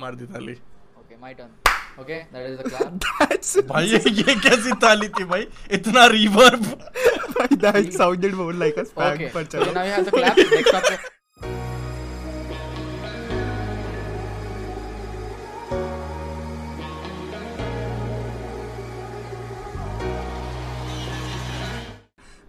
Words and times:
मार 0.00 0.14
दी 0.14 0.26
ताली 0.34 0.52
okay 0.52 1.20
my 1.20 1.34
turn 1.34 2.00
okay 2.00 2.18
that 2.34 2.50
is 2.50 2.58
the 2.58 2.62
clap 2.68 3.68
भाई 3.68 3.86
ये 3.86 4.34
कैसी 4.48 4.72
ताली 4.82 5.08
थी 5.18 5.24
भाई? 5.32 5.46
इतना 5.78 6.06
रिवर्ब 6.16 6.64
भाई 7.38 7.56
that 7.56 7.92
sounded 7.92 8.34
more 8.34 8.54
like 8.64 8.78
a 8.78 8.82
स्पैग 8.92 9.30
पर 9.34 9.44
चलो। 9.44 9.72
Now 9.72 9.84
we 9.84 9.90
have 9.90 10.04
the 10.04 10.14
clap 10.14 10.36
next 10.38 10.74
up 10.74 11.08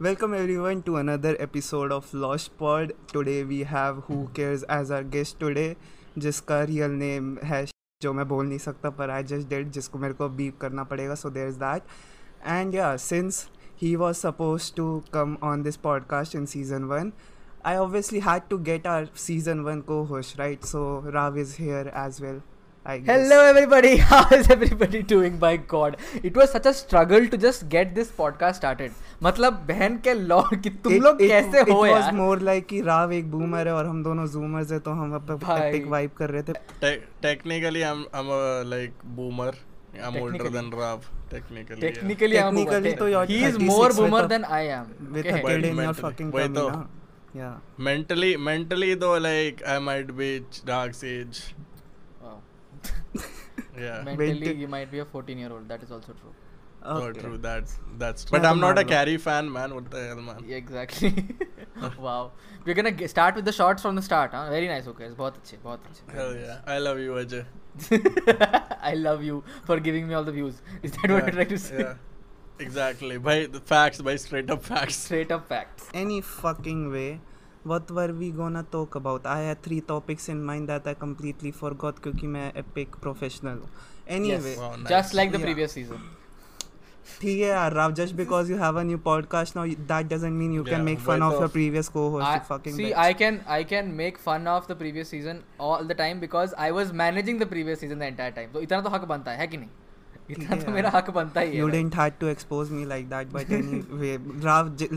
welcome 0.01 0.33
everyone 0.57 0.79
to 0.81 0.93
another 0.95 1.35
episode 1.41 1.91
of 1.91 2.15
lost 2.17 2.51
pod 2.59 2.93
today 3.13 3.41
we 3.43 3.61
have 3.69 3.99
who 4.09 4.15
cares 4.35 4.63
as 4.71 4.91
our 4.91 5.03
guest 5.15 5.43
जिसका 6.17 6.63
रियल 6.63 6.91
नेम 6.91 7.37
है, 7.43 7.65
जो 8.01 8.13
मैं 8.13 8.27
बोल 8.27 8.47
नहीं 8.47 8.57
सकता, 8.57 8.89
पर 8.89 9.09
आई 9.09 9.23
जस्ट 9.23 9.49
डेड 9.49 9.71
जिसको 9.71 9.99
मेरे 9.99 10.13
को 10.13 10.29
बीप 10.29 10.57
करना 10.57 10.83
पड़ेगा 10.83 11.15
so 11.15 11.29
there 11.29 11.47
is 11.47 11.57
that 11.59 11.81
and 12.47 12.75
yeah 12.75 12.95
since 12.97 13.47
he 13.81 13.95
was 13.95 14.17
supposed 14.17 14.73
to 14.75 15.03
come 15.13 15.37
on 15.43 15.63
this 15.63 15.75
podcast 15.77 16.35
in 16.35 16.45
season 16.45 16.83
one 16.83 17.11
I 17.65 17.75
obviously 17.75 18.19
had 18.19 18.41
to 18.49 18.57
get 18.57 18.87
our 18.87 19.09
season 19.15 19.59
one 19.59 19.81
को 19.81 20.03
होश 20.03 20.37
right 20.37 20.63
so 20.63 20.81
Rav 21.05 21.37
is 21.37 21.55
here 21.59 21.91
as 21.97 22.21
well 22.21 22.41
I. 22.85 22.97
Hello 23.07 23.35
everybody. 23.47 23.97
How 24.11 24.27
is 24.35 24.49
everybody 24.49 25.01
doing? 25.03 25.37
By 25.41 25.57
God, 25.57 25.97
it 26.23 26.35
was 26.35 26.51
such 26.51 26.65
a 26.65 26.73
struggle 26.73 27.27
to 27.33 27.37
just 27.43 27.65
get 27.73 27.93
this 27.97 28.07
podcast 28.19 28.55
started. 28.61 28.91
मतलब 29.23 29.59
बहन 29.67 29.97
के 30.07 30.13
Lord 30.13 30.61
कि 30.61 30.69
तुम 30.85 30.93
It- 30.93 31.01
लोग 31.03 31.19
it- 31.21 31.27
कैसे 31.31 31.61
it 31.63 31.69
हो 31.71 31.77
was 31.81 31.91
यार? 31.91 32.13
more 32.21 32.37
like 32.47 32.65
कि 32.69 32.81
राव 32.87 33.11
एक 33.13 33.29
बूमर 33.31 33.67
है 33.67 33.73
और 33.73 33.85
हम 33.87 34.01
दोनों 34.03 34.25
जूमर्स 34.35 34.71
है 34.71 34.79
तो 34.87 34.91
हम 35.01 35.13
अब। 35.15 35.31
एपिक 35.57 35.85
वाइब 35.95 36.11
कर 36.17 36.29
रहे 36.35 36.43
थे 36.49 36.53
technically 37.27 37.83
I'm 37.91 38.01
I'm 38.21 38.31
a 38.37 38.41
like 38.73 39.05
boomer 39.19 39.51
I'm 39.51 40.17
older 40.23 40.39
Technically. 40.39 40.53
than 40.57 40.71
Rav 40.81 41.05
technically 41.35 41.81
yeah. 41.81 41.93
Technically, 41.99 42.37
I'm 42.45 42.57
a. 42.57 42.65
Technically 42.71 42.95
तो 43.03 43.05
he 43.33 43.39
is 43.49 43.57
36 43.57 43.69
more 43.69 43.87
with 43.89 43.97
boomer 44.01 44.23
a- 44.25 44.31
than 44.33 44.45
I 44.59 44.63
am. 44.79 44.89
with 45.17 45.25
Okay. 45.27 45.39
a 45.39 45.43
kid 45.47 45.69
in 45.69 45.69
your 45.69 45.79
mentally- 45.81 46.03
fucking 46.07 46.33
वही 46.37 46.47
tummy 46.47 46.59
तो। 46.59 46.69
ना 46.69 46.81
yeah 47.41 47.55
yeah 53.78 54.02
Mentally, 54.04 54.40
Wait. 54.48 54.56
you 54.56 54.68
might 54.68 54.90
be 54.90 54.98
a 55.00 55.04
14 55.04 55.38
year 55.38 55.52
old. 55.52 55.68
That 55.68 55.82
is 55.82 55.90
also 55.98 56.12
true. 56.22 56.34
oh 56.90 56.96
Okay. 57.04 57.20
true 57.20 57.36
that's 57.44 57.72
that's 58.00 58.24
Chalo 58.26 58.32
but 58.34 58.44
I'm 58.48 58.60
not 58.64 58.78
a 58.80 58.82
मान 58.82 58.88
लो। 58.88 58.90
Carrie 58.90 59.16
fan 59.26 59.48
man 59.54 59.74
what 59.76 59.86
the 59.94 60.02
hell 60.08 60.20
man 60.26 60.42
Yeah, 60.50 60.56
exactly. 60.64 61.12
wow. 62.06 62.32
We're 62.64 62.76
gonna 62.80 62.92
g- 63.00 63.08
start 63.12 63.34
with 63.40 63.44
the 63.50 63.54
shots 63.58 63.86
from 63.86 63.96
the 64.00 64.04
start. 64.08 64.36
Huh? 64.38 64.42
Very 64.56 64.68
nice. 64.72 64.86
Okay. 64.92 65.08
बहुत 65.22 65.38
अच्छे. 65.40 65.58
बहुत 65.64 65.88
अच्छे. 65.90 66.16
hell 66.18 66.34
yeah 66.42 66.74
I 66.74 66.78
love 66.84 67.00
you 67.06 67.16
Ajay 67.22 67.44
I 68.92 68.94
love 69.06 69.24
you 69.30 69.38
for 69.70 69.78
giving 69.88 70.06
me 70.10 70.14
all 70.20 70.28
the 70.32 70.36
views. 70.40 70.60
Is 70.82 70.92
that 70.98 71.02
what 71.02 71.10
Yeah, 71.10 71.24
you're 71.24 71.36
trying 71.38 71.54
to 71.54 71.58
say? 71.68 71.80
yeah 71.86 71.94
exactly 72.66 73.16
by 73.30 73.36
the 73.56 73.60
facts 73.70 74.00
by 74.10 74.16
straight 74.26 74.52
up 74.56 74.62
facts 74.68 75.00
Straight 75.08 75.32
up 75.38 75.48
facts. 75.54 75.88
any 76.02 76.20
fucking 76.28 76.84
way 76.92 77.08
What 77.63 77.91
were 77.91 78.11
we 78.19 78.31
gonna 78.31 78.63
talk 78.75 78.95
about 78.95 79.25
I 79.25 79.39
had 79.47 79.61
three 79.61 79.81
topics 79.81 80.27
in 80.29 80.43
mind 80.45 80.69
that 80.69 80.87
I 80.87 80.93
completely 81.01 81.51
forgot 81.57 81.99
क्योंकि 82.03 82.27
मैं 82.27 82.51
epic 82.63 82.97
professional 83.05 83.59
हूँ 83.61 83.69
Wow, 84.09 84.75
nice. 84.77 84.89
Just 84.89 85.13
like 85.13 85.31
the 85.31 85.39
Yeah. 85.39 85.45
previous 85.45 85.75
season. 85.77 85.99
ठीक 87.21 87.39
है 87.41 87.47
यार 87.47 87.73
Rav 87.75 87.93
just 87.99 88.15
because 88.17 88.49
you 88.49 88.57
have 88.61 88.77
a 88.81 88.83
new 88.83 88.97
podcast 89.05 89.55
now 89.59 89.63
that 89.91 90.09
doesn't 90.09 90.37
mean 90.41 90.51
you 90.57 90.63
can 90.63 90.73
Yeah, 90.73 90.83
make 90.87 90.99
fun 91.05 91.19
वही 91.19 91.27
of 91.27 91.33
तो। 91.33 91.39
your 91.39 91.49
previous 91.55 91.89
co-host 91.89 92.25
I, 92.27 92.33
you 92.35 92.41
fucking 92.49 92.75
see, 92.79 92.85
bitch. 92.87 92.97
I 93.05 93.13
can 93.21 93.39
I 93.55 93.63
can 93.71 93.89
make 94.01 94.19
fun 94.25 94.47
of 94.55 94.67
the 94.71 94.75
previous 94.81 95.09
season 95.15 95.39
all 95.59 95.83
the 95.93 95.97
time 96.01 96.19
because 96.25 96.53
I 96.67 96.71
was 96.79 96.93
managing 97.03 97.39
the 97.43 97.49
previous 97.53 97.79
season 97.85 98.03
the 98.05 98.09
entire 98.13 98.35
time. 98.39 98.51
तो 98.53 98.61
इतना 98.61 98.81
तो 98.81 98.89
हक 98.89 99.05
बनता 99.13 99.31
है, 99.31 99.39
है 99.39 99.47
कि 99.47 99.57
नहीं? 99.57 99.69
इतना 100.29 100.55
तो. 100.63 100.71
मेरा 100.71 100.89
हक 100.95 101.09
बनता 101.19 101.41
ही 101.41 101.51
है. 101.51 101.61
you 101.61 101.67
भाई. 101.69 101.77
didn't 101.77 101.99
had 102.01 102.19
to 102.23 102.31
expose 102.35 102.69
me 102.79 102.85
like 102.93 103.09
that 103.15 103.33
but 103.37 103.55
anyway 103.59 104.17
Rav 104.49 104.75
j- 104.83 104.89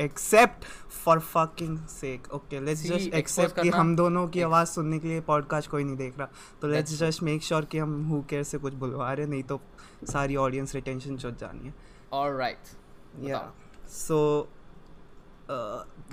except 0.00 0.64
for 1.04 1.18
fucking 1.18 1.78
sake 1.78 2.32
okay 2.32 2.60
let's 2.60 2.82
just 2.82 3.14
except 3.14 3.60
कि 3.60 3.68
हम 3.68 3.96
दोनों 3.96 4.28
की 4.28 4.42
आवाज़ 4.42 4.68
सुनने 4.68 4.98
के 4.98 5.08
लिए 5.08 5.20
पॉडकास्ट 5.20 5.70
कोई 5.70 5.84
नहीं 5.84 5.96
देख 5.96 6.18
रहा। 6.18 6.28
तो 6.62 6.68
लेट्स 6.68 6.92
जस्ट 6.92 7.22
मेक 7.22 7.42
श्योर 7.42 7.64
कि 7.64 7.78
हम 7.78 8.08
हु 8.08 8.22
केयर 8.22 8.42
से 8.42 8.58
कुछ 8.58 8.74
बुलवा 8.74 9.12
रहे 9.12 9.26
नहीं 9.26 9.42
तो 9.42 9.60
सारी 10.12 10.36
ऑडियंस 10.36 10.74
रिटेंशन 10.74 11.16
चुट 11.16 11.38
जानी 11.38 11.66
है। 11.66 11.74
और 12.12 12.56
yeah 13.20 13.52
so 13.88 14.48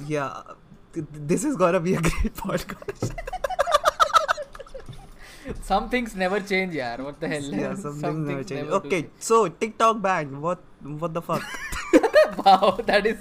yeah 0.09 0.55
this 0.97 1.45
is 1.45 1.55
gore 1.55 1.75
a 1.75 1.79
great 1.79 2.31
podcast 2.31 3.13
Some 5.69 5.89
things 5.93 6.15
never 6.23 6.39
change, 6.53 6.75
यार. 6.75 7.01
What 7.05 7.19
the 7.23 7.29
hell? 7.35 7.47
yeah 7.61 7.75
something 7.85 8.23
never 8.27 8.43
change 8.51 8.69
do 8.69 8.75
okay 8.81 8.99
so 9.29 9.39
tiktok 9.63 10.01
ban 10.07 10.35
what 10.47 10.63
what 11.03 11.13
the 11.17 11.21
fuck 11.29 11.43
wow, 12.45 12.69
that 12.87 13.05
is 13.05 13.17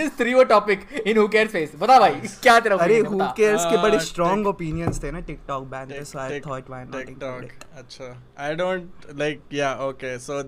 just 0.00 0.14
threw 0.20 0.34
a 0.40 0.44
topic 0.50 0.84
in 1.04 1.16
who 1.20 1.24
cares 1.28 1.50
face. 1.54 1.72
बता 1.78 1.98
भाई, 2.00 2.20
क्या 2.42 2.58
तेरा 2.66 2.76
अरे 2.84 2.94
है, 2.96 3.00
who 3.02 3.16
बता. 3.16 3.32
Cares 3.36 3.64
के 3.70 3.76
बड़े 3.82 3.96
Ah, 3.98 4.02
Tik- 4.18 4.46
ओपिनियंस 4.46 5.02
थे 5.02 5.10
ना 5.12 5.20
टिकटॉक 5.30 5.64
बैन 5.70 5.86
पे 5.88 6.18
I 6.20 6.30
Tik- 6.30 6.46
thought 6.46 6.70
why 6.70 6.84
not 6.84 7.06
TikTok. 7.08 7.66
Acha. 7.82 8.10
I 8.46 8.50
don't 8.60 9.08
like. 9.22 9.42
Yeah. 9.60 9.82
Okay. 9.88 10.12
So 10.26 10.38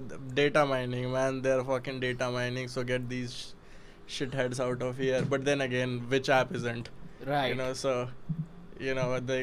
data 0.41 0.65
mining, 0.75 1.11
man. 1.17 1.43
They're 1.49 1.65
fucking 1.73 2.01
data 2.07 2.31
mining. 2.39 2.71
So 2.77 2.85
get 2.93 3.09
these 3.15 3.35
sh- 3.41 4.19
shitheads 4.19 4.63
out 4.69 4.87
of 4.91 5.03
here. 5.07 5.23
But 5.35 5.45
then 5.51 5.67
again, 5.69 5.99
which 6.15 6.31
app 6.39 6.55
isn't? 6.61 6.91
Right. 7.33 7.49
You 7.53 7.59
know. 7.63 7.73
So 7.85 7.97
you 8.81 8.95
know, 8.95 9.09
the 9.21 9.39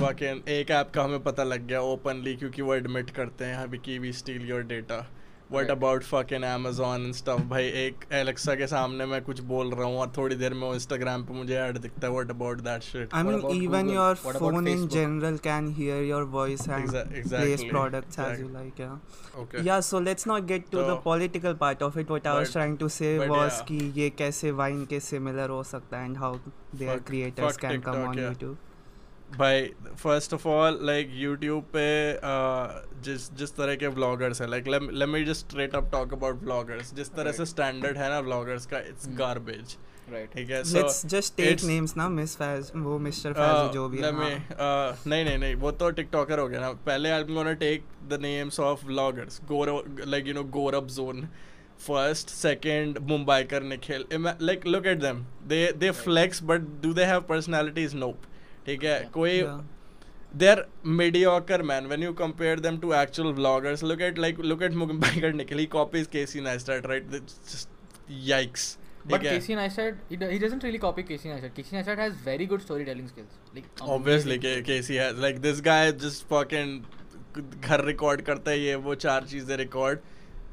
fucking 0.00 0.46
एक 0.48 0.70
app 0.70 0.90
का 0.94 1.02
हमें 1.02 1.22
पता 1.22 1.44
लग 1.44 1.66
गया 1.66 1.80
openly 1.94 2.34
क्योंकि 2.36 2.62
वो 2.62 2.74
admit 2.74 3.10
करते 3.20 3.44
हैं 3.44 3.56
अभी 3.62 3.78
की 3.84 3.98
we 3.98 4.12
steal 4.22 4.48
your 4.48 4.62
data 4.72 5.06
what. 5.52 5.70
About 5.70 6.02
fucking 6.02 6.42
Amazon 6.44 7.04
and 7.04 7.14
stuff 7.14 7.40
भाई 7.48 7.64
एक 7.80 8.04
एलेक्सा 8.12 8.54
के 8.60 8.66
सामने 8.66 9.06
मैं 9.06 9.20
कुछ 9.24 9.40
बोल 9.50 9.70
रहा 9.74 9.86
हूँ 9.86 9.98
और 10.00 10.12
थोड़ी 10.16 10.36
देर 10.36 10.54
में 10.54 10.70
इंस्टाग्राम 10.72 11.24
पे 11.24 11.34
मुझे 11.34 11.54
ऐड 11.56 11.78
दिखता 11.78 12.06
है 12.06 12.12
what 12.12 12.30
about 12.30 12.60
that 12.60 12.82
shit 12.82 13.10
phone 13.10 14.66
in 14.66 14.66
Facebook? 14.66 14.90
general 14.94 15.38
can 15.46 15.68
hear 15.78 16.00
your 16.10 16.22
voice 16.36 16.66
and 16.66 16.88
Exa- 16.88 17.04
place 17.12 17.20
exactly, 17.22 17.70
products 17.70 18.18
as 18.26 18.40
you 18.42 18.48
exact- 18.48 18.58
like. 18.58 18.82
Yeah. 18.84 19.40
Okay 19.42 19.64
Yeah. 19.68 19.80
So 19.90 20.02
let's 20.08 20.28
not 20.32 20.48
get 20.52 20.68
to 20.74 20.82
the 20.82 20.96
So- 20.96 21.00
political 21.08 21.58
part 21.64 21.86
of 21.88 21.98
it. 22.04 22.12
What 22.16 22.28
I 22.34 22.36
was 22.40 22.48
But- 22.48 22.58
trying 22.58 22.76
to 22.84 22.90
say 22.98 23.14
but 23.22 23.34
was 23.36 23.58
yeah. 23.60 23.64
कि 23.70 23.92
ये 24.02 24.10
कैसे 24.22 24.52
Vine 24.62 24.86
के 24.94 25.00
similar 25.12 25.48
हो 25.56 25.62
सकता 25.72 25.98
है 25.98 26.08
and 26.10 26.22
how 26.26 26.32
their 26.82 26.94
Fuck- 26.94 27.10
creators 27.12 27.50
fuck 27.50 27.66
can 27.66 27.84
come 27.90 28.06
भाई 29.28 29.62
first 30.02 30.34
of 30.34 30.46
all 30.48 30.78
like 30.82 31.10
YouTube 31.14 31.62
पे 31.76 31.86
uh, 32.16 33.02
जिस 33.04 33.32
जिस 33.36 33.54
तरह 33.56 33.74
के 33.76 33.86
व्लॉगर्स 33.96 34.40
हैं 34.40 34.48
like 34.48 34.68
let 34.68 35.08
me 35.08 35.24
just 35.24 35.46
straight 35.46 35.74
up 35.74 35.90
talk 35.92 36.12
about 36.12 36.42
vloggers 36.42 36.94
जिस 36.94 37.10
तरह 37.14 37.32
से 37.32 37.44
स्टैंडर्ड 37.46 37.96
है 37.96 38.08
ना 38.10 38.20
व्लॉगर्स 38.20 38.66
का 38.66 38.78
इट्स 38.78 39.06
Hmm. 39.08 39.18
Garbage 39.18 39.76
Right. 40.12 40.32
ठीक 40.34 40.50
है 40.50 40.62
सो 40.64 40.78
Let's 40.78 40.96
just 41.12 41.34
take 41.36 41.60
it's- 41.64 41.96
ना 41.96 42.08
Miss 42.16 42.32
Faz 42.40 42.70
वो 42.76 42.98
Mr. 42.98 43.30
Faz 43.36 43.72
जो 43.72 43.88
भी 43.88 43.98
है. 43.98 44.02
let 44.04 44.14
me 44.14 44.26
हाँ. 44.60 44.92
uh, 44.92 45.06
नहीं 45.06 45.24
नहीं 45.24 45.38
नहीं 45.38 45.54
वो 45.54 45.70
तो 45.82 45.90
टिकटॉकर 45.90 46.38
हो 46.38 46.48
गया 46.48 46.60
ना 46.60 46.70
पहले 46.86 47.10
I 47.10 47.20
am 47.20 47.34
gonna 47.34 47.52
take 47.62 47.84
the 48.08 48.18
names 48.22 48.60
of 48.60 48.84
vloggers 48.86 49.40
Gaurav 49.48 49.82
like 50.06 50.26
you 50.26 50.34
know 50.34 50.44
Gaurav 50.58 50.86
zone 50.96 51.28
ठीक 58.66 58.84
है. 58.84 58.98
कोई 59.14 59.40
Yeah. 59.42 59.62
they're 60.42 60.62
mediocre 61.00 61.56
man 61.70 61.84
when 61.90 62.04
you 62.04 62.12
compare 62.20 62.54
them 62.62 62.78
to 62.84 62.88
actual 63.00 63.28
vloggers 63.40 63.82
look 63.90 64.00
at 64.06 64.16
like 64.22 64.40
look 64.52 64.62
at 64.68 64.78
Mumbai 64.80 65.10
Nikhil 65.40 65.60
he 65.62 65.66
copies 65.74 66.08
Casey 66.14 66.40
Neistat 66.46 66.88
right 66.92 67.12
It's 67.18 67.36
just 67.52 67.76
yikes 68.30 68.64
But 69.12 69.20
ठीक 69.20 69.26
है? 69.26 69.32
Casey 69.36 69.54
Neistat, 69.56 69.96
he, 70.10 70.16
do- 70.22 70.28
he 70.32 70.38
doesn't 70.42 70.62
really 70.66 70.78
copy 70.82 71.02
Casey 71.08 71.28
Neistat. 71.30 71.54
Casey 71.56 71.76
Neistat 71.76 71.98
has 72.02 72.12
very 72.28 72.44
good 72.52 72.62
storytelling 72.66 73.08
skills. 73.08 73.34
Like 73.56 73.66
obviously 73.96 74.36
amazing. 74.38 74.62
K- 74.64 74.68
Casey 74.68 74.96
has 75.00 75.18
like 75.24 75.40
this 75.46 75.60
guy 75.66 75.80
just 76.04 76.26
fucking 76.30 76.72
घर 77.38 77.84
record 77.84 78.20
करता 78.30 78.50
है 78.50 78.58
ये 78.60 78.74
वो 78.88 78.94
चार 79.04 79.24
चीज़ें 79.34 79.56
record 79.56 79.98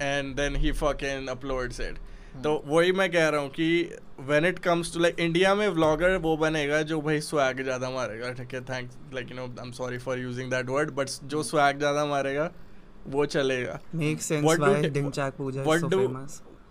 and 0.01 0.35
then 0.35 0.55
he 0.65 0.71
fucking 0.81 1.31
uploads 1.35 1.79
it 1.87 1.99
तो 2.33 2.51
वही 2.65 2.91
मैं 2.91 3.11
कह 3.11 3.27
रहा 3.29 3.41
हूँ 3.41 3.49
कि 3.51 3.67
when 4.27 4.45
it 4.45 4.59
comes 4.59 4.93
to 4.93 4.99
like 4.99 5.19
India 5.19 5.53
में 5.55 5.67
व्लॉगर 5.69 6.15
वो 6.17 6.35
बनेगा 6.37 6.81
जो 6.81 6.99
भाई 7.01 7.19
स्वैग 7.21 7.61
ज़्यादा 7.63 7.89
मारेगा 7.89 8.31
ठीक 8.33 8.53
है? 8.53 8.61
Thanks 8.65 9.13
like 9.13 9.31
you 9.31 9.37
know 9.37 9.43
I 9.43 9.65
am 9.65 9.71
sorry 9.71 9.97
for 9.97 10.19
using 10.19 10.51
that 10.51 10.69
word 10.69 10.91
but 10.95 11.09
जो 11.25 11.43
स्वैग 11.43 11.77
ज़्यादा 11.77 12.05
मारेगा 12.05 12.51
वो 13.07 13.25
चलेगा। 13.25 13.79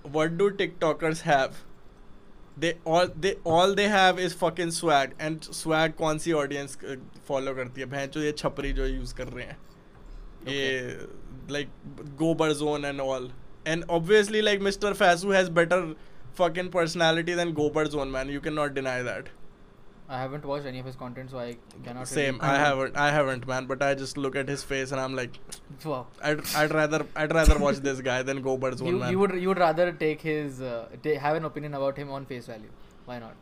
What 0.07 0.31
do 0.31 0.49
TikTokers 0.49 1.23
have 1.25 1.51
they 2.59 2.75
all 2.87 3.13
they 3.17 3.37
all 3.47 3.75
they 3.75 3.87
have 3.89 4.19
is 4.21 4.35
fucking 4.37 4.71
swag 4.73 5.13
and 5.21 5.41
swag 5.43 5.93
कौन 5.99 6.19
सी 6.19 6.33
ऑडियंस 6.33 6.79
फॉलो 7.29 7.51
uh, 7.51 7.57
करती 7.57 7.81
है? 7.81 7.87
भैंसो 7.87 8.21
ये 8.21 8.33
छपरी 8.33 8.73
जो 8.73 8.87
यूज़ 8.87 9.15
कर 9.15 9.29
रहे 9.29 9.45
हैं। 9.47 9.59
ये 10.49 10.99
लाइक 11.51 11.69
गोबर 12.19 12.53
zone 12.55 12.85
and 12.85 13.01
all 13.01 13.31
and 13.67 13.85
obviously 13.89 14.43
like 14.43 14.61
Mr. 14.61 14.95
Fasu 14.95 15.35
has 15.35 15.49
better 15.51 15.95
fucking 16.35 16.71
personality 16.71 17.35
than 17.35 17.55
gobar 17.55 17.91
zone 17.91 18.11
man 18.11 18.29
you 18.29 18.41
cannot 18.41 18.75
deny 18.75 19.03
that 19.03 19.29
I 20.13 20.19
haven't 20.21 20.45
watched 20.45 20.67
any 20.67 20.81
of 20.81 20.87
his 20.87 20.97
content, 20.97 21.31
so 21.31 21.39
I 21.39 21.57
cannot. 21.85 22.09
Same. 22.09 22.35
Really... 22.39 22.49
I 22.53 22.57
haven't. 22.59 22.97
I 22.97 23.11
haven't, 23.13 23.47
man. 23.47 23.67
But 23.67 23.81
I 23.81 23.95
just 23.95 24.17
look 24.17 24.35
at 24.35 24.49
his 24.49 24.65
face 24.65 24.91
and 24.91 25.01
I'm 25.01 25.15
like, 25.15 25.37
Wow. 25.85 26.09
I'd, 26.21 26.41
I'd 26.57 26.73
rather, 26.75 27.07
I'd 27.15 27.33
rather 27.33 27.57
watch 27.61 27.77
this 27.77 28.01
guy 28.01 28.25
than 28.25 28.43
Go 28.43 28.57
Birds 28.57 28.83
one 28.83 28.93
You, 28.95 28.99
man. 28.99 29.13
you 29.13 29.21
would 29.21 29.35
you 29.41 29.47
would 29.51 29.59
rather 29.61 29.93
take 29.93 30.21
his 30.21 30.61
uh, 30.61 30.89
ta- 31.05 31.15
have 31.27 31.37
an 31.37 31.45
opinion 31.45 31.75
about 31.75 31.97
him 31.97 32.11
on 32.11 32.27
face 32.27 32.47
value. 32.47 32.73
Why 33.05 33.21
not? 33.21 33.37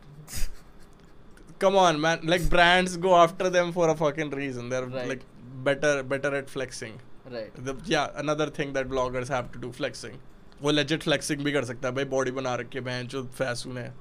Come 1.57 1.75
on, 1.75 1.99
man. 1.99 2.19
Like 2.23 2.47
brands 2.49 2.97
go 2.97 3.15
after 3.15 3.49
them 3.49 3.73
for 3.73 3.89
a 3.89 3.95
fucking 3.95 4.29
reason. 4.29 4.69
They're 4.69 4.85
Right. 4.85 5.07
like 5.09 5.21
better, 5.63 6.03
better 6.03 6.35
at 6.35 6.51
flexing. 6.51 6.99
Right. 7.35 7.55
The, 7.69 7.75
yeah, 7.93 8.09
another 8.23 8.47
thing 8.59 8.73
that 8.73 8.89
bloggers 8.95 9.29
have 9.35 9.51
to 9.55 9.59
do 9.67 9.71
flexing. 9.81 10.17
वो 10.63 10.71
legit 10.75 11.03
flexing 11.07 11.43
भी 11.43 11.51
कर 11.51 11.65
सकता 11.65 11.87
है 11.87 11.93
भाई 11.95 12.05
body 12.13 12.31
बना 12.39 12.55
रखी 12.61 12.77
है 12.77 12.83
बहन 12.85 13.07
जो 13.15 13.23
फैसून 13.37 13.77
है 13.77 13.93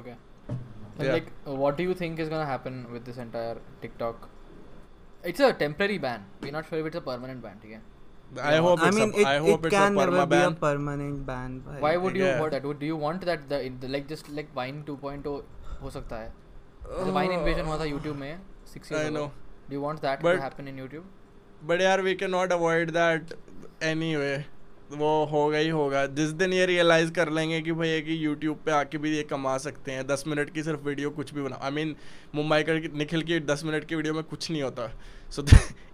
Okay. 0.00 0.14
And 0.50 1.02
Yeah. 1.06 1.12
like, 1.14 1.26
uh, 1.50 1.54
what 1.62 1.76
do 1.78 1.84
you 1.88 1.94
think 2.02 2.18
is 2.24 2.28
gonna 2.34 2.48
happen 2.50 2.76
with 2.94 3.04
this 3.10 3.18
entire 3.24 3.56
TikTok? 3.84 4.28
It's 5.30 5.42
a 5.46 5.52
temporary 5.62 5.96
ban. 6.04 6.24
We're 6.42 6.54
not 6.56 6.68
sure 6.70 6.78
if 6.82 6.86
it's 6.90 7.00
a 7.00 7.02
permanent 7.08 7.42
ban. 7.46 7.58
Okay. 7.64 7.80
I 8.50 8.56
hope 8.66 8.82
I 8.84 8.88
it's 8.88 8.96
mean, 8.98 9.10
a, 9.14 9.18
it, 9.22 9.26
I 9.30 9.38
hope 9.46 9.66
it 9.66 9.70
it's 9.70 9.74
can 9.76 9.92
a 9.92 9.96
never 9.96 10.12
perma 10.12 10.28
be 10.34 10.38
a 10.44 10.50
permanent 10.64 11.24
ban. 11.30 11.56
भाई. 11.66 11.80
Why 11.86 11.96
would 12.04 12.16
you 12.20 12.24
Yeah. 12.26 12.40
want 12.44 12.54
that? 12.56 12.68
Would, 12.70 12.78
do 12.84 12.86
you 12.90 12.96
want 13.02 13.26
that 13.30 13.48
the, 13.54 13.58
the 13.84 13.90
like 13.96 14.06
just 14.12 14.30
like 14.38 14.52
Vine 14.60 14.82
2.0 14.90 15.34
हो 15.82 15.90
सकता 15.96 16.20
है? 16.22 16.32
जैसे 16.86 17.12
Vine 17.18 17.34
invasion 17.38 17.66
हुआ 17.72 17.78
था 17.82 17.88
YouTube 17.92 18.16
में 18.24 18.40
six 18.74 18.90
years 18.92 19.02
I 19.02 19.08
ago. 19.10 19.16
know. 19.18 19.26
Do 19.68 19.78
you 19.78 19.82
want 19.88 20.02
that 20.08 20.24
But- 20.28 20.36
to 20.40 20.44
happen 20.46 20.70
in 20.74 20.80
YouTube? 20.84 21.04
But 21.64 21.80
यार 21.80 22.00
we 22.02 22.14
can 22.14 22.30
not 22.30 22.52
avoid 22.52 22.90
that 22.92 23.34
anyway 24.16 24.34
वो 24.92 25.10
होगा 25.26 25.58
ही 25.58 25.68
होगा। 25.70 26.04
जिस 26.16 26.30
दिन 26.38 26.52
ये 26.52 26.64
रियलाइज़ 26.66 27.12
कर 27.14 27.28
लेंगे 27.32 27.60
कि 27.62 27.72
भाई 27.72 28.00
कि 28.02 28.16
यूट्यूब 28.24 28.56
पे 28.64 28.72
आके 28.72 28.98
भी 28.98 29.16
ये 29.16 29.22
कमा 29.30 29.56
सकते 29.58 29.92
हैं 29.92 30.06
दस 30.06 30.24
मिनट 30.28 30.50
की 30.54 30.62
सिर्फ़ 30.62 30.80
वीडियो 30.86 31.10
कुछ 31.10 31.32
भी 31.34 31.42
बनाओ 31.42 31.60
आई 31.64 31.70
मीन 31.70 31.94
मुंबई 32.34 32.62
कर 32.62 32.80
निखिल 32.94 33.22
की 33.30 33.38
दस 33.42 33.64
मिनट 33.64 33.84
की 33.84 33.94
वीडियो 33.94 34.14
में 34.14 34.22
कुछ 34.24 34.50
नहीं 34.50 34.62
होता। 34.62 34.88
So 35.32 35.44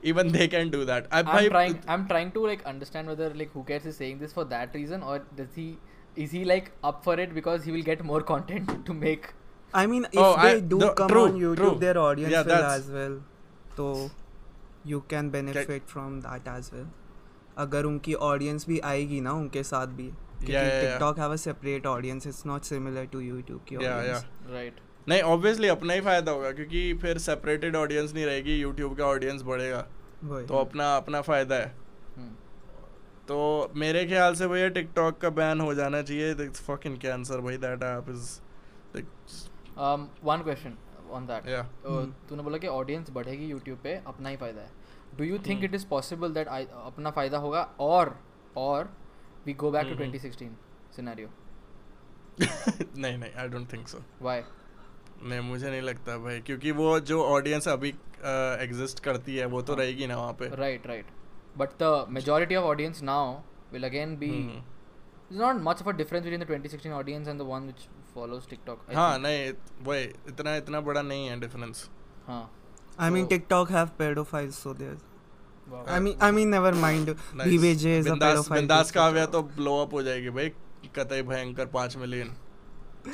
even 0.04 0.32
they 0.32 0.46
can 0.48 0.70
do 0.70 0.84
that 0.84 1.08
I 1.12 1.46
am 1.88 2.04
trying 2.06 2.30
to 2.32 2.46
like 2.46 2.62
understand 2.66 3.08
whether 3.08 3.34
like 3.36 3.50
who 3.56 3.62
cares 3.62 3.86
is 3.86 4.18
this 4.20 4.34
for 4.34 4.44
that 4.46 4.76
reason 4.76 5.00
और 5.02 5.26
does 5.40 5.58
he 5.58 5.72
is 6.18 6.36
he 6.36 6.44
like 6.44 6.68
up 6.84 7.02
for 7.04 7.20
it 7.20 7.32
because 7.34 7.64
he 7.64 7.72
will 7.72 7.82
get 7.84 8.02
more 8.04 8.22
content 8.28 8.70
to 8.86 8.92
make 9.02 9.26
I 9.74 9.86
mean 9.86 10.04
if 10.04 10.40
they 10.42 10.60
do 10.68 10.80
come 10.98 11.18
on 11.18 11.36
YouTube 11.42 11.78
their 11.80 11.96
audience 11.98 12.34
as 12.34 12.90
well 12.90 13.20
तो 13.76 13.92
you 14.90 15.00
can 15.12 15.30
benefit 15.36 15.92
from 15.94 16.16
that 16.26 16.48
as 16.54 16.70
well. 16.74 16.86
अगर 17.64 17.84
उनकी 17.84 18.14
audience 18.24 18.66
भी 18.68 18.78
आएगी 18.88 19.20
ना 19.20 19.32
उनके 19.42 19.62
साथ 19.70 19.86
भी. 20.00 20.10
TikTok 20.42 21.18
have 21.20 21.32
a 21.34 21.38
separate 21.44 21.86
audience. 21.92 22.26
It's 22.32 22.44
not 22.50 22.68
similar 22.72 23.04
to 23.14 23.22
YouTube 23.28 23.64
की 23.68 23.76
या 23.84 23.96
audience. 23.98 24.74
नहीं 25.08 25.20
ऑब्वियसली 25.32 25.68
अपना 25.68 25.92
ही 25.94 26.00
फ़ायदा 26.00 26.32
होगा 26.32 26.50
क्योंकि 26.52 26.92
फिर 27.02 27.18
सेपरेटेड 27.26 27.76
ऑडियंस 27.76 28.12
नहीं 28.14 28.24
रहेगी 28.26 28.56
यूट्यूब 28.60 28.96
का 28.96 29.04
ऑडियंस 29.06 29.42
बढ़ेगा 29.42 29.80
तो 30.48 30.58
अपना 30.58 30.96
अपना 30.96 31.20
फ़ायदा 31.28 31.54
है 31.56 31.74
Hmm. 32.18 32.32
तो 33.28 33.38
मेरे 33.82 34.04
ख्याल 34.06 34.34
से 34.34 34.46
भैया 34.48 34.68
टिकटॉक 34.76 35.18
का 35.20 35.30
बैन 35.38 35.60
हो 35.60 35.74
जाना 35.74 36.02
चाहिए 36.02 36.48
फकिंग 36.50 36.98
कैंसर 37.00 37.40
भाई 37.46 37.56
that 37.64 37.82
app 37.82 38.10
is 38.10 38.28
Um, 39.86 40.04
one 40.28 40.42
question 40.44 40.72
on 41.16 41.26
that. 41.26 41.48
या 41.48 41.60
Uh, 41.62 41.90
Hmm. 41.90 42.12
तूने 42.28 42.42
बोला 42.42 42.58
कि 42.58 42.66
ऑडियंस 42.68 43.10
बढ़ेगी 43.18 43.46
यूट्यूब 43.46 43.78
पे 43.82 43.94
अपना 44.06 44.28
ही 44.28 44.36
फ़ायदा 44.36 44.60
है 44.60 44.70
do 45.18 45.24
you 45.24 45.38
think 45.46 45.58
Hmm. 45.58 45.64
It 45.64 45.74
is 45.74 45.86
possible 45.88 46.32
that 46.34 46.48
अपना 46.48 47.10
फ़ायदा 47.10 47.38
होगा 47.38 47.62
और 47.80 48.16
और 48.56 48.90
we 49.46 49.52
go 49.62 49.70
back 49.70 49.86
to 49.88 49.94
Mhm. 49.94 50.12
2016 50.14 50.50
scenario 50.96 51.28
नहीं 52.40 53.16
नहीं 53.18 53.32
I 53.32 53.48
don't 53.48 53.72
think 53.72 53.88
so 53.88 54.02
why 54.22 54.42
नहीं 55.22 55.40
मुझे 55.40 55.70
नहीं 55.70 55.80
लगता 55.82 56.16
भाई 56.24 56.40
क्योंकि 56.46 56.70
वो 56.80 56.98
जो 57.10 57.22
ऑडियंस 57.24 57.68
अभी 57.68 57.88
एग्जिस्ट 58.64 59.00
करती 59.04 59.36
है 59.36 59.46
वो 59.54 59.62
तो 59.62 59.72
हाँ. 59.72 59.80
रहेगी 59.82 60.06
ना 60.06 60.16
वहाँ 60.16 60.32
पे 60.40 60.48
right 60.56 60.86
right 60.86 61.06
but 61.58 61.70
the 61.82 62.06
majority 62.18 62.56
of 62.56 62.64
audience 62.64 63.02
now 63.02 63.34
will 63.72 63.84
again 63.84 64.16
be 64.18 64.28
hmm. 64.30 64.62
There's 65.30 65.40
not 65.44 65.58
much 65.64 65.80
of 65.82 65.88
a 65.90 65.92
difference 65.96 66.24
between 66.26 66.42
the 66.42 66.46
2016 66.50 66.92
audience 66.98 67.26
and 67.30 67.42
the 67.42 67.46
one 67.48 67.64
which 67.70 67.80
follows 68.12 68.46
TikTok. 68.52 68.84
I 68.90 68.94
हाँ 68.98 69.08
think. 69.10 69.22
नहीं 69.24 69.84
वही 69.88 70.04
इतना 70.28 70.54
इतना 70.56 70.80
बड़ा 70.86 71.02
नहीं 71.08 71.26
है 71.28 71.38
डिफरेंस 71.40 71.88
हाँ. 72.28 72.38
I 72.98 73.08
mean, 73.16 73.26
So- 73.26 73.32
TikTok 73.32 73.72
have 73.74 73.90
pedophiles, 73.98 74.60
so 74.62 74.72
there's. 74.78 75.02
Wow. 75.70 75.84
I 75.86 75.98
mean, 76.00 76.16
I 76.18 76.30
mean, 76.30 76.48
never 76.50 76.72
mind. 76.72 77.08
BBJ 77.34 77.84
is 78.00 78.06
a 78.06 78.14
बिंदास 78.50 78.92
तो 79.32 79.42
ब्लो 79.56 79.74
अप 79.82 79.94
हो 79.94 80.02
जाएगी 80.02 80.30
भाई। 80.30 80.48
कतई 80.96 81.22
भयंकर 81.22 81.66
पाँच 81.74 81.96
मिलियन 81.96 82.30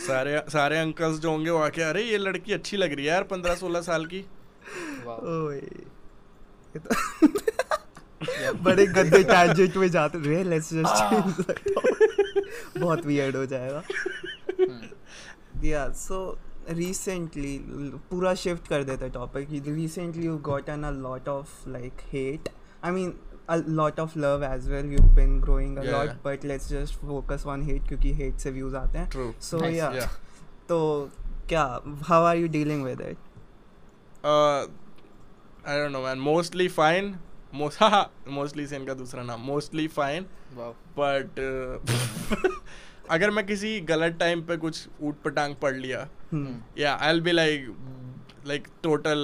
सारे 0.06 0.38
सारे 0.52 0.78
अंकल्स 0.78 1.18
जो 1.20 1.30
होंगे 1.30 1.50
वो 1.50 1.58
आके 1.58 1.82
अरे 1.82 2.02
ये 2.02 2.18
लड़की 2.18 2.52
अच्छी 2.52 2.76
लग 2.76 2.92
रही 2.92 3.04
है 3.06 3.12
यार 3.12 3.22
पंद्रह 3.32 3.54
सोलह 3.54 3.80
साल 3.82 4.06
की। 4.06 4.20
wow. 5.06 5.18
ओए। 5.32 5.56
ये 6.74 6.78
तो 6.78 6.90
बड़े 8.64 8.86
गंदे 8.86 9.22
टैंजेंट 9.24 9.76
में 9.76 9.88
जाते 9.90 10.18
रे 10.28 10.42
लेट्स 10.44 10.72
जस्ट 10.74 10.96
बहुत 12.78 13.06
वियर्ड 13.06 13.36
हो 13.36 13.46
जाएगा. 13.46 13.82
या 15.64 15.88
सो 15.98 16.18
रिसेंटली 16.68 17.58
पूरा 18.10 18.34
शिफ्ट 18.44 18.68
कर 18.68 18.82
देते 18.84 19.08
topic 19.18 19.48
recently 19.66 20.26
you 20.26 20.36
got 20.50 20.68
an 20.68 20.82
a 20.84 20.90
lot 20.90 21.28
of 21.28 21.68
like 21.70 22.00
hate 22.12 22.48
I 22.84 22.90
mean 22.92 23.14
a 23.52 23.56
lot 23.78 23.98
of 24.02 24.12
love 24.22 24.42
as 24.48 24.66
well 24.72 24.86
you've 24.90 25.08
been 25.16 25.32
growing 25.46 25.72
a 25.80 25.82
Yeah. 25.86 25.94
lot 25.94 26.06
yeah. 26.10 26.20
but 26.26 26.44
let's 26.50 26.68
just 26.74 26.94
focus 27.08 27.42
on 27.54 27.64
hate 27.70 27.88
क्योंकि 27.88 28.12
hate 28.20 28.38
से 28.44 28.52
views 28.52 28.74
आते 28.82 28.98
हैं 28.98 29.08
true 29.10 29.26
so 29.48 29.58
Nice. 29.62 29.74
yeah 29.78 29.96
yeah 29.98 30.14
तो 30.68 30.78
क्या 31.48 31.64
how 32.10 32.20
are 32.28 32.36
you 32.42 32.48
dealing 32.54 32.84
with 32.86 33.02
it 33.08 33.26
uh, 34.24 34.62
I 35.72 35.76
don't 35.80 35.94
know 35.96 36.02
man 36.06 36.24
mostly 36.28 36.68
fine 36.78 37.10
most 37.62 37.82
haha 37.82 38.00
mostly 38.38 38.66
से 38.70 38.76
इनका 38.76 38.94
दूसरा 39.02 39.22
नाम 39.32 39.46
mostly 39.50 39.86
fine 39.98 40.30
Wow. 40.56 40.72
बट 40.98 41.40
अगर 43.10 43.30
मैं 43.30 43.46
किसी 43.46 43.80
गलत 43.80 44.16
टाइम 44.20 44.42
पे 44.46 44.56
कुछ 44.56 44.88
ऊट 45.02 45.22
पटांग 45.22 45.54
पढ़ 45.62 45.76
लिया. 45.76 46.08
Yeah 46.78 46.94
I 46.94 47.12
will 47.12 47.20
be 47.20 47.32
like 47.32 47.66
like 48.46 48.66
total 48.82 49.18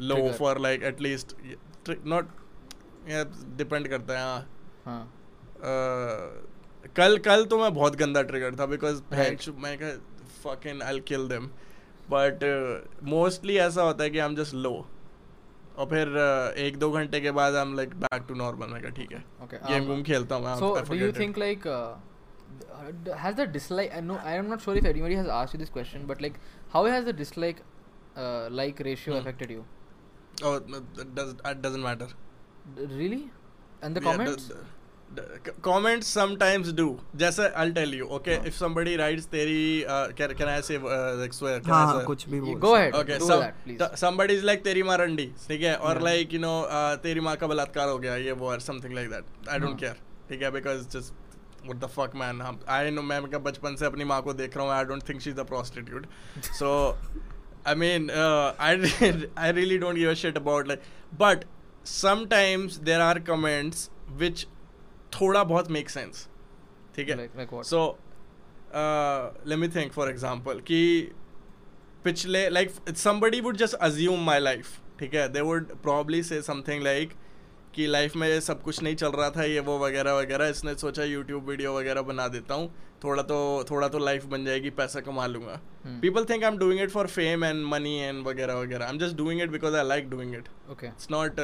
low 0.00 0.16
for 0.38 0.58
like 0.60 0.82
at least 0.82 1.34
not 2.06 2.28
depend 3.56 3.88
करता 3.88 4.18
है 4.18 4.24
हाँ 4.24 4.46
हाँ. 4.86 5.12
Uh, 5.56 6.90
कल 6.96 7.16
कल 7.18 7.44
तो 7.44 7.58
मैं 7.58 7.72
बहुत 7.74 7.96
गंदा 7.96 8.22
ट्रिगर 8.22 8.56
था 8.58 8.66
बिकॉज़. 8.66 9.00
मैं 9.62 9.76
fucking 10.44 10.82
I 10.82 11.00
kill 11.08 11.28
them 11.28 11.46
but 12.10 12.44
mostly 13.04 13.56
ऐसा 13.58 13.82
होता 13.82 14.04
है 14.04 14.10
कि 14.10 14.18
आई 14.18 14.28
एम 14.28 14.36
जस्ट 14.36 14.54
लो 14.54 14.72
और 15.78 15.86
फिर 15.86 16.06
uh, 16.06 16.58
एक 16.58 16.76
दो 16.78 16.90
घंटे 16.90 17.20
के 17.20 17.30
बाद 17.30 17.54
I 17.54 17.62
am 17.62 17.74
like 17.76 17.94
back 18.00 18.24
to 18.28 18.34
normal 18.34 18.66
मैं 18.66 18.82
कहा 18.82 18.90
ठीक 18.90 19.12
है 19.12 19.24
Okay. 19.44 19.58
गेम 19.70 19.82
um, 19.82 19.88
गूम 19.88 20.02
खेलता 20.02 20.34
हूँ 20.34 20.44
मैं 22.45 22.61
So, 22.61 22.73
I 22.73 22.91
do 22.91 23.11
forget 23.11 23.11
you 23.11 23.11
it. 23.11 23.11
think 23.11 23.11
like 23.11 23.11
uh, 23.11 23.15
d- 23.15 23.19
has 23.19 23.35
the 23.35 23.47
dislike? 23.47 23.95
I 23.95 24.01
know 24.01 24.19
I 24.23 24.35
am 24.35 24.49
not 24.49 24.61
sure 24.61 24.75
if 24.75 24.85
anybody 24.85 25.15
has 25.15 25.27
asked 25.27 25.53
you 25.53 25.59
this 25.59 25.69
question, 25.69 26.05
but 26.07 26.21
like, 26.21 26.39
how 26.69 26.85
has 26.85 27.05
the 27.05 27.13
dislike 27.13 27.63
uh, 28.17 28.49
like 28.51 28.79
ratio 28.79 29.13
Hmm. 29.13 29.19
affected 29.19 29.49
you? 29.49 29.65
Oh, 30.43 30.61
no, 30.67 30.79
that 30.95 31.15
does 31.15 31.33
it 31.45 31.61
doesn't 31.61 31.83
matter. 31.83 32.07
D- 32.75 32.85
really? 32.85 33.29
And 33.81 33.95
the 33.95 34.01
Yeah, 34.01 34.11
comments? 34.11 34.47
the- 34.47 34.55
the- 34.55 34.67
the 35.15 35.51
c- 35.51 35.51
comments 35.61 36.07
sometimes 36.07 36.73
do. 36.73 36.99
जैसे 37.15 37.53
I'll 37.55 37.73
tell 37.73 37.93
you. 37.99 38.05
Okay, 38.19 38.37
हाँ. 38.37 38.45
if 38.45 38.55
somebody 38.57 38.97
writes 38.97 39.25
तेरी 39.25 39.85
uh, 39.85 40.11
can 40.13 40.33
can 40.35 40.47
I 40.47 40.61
say 40.61 40.75
uh, 40.77 41.15
like 41.21 41.33
swear? 41.33 41.59
Can 41.59 41.73
हाँ 41.73 41.81
I 41.81 41.85
हाँ 41.85 41.93
swear? 41.93 42.05
कुछ 42.07 42.29
भी 42.29 42.39
You 42.39 42.45
बोल 42.45 42.59
go 42.61 42.75
सकते 42.75 42.81
ahead. 42.81 42.95
Okay, 43.01 43.17
do 43.19 43.25
some, 43.25 43.39
that, 43.39 43.55
please. 43.65 43.77
th- 43.79 43.97
somebody 44.03 44.33
is 44.33 44.43
like 44.43 44.63
तेरी 44.63 44.83
माँ 44.83 44.97
रंडी 44.97 45.25
ठीक 45.47 45.61
है 45.61 45.75
और 45.77 45.95
Yeah. 46.01 46.05
like 46.09 46.31
you 46.37 46.43
know 46.45 46.55
uh, 46.65 46.95
तेरी 47.03 47.19
माँ 47.19 47.35
का 47.37 47.47
बलात्कार 47.47 47.89
हो 47.89 47.97
गया 47.99 48.15
ये 48.15 48.31
वो 48.31 48.53
or 48.55 48.59
something 48.59 48.95
like 48.99 49.09
that. 49.09 49.23
I 49.49 49.59
don't 49.59 49.71
हाँ. 49.71 49.79
care. 49.79 49.95
ठीक 50.29 50.41
है 50.41 50.51
because 50.51 50.85
just 50.87 51.13
what 51.66 51.80
the 51.80 51.88
fuck 51.88 52.14
man 52.14 52.40
I 52.66 52.90
know 52.90 53.02
मैं 53.02 53.20
मैं 53.20 53.42
बचपन 53.42 53.76
से 53.76 53.86
अपनी 53.86 54.04
माँ 54.04 54.22
को 54.22 54.32
देख 54.34 54.56
रहा 54.56 54.66
हूँ 54.66 54.72
I 54.74 54.84
don't 54.84 55.02
think 55.02 55.20
she's 55.20 55.38
a 55.38 55.44
prostitute. 55.44 56.06
So 56.58 56.96
I 57.64 57.74
mean 57.74 58.10
uh, 58.10 58.54
I 58.58 58.72
I 59.36 59.50
really 59.50 59.78
don't 59.78 59.94
give 59.94 60.10
a 60.10 60.14
shit 60.14 60.36
about 60.36 60.68
like 60.68 60.82
but 61.24 61.44
sometimes 61.84 62.78
there 62.80 63.02
are 63.02 63.18
comments 63.20 63.90
which 64.16 64.46
थोड़ा 65.12 65.44
बहुत 65.48 65.70
make 65.70 65.90
sense. 65.90 66.28
ठीक 66.96 67.08
है 67.08 67.16
uh, 68.72 69.30
let 69.44 69.58
me 69.58 69.68
think 69.68 69.92
for 69.92 70.08
example 70.08 70.60
कि 70.60 71.10
पिछले 72.04 72.50
like 72.52 72.72
somebody 72.94 73.40
would 73.40 73.56
just 73.56 73.74
assume 73.80 74.24
my 74.24 74.38
life 74.38 74.80
ठीक 75.00 75.14
है 75.14 75.32
they 75.32 75.42
would 75.42 75.82
probably 75.82 76.22
say 76.22 76.40
something 76.40 76.82
like 76.82 77.16
कि 77.76 77.86
life 77.86 78.14
में 78.16 78.26
ये 78.28 78.40
सब 78.40 78.62
कुछ 78.62 78.82
नहीं 78.82 78.96
चल 78.96 79.10
रहा 79.12 79.30
था 79.30 79.44
ये 79.44 79.60
वो 79.60 79.78
वगैरह 79.78 80.12
वगैरह 80.14 80.48
इसने 80.48 80.74
सोचा 80.74 81.04
यूट्यूब 81.04 81.48
वीडियो 81.48 81.72
वगैरह 81.76 82.02
बना 82.10 82.26
देता 82.28 82.54
हूँ 82.54 82.68
थोड़ा 83.04 83.22
तो 83.22 83.38
थोड़ा 83.70 83.88
तो 83.88 83.98
लाइफ 83.98 84.24
बन 84.26 84.44
जाएगी 84.44 84.70
पैसा 84.78 85.00
कमा 85.08 85.26
लूँगा. 85.26 85.60
People 86.02 86.24
think 86.30 86.44
I 86.44 86.50
am 86.50 86.58
doing 86.58 86.80
it 86.82 86.90
for 86.90 87.06
fame 87.06 87.44
and 87.44 87.64
money 87.72 87.96
and 87.98 88.26
वगैरह 88.26 88.54
वगैरह 88.60 88.84
I 88.84 88.92
am 88.92 88.98
just 88.98 89.16
doing 89.16 89.42
it 89.42 89.50
because 89.50 89.76
I 89.76 89.84
like 89.88 90.08
doing 90.10 90.34
it 90.34 90.48
okay. 90.70 90.88
It's 90.88 91.10
not 91.10 91.40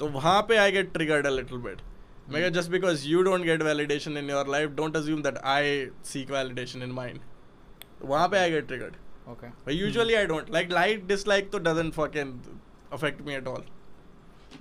तो 0.00 0.08
वहाँ 0.18 0.40
पे 0.48 0.56
I 0.56 0.72
get 0.72 0.92
triggered 0.92 1.26
a 1.26 1.30
little 1.30 1.58
bit 1.66 1.82
मैं. 2.28 2.52
Just 2.52 2.70
because 2.70 3.06
you 3.08 3.22
don't 3.22 3.44
get 3.44 3.62
validation 3.62 4.16
in 4.18 4.30
your 4.30 4.48
life 4.52 4.70
don't 4.76 4.96
assume 4.96 5.22
that 5.22 5.38
I 5.56 5.86
seek 6.12 6.30
validation 6.30 6.82
in 6.82 6.92
mind 7.00 7.20
वहाँ 8.02 8.28
पे 8.28 8.38
I 8.38 8.50
get 8.50 8.66
triggered. 8.68 8.96
But 9.64 9.74
usually 9.76 10.14
I 10.18 10.20
don't 10.28 10.50
like 10.52 10.70
like 10.74 11.00
dislike 11.08 11.48
तो 11.54 11.58
doesn't 11.64 11.94
fucking 11.96 12.30
affect 12.96 13.18
me 13.26 13.34
at 13.38 13.48
all. 13.50 13.64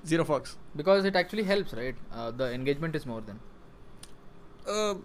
Zero 0.06 0.24
fucks. 0.24 0.56
Because 0.76 1.06
it 1.06 1.16
actually 1.16 1.44
helps, 1.44 1.74
right? 1.74 1.96
Uh, 2.12 2.32
the 2.32 2.52
engagement 2.54 2.96
is 2.96 3.06
more 3.06 3.22
then. 3.22 3.40
Uh, 4.68 4.96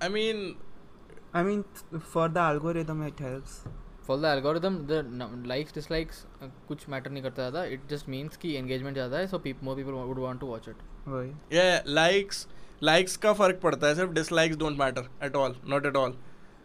I 0.00 0.08
mean, 0.08 0.56
I 1.32 1.42
mean, 1.42 1.64
for 2.00 2.28
the 2.28 2.40
algorithm, 2.40 3.02
it 3.02 3.18
helps. 3.18 3.62
For 4.02 4.16
the 4.16 4.26
algorithm, 4.28 4.86
the 4.86 4.98
n- 4.98 5.44
likes 5.46 5.72
dislikes 5.72 6.24
uh, 6.42 6.48
कुछ 6.68 6.88
matter 6.88 7.10
नहीं 7.10 7.22
करता 7.22 7.50
ज़्यादा. 7.50 7.64
It 7.74 7.86
just 7.92 8.08
means 8.14 8.36
कि 8.36 8.56
engagement 8.60 8.94
ज़्यादा 8.94 9.18
है, 9.18 9.30
so 9.30 9.38
peop- 9.38 9.62
more 9.62 9.76
people 9.76 9.98
would 10.08 10.18
want 10.18 10.40
to 10.40 10.46
watch 10.46 10.66
it. 10.72 10.82
वही 11.08 11.32
yeah, 11.50 11.80
likes 12.00 12.46
likes 12.90 13.16
का 13.24 13.32
फ़र्क 13.32 13.60
पड़ता 13.62 13.86
है 13.86 13.94
सिर्फ़ 13.94 14.12
dislikes 14.12 14.56
don't 14.64 14.78
matter 14.82 15.04
at 15.28 15.36
all, 15.42 15.54
not 15.74 15.86
at 15.92 15.96
all. 16.02 16.16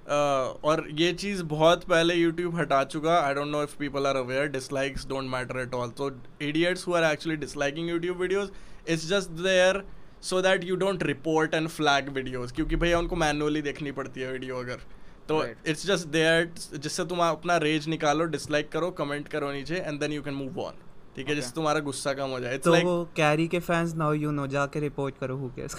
Uh, 0.08 0.54
और 0.64 0.88
ये 1.00 1.12
चीज़ 1.14 1.42
बहुत 1.44 1.84
पहले 1.84 2.14
यूट्यूब 2.16 2.56
हटा 2.56 2.84
चुका। 2.84 3.16
I 3.20 3.34
don't 3.34 3.48
know 3.48 3.64
if 3.64 3.76
people 3.80 4.06
are 4.08 4.16
aware 4.16 4.52
dislikes 4.52 5.06
don't 5.08 5.30
matter 5.32 5.58
at 5.64 5.74
all. 5.80 5.90
So 5.98 6.06
idiots 6.50 6.86
who 6.88 6.94
are 7.00 7.02
actually 7.08 7.38
disliking 7.42 7.90
YouTube 7.94 8.22
videos, 8.22 8.54
it's 8.94 9.08
just 9.10 9.42
there 9.48 9.82
so 10.30 10.40
that 10.46 10.64
you 10.70 10.78
don't 10.84 11.04
report 11.10 11.58
and 11.60 11.72
flag 11.74 12.14
videos 12.20 12.52
क्योंकि 12.52 12.76
भैया 12.86 13.00
उनको 13.00 13.16
manually 13.26 13.62
देखनी 13.62 13.92
पड़ती 14.00 14.22
है 14.22 14.32
video 14.32 14.60
अगर। 14.60 14.88
तो 15.30 15.44
it's 15.46 15.86
just 15.88 16.08
there 16.08 16.50
जिससे 16.78 17.06
तुम 17.06 17.20
अपना 17.28 17.58
रेज 17.66 17.88
निकालो 17.88 18.26
डिसलाइक 18.38 18.72
करो 18.72 18.92
कमेंट 19.02 19.28
करो 19.28 19.52
नीचे 19.52 19.76
and 19.76 20.00
then 20.00 20.12
you 20.14 20.22
can 20.22 20.34
move 20.34 20.60
on 20.62 20.82
ठीक 21.16 21.30
है 21.30 21.36
जिससे 21.36 21.52
तुम्हारा 21.56 21.80
गुस्सा 21.90 22.14
कम 22.14 22.30
हो 22.30 22.40
जाए। 22.40 22.56
इट्स 22.56 22.66
तो 22.66 22.72
लाइक 22.74 22.88
कैरी 23.16 23.48
के 23.48 23.60
फैंस 23.60 23.94
नाउ 23.96 24.14
यू 24.14 24.32
नो 24.32 24.48
जाके 24.58 24.80
रिपोर्ट 24.80 25.18
करो 25.22 25.38
who 25.38 25.50
cares 25.60 25.76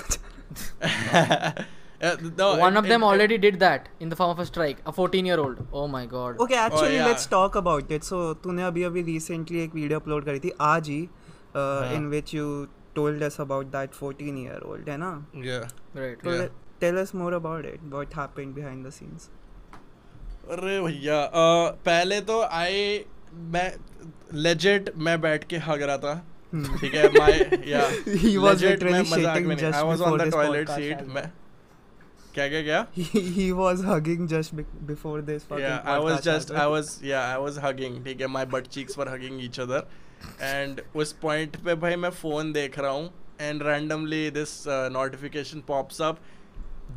One 2.01 2.77
of 2.77 2.87
them 2.89 3.03
already 3.03 3.39
did 3.39 3.59
that 3.61 3.89
in 4.01 4.09
the 4.09 4.17
form 4.17 4.31
of 4.31 4.39
a 4.39 4.47
strike. 4.47 4.79
A 4.87 4.93
14-year-old. 4.93 5.63
Oh 5.73 5.87
my 5.95 6.03
god. 6.07 6.37
Okay 6.41 6.55
actually 6.65 6.97
yeah. 6.97 7.07
Let's 7.09 7.29
talk 7.31 7.57
about 7.57 7.93
it 7.93 8.03
so 8.05 8.23
तूने 8.45 8.63
अभी 8.65 8.83
अभी 8.85 9.03
recently 9.03 9.63
एक 9.63 9.75
video 9.75 9.99
upload 10.01 10.25
करी 10.25 10.41
थी 10.41 10.53
आज 10.69 10.89
ही 10.89 11.01
हाँ. 11.57 11.93
In 11.95 12.07
which 12.11 12.35
you 12.35 12.47
told 12.95 13.23
us 13.23 13.41
about 13.41 13.67
that 13.73 13.95
14 14.03 14.39
year 14.45 14.61
old 14.73 14.89
है 14.91 14.97
ना 15.05 15.11
yeah. 15.49 15.67
Right. 15.97 16.23
तो 16.25 16.37
Yeah. 16.37 16.49
Tell 16.81 16.97
us 16.99 17.15
more 17.15 17.33
about 17.35 17.67
it 17.67 17.81
what 17.93 18.15
happened 18.17 18.55
behind 18.55 18.87
the 18.87 18.91
scenes 19.01 19.29
अरे 20.51 20.81
भैया 20.81 21.21
अ, 21.23 21.71
पहले 21.87 22.21
तो 22.31 22.41
आई 22.43 23.05
मैं 23.57 23.71
लेजेट 24.43 24.93
मैं 25.09 25.21
बैठ 25.21 25.45
के 25.49 25.57
हग 25.67 25.83
रहा 25.83 25.97
था 26.05 26.15
ठीक 26.81 26.95
है 26.95 27.09
माय 27.19 27.39
या. 27.71 27.81
He 28.23 28.37
was 28.45 28.63
literally 28.69 29.05
shitting 29.11 29.51
just 29.57 29.75
I 29.75 29.83
was 29.85 30.01
on 30.01 30.11
before 30.11 30.19
the 30.19 30.25
this 30.25 30.33
toilet 30.35 30.69
podcast 30.69 30.81
seat 30.81 31.01
as 31.01 31.15
मैं 31.15 31.27
क्या 32.39 32.49
क्या 32.49 32.63
क्या 32.63 32.81
he, 33.37 33.47
was 33.61 33.85
hugging 33.91 34.27
just 34.33 34.55
before 34.91 35.21
this 35.31 35.47
fucking 35.53 35.65
yeah 35.65 35.95
i 35.95 35.99
was 35.99 36.21
just 36.27 36.53
i 36.65 36.67
was 36.67 36.91
yeah 37.03 37.31
i 37.37 37.39
was 37.45 37.61
hugging 37.67 38.03
ठीक 38.05 38.21
है 38.21 38.27
my 38.35 38.45
butt 38.55 38.69
cheeks 38.77 38.99
were 39.01 39.09
hugging 39.13 39.41
each 39.47 39.59
other 39.65 39.81
and 40.51 40.83
उस 41.03 41.15
point 41.25 41.57
पे 41.65 41.75
भाई 41.85 41.97
मैं 41.97 42.11
phone 42.23 42.53
देख 42.55 42.79
रहा 42.79 42.91
हूँ 42.91 43.11
and 43.41 43.65
randomly 43.69 44.23
this 44.39 44.55
uh, 44.67 44.89
notification 44.99 45.65
pops 45.73 46.01
up 46.09 46.25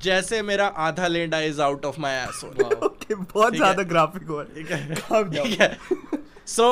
जैसे 0.03 0.41
मेरा 0.41 0.67
आधा 0.87 1.07
लेंडा 1.07 1.39
is 1.49 1.59
out 1.59 1.85
of 1.85 1.99
my 2.05 2.13
asshole 2.21 2.63
Wow. 2.63 2.71
okay 2.89 3.15
बहुत 3.15 3.55
ज़्यादा 3.55 3.83
ग्राफिक 3.83 4.29
है 4.29 4.45
ठीक 4.55 4.71
है 4.71 5.59
है 5.61 5.77
so 6.45 6.69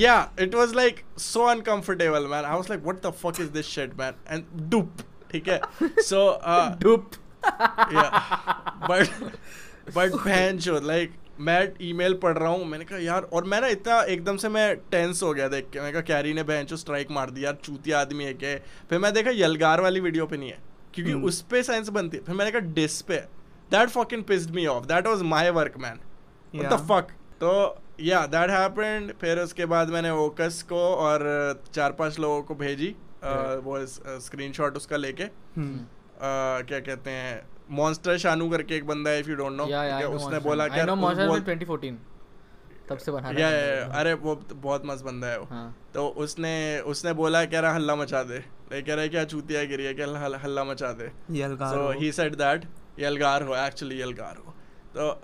yeah 0.00 0.44
it 0.44 0.54
was 0.54 0.74
like 0.74 1.04
so 1.16 1.48
uncomfortable 1.48 2.28
man 2.34 2.44
i 2.44 2.54
was 2.60 2.68
like 2.68 2.86
what 2.90 3.02
the 3.06 3.12
fuck 3.22 3.40
is 3.46 3.50
this 3.56 3.72
shit 3.76 3.98
man 3.98 4.22
and 4.26 4.62
doop 4.74 5.02
ठीक 5.32 5.48
है 5.48 5.60
so 6.08 6.20
uh, 6.54 6.68
Yeah. 7.94 8.10
But 8.88 9.10
but 9.96 10.16
बहन 10.24 10.58
चो 10.58 10.78
like 10.90 11.20
मैं 11.40 11.60
ईमेल 11.82 12.14
पढ़ 12.22 12.36
रहा 12.38 12.48
हूँ 12.48 12.64
मैंने 12.66 12.84
कहा 12.84 12.98
यार 12.98 13.22
और 13.32 13.44
मैं 13.44 13.60
ना 13.60 13.66
इतना 13.68 14.00
एकदम 14.02 14.36
से 14.36 14.48
मैं 14.48 14.74
टेंस 14.90 15.22
हो 15.22 15.32
गया 15.34 15.48
देख 15.48 15.68
के। 15.72 15.78
मैंने 15.80 15.92
कहा 15.92 16.02
कैरी 16.10 16.32
ने 16.34 16.42
बहन 16.42 16.64
चो 16.64 16.76
स्ट्राइक 16.76 17.10
मार 17.10 17.30
दी 17.30 17.44
यार 17.44 17.56
चूतिया 17.64 18.00
आदमी 18.00 18.24
है 18.24 18.34
क्या? 18.34 18.54
फिर 18.90 18.98
मैं 18.98 19.12
देखा 19.14 19.30
यलगार 19.34 19.80
वाली 19.80 20.00
वीडियो 20.00 20.26
पे 20.26 20.36
नहीं 20.36 20.50
है 20.50 20.58
क्योंकि 20.94 21.12
हम्म। 21.12 21.24
उस 21.24 21.40
पे 21.50 21.62
साइंस 21.62 21.88
बनती 21.88 22.16
है। 22.16 22.22
फिर 22.24 22.34
मैंने 22.34 22.50
कहा 22.50 22.72
डिस 22.74 23.00
पे 23.02 23.16
that 23.70 23.88
fucking 23.88 24.22
pissed 24.24 24.50
me 24.54 24.66
off 24.66 24.84
that 24.86 25.06
was 25.06 25.22
my 25.24 25.50
work 25.50 25.78
man 25.78 25.98
the 26.54 26.76
fuck 26.90 27.08
तो 27.40 27.52
या 28.00 28.24
दैट 28.26 28.50
हैपेंड 28.50 29.12
फिर 29.20 29.38
उसके 29.38 29.66
बाद 29.66 29.90
मैंने 29.90 30.10
ओकस 30.20 30.62
को 30.68 30.80
और 31.06 31.26
चार 31.74 31.92
पाँच 31.98 32.18
लोगों 32.18 32.42
को 32.42 32.54
भेजी 32.54 32.94
अ, 33.22 33.26
Right. 33.26 33.62
वो 33.64 34.18
स्क्रीनशॉट 34.20 34.76
उसका 34.76 34.96
लेके। 34.96 35.24
अ, 35.24 35.30
क्या 36.68 36.80
कहते 36.80 37.10
हैं 37.10 37.46
मॉन्स्टर 37.70 38.18
शानू 38.18 38.48
करके 38.50 38.76
एक 38.76 38.86
बंदा 38.86 39.10
है 39.10 39.20
इफ़ 39.20 39.28
यू 39.30 39.36
डोंट 39.36 39.52
नो 39.52 39.64
उसने 39.64 40.38
बोला 40.38 40.64
Monster 40.66 41.28
वो- 41.28 41.40
2014. 41.40 41.96
तब 42.88 42.98
से 42.98 43.12
बना 43.12 43.28
या 43.28 43.32
रहा 43.32 43.40
या- 43.40 43.50
है 43.50 44.00
अरे 44.00 44.14
वो 44.14 44.34
बहुत 44.54 44.82
मस्त 44.86 45.04
बंदा 45.04 45.26
है 45.26 45.38
वो। 45.38 45.46
हाँ। 45.50 45.76
तो 45.94 46.06
उसने 46.06 46.80
उसने 46.80 47.12
बोला 47.12 47.44
कह 47.44 47.60
रहा 47.60 47.74
हल्ला 47.74 47.96
मचा 47.96 48.22
दे। 48.22 48.38
ले 48.72 48.82
कह 48.82 48.94
रहा 48.94 49.02
है 49.02 49.08
क्या 49.08 49.24
चूतिया 49.24 49.64
गिरी 49.64 49.84
है? 49.84 49.94
क्या 49.94 50.06
हल्ला- 50.06 50.42
हल्ला 50.42 50.64
मचा 50.64 50.92
दे। 50.92 51.10
यलगार। 51.30 51.74
सो 51.74 52.00
ही 52.00 52.12
सेड 52.12 52.34
दैट 52.34 52.64
यलगार 52.98 53.42
हो 53.42 53.56
एक्चुअली 53.56 54.00
यलगार. 54.00 54.36
हो 54.36 54.54
तो 54.96 55.20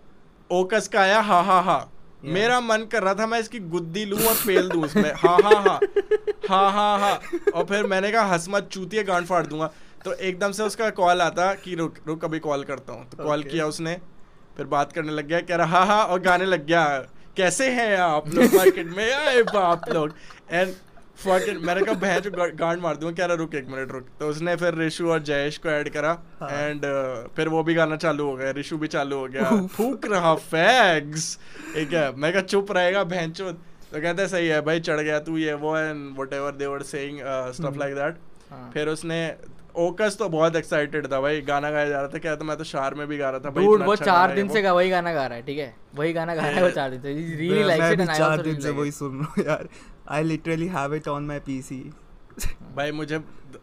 ओकस 0.51 0.89
का 0.89 1.01
आया 1.01 1.21
हा 1.21 1.41
हा 1.41 1.61
हा। 1.61 1.91
Yeah. 1.91 2.33
मेरा 2.35 2.61
मन 2.61 2.85
कर 2.93 3.03
रहा 3.03 3.15
था 3.15 3.27
मैं 3.27 3.39
इसकी 3.41 3.59
गुद्दी 3.59 4.05
लूँ 4.05 4.21
और 4.21 4.35
फेल 4.35 4.69
दूँ 4.69 4.85
उसमें 4.85 5.13
हा 5.13 5.37
हा 5.45 5.59
हा। 5.61 5.81
हा 6.49 6.69
हा 6.71 6.97
हा। 6.97 7.13
और 7.55 7.65
फिर 7.65 7.87
मैंने 7.87 8.11
कहा 8.13 8.25
हंस 8.33 8.47
मत 8.49 8.69
चूतिया 8.73 9.03
गांड 9.03 9.27
फाड़ 9.27 9.47
दूँगा। 9.47 9.71
तो 10.05 10.13
एकदम 10.13 10.53
से 10.53 10.63
उसका 10.63 10.89
कॉल 10.99 11.21
आता 11.23 11.53
कि 11.65 11.75
रुक 11.75 11.95
रुक 12.07 12.25
अभी 12.25 12.39
कॉल 12.39 12.63
करता 12.65 12.93
हूँ। 12.93 13.09
तो 13.11 13.25
कॉल 13.25 13.41
Okay. 13.41 13.51
किया 13.53 13.67
उसने 13.67 13.97
फिर 14.57 14.67
बात 14.67 14.93
करने 14.93 15.13
लग 15.13 15.27
गया 15.29 15.41
कह 15.41 15.57
रहा 15.57 15.79
हा 15.79 15.85
हा 15.95 16.03
और 16.05 16.21
गाने 16.21 16.45
लग 16.47 16.67
गया 16.67 16.85
कैसे 17.37 17.71
हैं 17.73 17.97
आप 17.99 18.29
लोग 18.35 18.55
मार्केट 18.55 18.87
में? 18.97 19.13
आए 19.15 19.43
बाप 19.43 19.89
लोग. 19.93 20.15
एंड 20.51 20.73
fucking 21.23 21.61
मैंने 21.65 21.81
कहा 21.83 21.95
बहन 22.01 22.21
जो 22.21 22.31
गांड 22.31 22.81
मार 22.83 22.97
दूँगा। 22.97 23.15
कह 23.17 23.25
रहा 23.27 23.37
रुक 23.37 23.55
एक 23.55 23.67
मिनट 23.69 23.93
रुक। 23.93 24.07
तो 24.21 24.29
उसने 24.29 24.55
फिर 24.57 24.75
रिशु 24.75 25.11
और 25.11 25.23
जयेश 25.23 25.59
को 25.59 25.69
ऐड 25.69 25.89
करा 25.93 26.11
एंड 26.43 26.51
हाँ। 26.51 26.61
एंड 26.61 26.83
फिर 27.37 27.49
वो 27.49 27.63
भी 27.63 27.75
गाना 27.75 27.97
चालू 27.97 28.27
हो 28.27 28.35
गया 28.37 28.51
रिशु 28.59 28.79
भी 28.79 28.89
चालू 28.89 29.17
हो 29.19 29.27
गया। 29.29 29.51
फूक 29.77 30.07
रहा 30.07 30.35
फैग्स 30.47 31.35
ठीक 31.75 31.93
है 31.93 32.11
मैं 32.17 32.33
कहा 32.33 32.43
चुप 32.43 32.73
रहेगा 32.73 33.05
बहन 33.13 33.33
तो 33.33 33.53
कहते 33.93 34.27
सही 34.29 34.49
है 34.49 34.61
भाई 34.63 34.81
चढ़ 34.81 35.01
गया 35.01 35.19
तू 35.21 35.37
ये 35.39 35.55
वो 35.63 35.77
and 35.79 36.19
whatever 36.33 36.53
they 36.53 36.67
were 36.67 36.83
saying 36.89 37.19
stuff. 37.55 37.79
Like 37.79 37.95
that 37.95 38.19
हाँ। 38.51 38.71
फिर 38.75 38.89
उसने 38.89 39.19
ओकस 39.81 40.17
तो 40.19 40.29
बहुत 40.29 40.57
एक्साइटेड 40.57 41.07
था 41.13 41.21
भाई 41.21 41.41
गाना 41.41 41.71
गाया 41.71 41.89
जा 41.89 41.99
रहा 42.01 42.09
था 42.09 42.19
क्या 42.19 42.35
था 42.37 42.45
मैं 42.45 42.57
तो 42.57 42.65
शार 42.65 42.95
में 42.95 43.07
भी 43.09 43.17
गा 43.19 43.31
रहा 43.31 43.41
था 43.41 43.51
भाई 43.51 43.65
Dude, 43.65 43.85
वो 43.87 43.93
अच्छा 43.93 44.05
चार 44.05 44.35
दिन 44.35 44.49
से 44.49 44.63
गा- 44.63 44.75
वही 44.75 44.91
गाना 44.91 45.13
गा 45.13 45.27
रहा 45.27 45.37
है 45.37 45.43
ठीक 45.43 45.59
है? 45.59 45.75
वही 45.95 46.13
गाना 46.13 46.35
गा 46.35 46.41
रहा 46.41 46.51
है 46.51 46.63
वो 46.63 46.71
चार 46.71 46.91
दिन 46.91 47.01
से। 47.01 47.13
रियली 47.37 47.79
मैं 47.81 47.93
इट 47.93 48.01
एंड 48.01 48.11
आई 48.11 48.19
चार 48.19 48.43
दिन 48.43 48.61
से 48.61 48.71
वही 48.71 48.91
सुन 48.91 49.19
रहा 49.19 49.33
हूँ 49.37 49.45
यार। 49.47 49.69
I 50.09 50.23
literally 50.23 50.67
have 50.69 50.95
it 50.95 51.09
on 51.09 51.27
my 51.27 51.39
PC 51.41 51.81
भाई 52.77 52.93
मुझे 52.93 53.17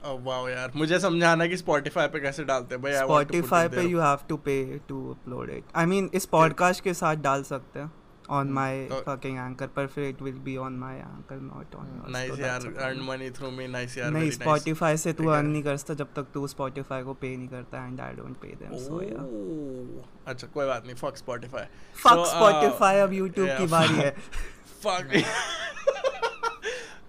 वाह 0.05 0.49
यार 0.49 0.71
मुझे 0.75 0.99
समझाना 0.99 1.45
कि 1.47 1.57
स्पॉटिफाई 1.57 2.07
पे 2.07 2.19
कैसे 2.19 2.43
डालते 2.43 2.75
हैं 2.75 2.81
भाई 2.83 2.93
स्पॉटिफाई 2.93 3.67
पे 3.67 3.81
you 3.81 3.99
have 3.99 4.17
to 4.29 4.37
pay 4.37 4.79
to 4.89 5.09
upload 5.11 5.49
it 5.49 5.63
I 5.75 5.85
mean 5.85 6.09
इस 6.13 6.25
पॉडकास्ट 6.25 6.83
के 6.83 6.93
साथ 6.93 7.15
डाल 7.15 7.43
सकते 7.43 7.79
हैं। 7.79 7.91
ऑन 8.29 8.47
माय 8.47 8.85
तो- 8.85 9.01
फकिंग 9.01 9.37
एंकर 9.37 9.67
पर 9.67 9.87
फिर 9.87 10.03
it 10.03 10.21
will 10.21 10.37
be 10.37 10.57
on 10.57 10.73
my 10.73 10.95
anchor 10.97 11.35
not 11.35 11.75
on 11.75 12.03
nice 12.09 12.39
यार 12.39 12.65
earn 12.77 13.01
money 13.01 13.29
through 13.29 13.51
me 13.51 13.67
nice 13.67 13.97
यार 13.97 14.11
नहीं 14.11 14.31
very 14.31 14.47
nice. 14.77 14.97
से 14.97 15.13
तू 15.13 15.23
ठीक 15.23 15.45
नहीं 15.45 15.63
करता 15.63 15.93
जब 15.93 16.13
तक 16.15 16.27
तू 16.33 16.47
स्पॉटिफाई 16.47 17.03
को 17.03 17.13
पे 17.13 17.37
नहीं 17.37 17.47
करता 17.47 17.85
and 17.85 18.01
I 18.01 18.13
don't 18.13 18.37
pay 18.37 18.47
them 18.47 18.77
so 18.77 19.01
yeah 19.01 19.17
Oh, 19.17 20.27
अच्छा 20.27 20.47
कोई 20.47 20.65
बात 20.65 20.85
नहीं 20.85 20.95
फक 20.95 21.17
स्पॉटिफाई 21.17 21.63
फक 21.95 22.25
स्पॉटिफाई 22.27 22.99
अब 22.99 23.13
यूट्यूब 23.13 23.49
की 23.57 23.67
बारी 23.67 23.95
है। 23.95 24.11
फक 24.85 25.23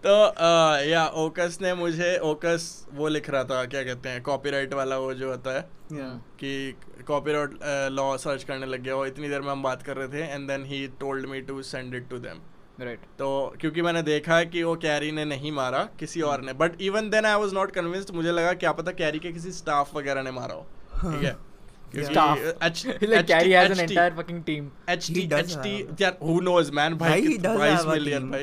तो 0.04 0.14
आ, 0.14 0.78
या 0.80 1.06
ओकस 1.20 1.58
ने 1.62 1.72
मुझे 1.74 2.16
ओकस 2.24 2.64
वो 2.94 3.08
लिख 3.08 3.28
रहा 3.30 3.44
था 3.44 3.64
क्या 3.66 3.82
कहते 3.84 4.08
हैं 4.08 4.22
कॉपीराइट 4.22 4.74
वाला 4.74 4.98
वो 4.98 5.12
जो 5.14 5.30
होता 5.30 5.56
है 5.56 5.66
Yeah. 5.92 6.08
कि 6.40 7.02
कॉपीराइट 7.08 7.50
लॉ 7.92 8.16
सर्च 8.16 8.42
करने 8.44 8.66
लग 8.66 8.82
गया 8.82 8.94
और 8.96 9.06
इतनी 9.06 9.28
देर 9.28 9.40
में 9.40 9.50
हम 9.50 9.62
बात 9.62 9.82
कर 9.82 9.96
रहे 9.96 10.08
थे 10.08 10.24
and 10.32 10.46
then 10.48 10.64
he 10.66 10.86
told 11.00 11.26
me 11.26 11.40
to 11.42 11.62
send 11.62 11.94
it 11.94 12.08
to 12.10 12.18
them 12.18 12.40
right 12.80 13.06
तो 13.18 13.28
क्योंकि 13.60 13.82
मैंने 13.82 14.02
देखा 14.02 14.42
कि 14.44 14.62
वो 14.62 14.74
कैरी 14.82 15.10
ने 15.12 15.24
नहीं 15.24 15.52
मारा 15.52 15.82
किसी 16.00 16.20
और 16.30 16.40
ने 16.40 16.52
but 16.62 16.80
even 16.82 17.08
then 17.10 17.26
I 17.26 17.40
was 17.40 17.54
not 17.54 17.70
convinced 17.74 18.10
मुझे 18.14 18.32
लगा 18.32 18.52
क्या 18.64 18.72
पता 18.80 18.92
कैरी 19.00 19.18
के 19.18 19.32
किसी 19.32 19.52
स्टाफ 19.52 19.94
वगैरह 19.96 20.22
ने 20.22 20.30
मारा 20.32 20.54
हो 20.54 20.66
ठीक 21.02 21.24
है 21.24 21.36
Staff. 22.04 22.38
H- 22.62 22.84
like 23.10 23.26
Carrie 23.26 23.52
has 23.52 23.70
an 23.70 23.80
entire 23.80 24.14
fucking 24.16 24.42
team 24.48 24.68
H 24.90 25.06
He 25.06 25.14
T 25.14 25.26
does 25.28 25.38
H 25.40 25.56
T 25.62 25.76
have- 25.78 26.00
यार 26.02 26.18
हु 26.22 26.38
नोज़ 26.42 26.72
मैन 26.72 26.94
भाई, 26.98 27.10
भाई 27.10 27.34
he 27.34 27.42
does 27.44 27.60
have 27.66 27.92
a 27.94 27.98
team. 28.00 28.34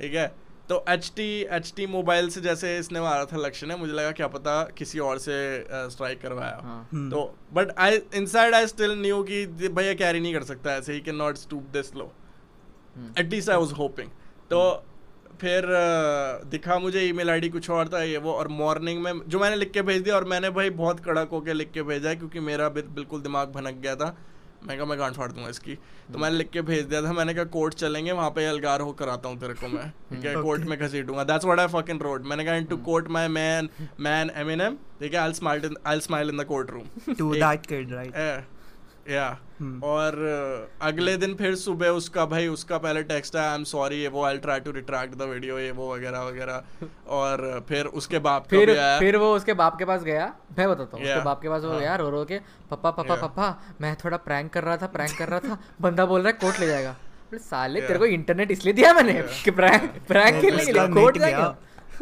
ठीक 0.00 0.14
है 0.14 0.26
तो 0.70 0.84
H 0.88 1.12
T 1.16 1.28
H 1.52 1.72
T 1.76 1.86
mobile 1.86 2.28
से 2.30 2.40
जैसे 2.40 2.78
इसने 2.78 3.00
मारा 3.00 3.24
था 3.24 3.36
लक्ष्य 3.36 3.66
ने 3.66 3.76
मुझे 3.76 3.92
लगा 3.92 4.10
क्या 4.12 4.26
पता 4.28 4.52
किसी 4.78 4.98
और 4.98 5.18
से 5.18 5.64
स्ट्राइक 5.90 6.20
करवाया 6.20 6.60
हाँ। 6.62 6.90
Hmm. 6.90 7.10
तो 7.10 7.34
but 7.52 7.72
I 7.78 8.00
inside 8.14 8.54
I 8.54 8.66
still 8.66 8.94
knew 9.02 9.22
कि 9.22 9.46
भैया 9.46 9.94
कैरी 9.94 10.20
नहीं 10.20 10.34
कर 10.34 10.42
सकता 10.42 10.74
ऐसे 10.74 10.92
ही 10.92 11.00
can 11.00 11.16
not 11.16 11.36
stoop 11.36 11.62
this 11.62 11.94
low 11.94 12.12
hmm. 12.96 13.12
At least 13.18 13.50
I 13.50 13.56
was 13.56 13.72
hoping 13.72 14.08
तो 14.50 14.62
फिर 15.40 15.66
दिखा 16.50 16.78
मुझे 16.78 17.02
ईमेल 17.02 17.30
आईडी 17.30 17.48
कुछ 17.48 17.70
और 17.70 17.88
था 17.88 18.02
ये 18.02 18.16
वो 18.18 18.32
और 18.32 18.48
मॉर्निंग 18.48 19.02
में 19.02 19.12
जो 19.28 19.38
मैंने 19.38 19.56
लिख 19.56 19.70
के 19.70 19.82
भेज 19.82 20.02
दिया 20.02 20.16
और 20.16 20.24
मैंने 20.24 20.50
भाई 20.50 20.70
बहुत 20.70 21.00
कड़क 21.00 21.28
होकर 21.32 21.54
लिख 21.54 21.70
के 21.70 21.82
भेजा 21.82 22.08
है 22.08 22.16
क्योंकि 22.16 22.40
मेरा 22.40 22.68
बिल- 22.68 22.90
बिल्कुल 22.90 23.20
दिमाग 23.20 23.52
भनक 23.52 23.74
गया 23.74 23.96
था। 23.96 24.16
मैं 24.66 24.76
कहा 24.76 24.86
मैं 24.86 24.98
गांड 24.98 25.14
फाड़ 25.14 25.30
दूँगा 25.32 25.48
इसकी। 25.48 25.74
तो 26.12 26.18
मैंने 26.18 26.36
लिख 26.36 26.50
के 26.50 26.62
भेज 26.62 26.84
दिया 26.86 27.02
था 27.02 27.12
मैंने 27.12 27.34
कहा 27.34 27.44
कोर्ट 27.52 27.74
चलेंगे 27.74 28.12
वहाँ 28.12 28.30
पे 28.30 28.44
अलगार 28.46 28.80
होकर 28.80 29.08
आता 29.08 29.28
हूँ 29.28 29.38
तेरे 29.40 29.54
को 29.54 29.68
मैं 29.68 29.88
ठीक 30.10 30.24
है? 30.24 30.34
कोर्ट 30.42 30.62
में 30.62 30.78
घसीटूँगा। 30.78 31.24
That's 31.24 31.44
what 31.44 31.60
I 31.60 31.66
fucking 31.74 32.02
rode 32.02 32.24
मैंने 32.26 32.44
कहा 32.44 32.54
into 32.54 32.76
court 32.88 33.08
my 33.16 33.28
man 33.28 33.68
man 34.00 34.30
Eminem 34.36 34.76
ठीक 35.00 35.14
है? 35.14 35.20
I 35.20 35.32
smile 35.34 35.76
I 35.86 36.00
smile 36.00 36.30
in 36.30 36.42
the 36.42 36.44
courtroom 36.70 37.14
to 37.14 37.34
that 37.34 37.66
kid 37.66 37.92
right 37.92 38.16
yeah. 39.10 39.38
और 39.84 40.14
uh, 40.72 40.86
अगले 40.86 41.16
दिन 41.16 41.34
फिर 41.34 41.54
सुबह 41.54 41.88
उसका 41.92 42.24
भाई 42.26 42.46
उसका 42.48 42.78
पहले 42.78 43.02
टेक्स्ट 43.02 43.36
है 43.36 43.42
आई 43.42 43.54
एम 43.54 43.64
सॉरी 43.64 43.96
ये 43.96 44.08
वो 44.08 44.24
I 44.24 44.38
try 44.38 44.60
to 44.60 44.70
retract 44.70 45.14
the 45.14 45.22
video 45.22 45.58
ये 45.58 45.70
वो 45.70 45.92
वगैरह 45.94 46.20
वगैरह. 46.20 46.62
और 47.18 47.64
फिर 47.68 47.86
उसके 48.00 48.18
बाप 48.18 48.42
का 48.42 48.56
फिर 48.56 48.70
भी 48.70 48.98
फिर 48.98 49.16
वो 49.16 49.34
उसके 49.36 49.54
बाप 49.54 49.78
के 49.78 49.84
पास 49.84 50.02
गया। 50.02 50.32
मैं 50.58 50.68
बताता 50.68 50.96
हूँ 50.96 51.04
उसके 51.04 51.20
बाप 51.24 51.42
के 51.42 51.48
पास 51.48 51.62
वो 51.64 51.70
हाँ. 51.70 51.80
गया 51.80 51.96
रो 51.96 52.08
रो 52.10 52.24
के 52.24 52.38
पप्पा 52.70 52.90
पप्पा 52.90 53.14
Yeah. 53.14 53.22
पप्पा 53.24 53.76
मैं 53.80 53.94
थोड़ा 54.04 54.16
प्रैंक 54.16 54.52
कर 54.52 54.64
रहा 54.64 54.76
था 54.76 54.86
प्रैंक 54.86 55.18
कर 55.18 55.28
रहा 55.28 55.40
था 55.40 55.58
बंदा 55.80 56.06
बोल 56.06 56.20
रहा 56.20 56.32
है 56.32 56.38
कोर्ट 56.40 56.60
ले 56.60 56.66
जाएगा। 56.66 56.96
साले 57.34 57.78
Yeah. 57.78 57.88
तेरे 57.88 57.98
को 57.98 58.06
इंटरनेट 58.06 58.50
इसलिए 58.50 58.74
दिया 58.74 58.92
मैंने 58.94 59.12
Yeah. 59.12 59.42
कि 59.44 59.50
प्रैंक 59.50 59.90
प्रैंक 60.08 60.40
के 60.40 60.50
लिए 60.50 60.86
कोर्ट 60.94 61.18
जाएगा। 61.18 61.56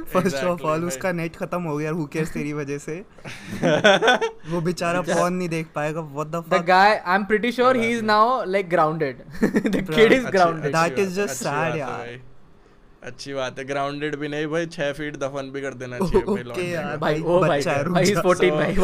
फ़र्स्ट 0.04 0.44
ऑफ़ 0.44 0.62
ऑल 0.62 0.84
उसका 0.84 1.12
नेट 1.12 1.36
खत्म 1.36 1.62
हो 1.62 1.76
गया 1.76 1.90
हुक 1.90 2.16
तेरी 2.16 2.52
वजह 2.52 2.78
से? 2.78 3.04
वो 4.50 4.60
बेचारा 4.60 5.02
फ़ोन 5.02 5.32
नहीं 5.32 5.48
देख 5.48 5.66
पाएगा 5.74 6.00
what 6.00 6.26
the 6.26 6.44
fuck 6.50 6.58
the 6.58 6.64
guy 6.64 7.02
I 7.06 7.16
am 7.16 7.24
pretty 7.24 7.52
sure 7.52 7.76
he 7.76 7.90
is 7.90 8.02
now 8.02 8.44
like 8.44 8.68
grounded 8.68 9.18
the 9.44 9.86
kid 9.94 10.12
is 10.12 10.26
grounded 10.26 10.76
that 10.76 10.98
is 10.98 11.20
just 11.20 11.34
sad 11.34 11.76
यार. 11.76 12.20
अच्छी 13.02 13.34
बात 13.34 13.58
है। 13.58 13.64
ग्राउंडेड 13.64 14.16
भी 14.16 14.28
नहीं 14.28 14.46
भाई 14.46 14.66
छह 14.66 14.92
फीट 14.92 15.16
दफन 15.16 15.50
भी 15.50 15.60
कर 15.60 15.74
देना 15.74 15.98
चाहिए 15.98 16.22
okay, 16.22 17.00
भाई 17.00 17.20
भाई 17.20 17.62
भाई 17.90 18.14
भाई 18.50 18.50
भाई 18.50 18.74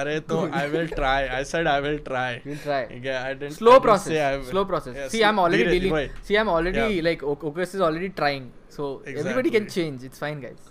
अरे 0.00 0.18
तो 0.32 0.38
I 0.60 0.68
will 0.70 0.88
try 0.88 1.26
I 1.36 1.44
said 1.44 1.68
I 1.68 1.80
will 1.80 1.98
try 2.08 2.40
है 2.44 3.14
I 3.16 3.50
Slow 3.58 3.76
process. 3.86 4.48
Slow 4.50 4.64
process. 4.72 4.98
See, 5.14 5.22
I'm 5.30 5.40
already 5.44 5.66
dealing. 5.70 5.92
भाई 5.92 6.08
See, 6.30 6.38
I'm 6.42 6.50
already 6.56 6.84
Yeah. 6.84 7.04
like 7.08 7.24
O- 7.32 7.38
Oculus 7.50 7.74
is 7.78 7.84
already 7.88 8.10
trying. 8.20 8.46
So 8.76 8.90
everybody 9.14 9.54
can 9.56 9.66
Exactly. 9.68 9.76
change. 9.78 10.06
It's 10.10 10.22
fine, 10.24 10.40
guys. 10.46 10.70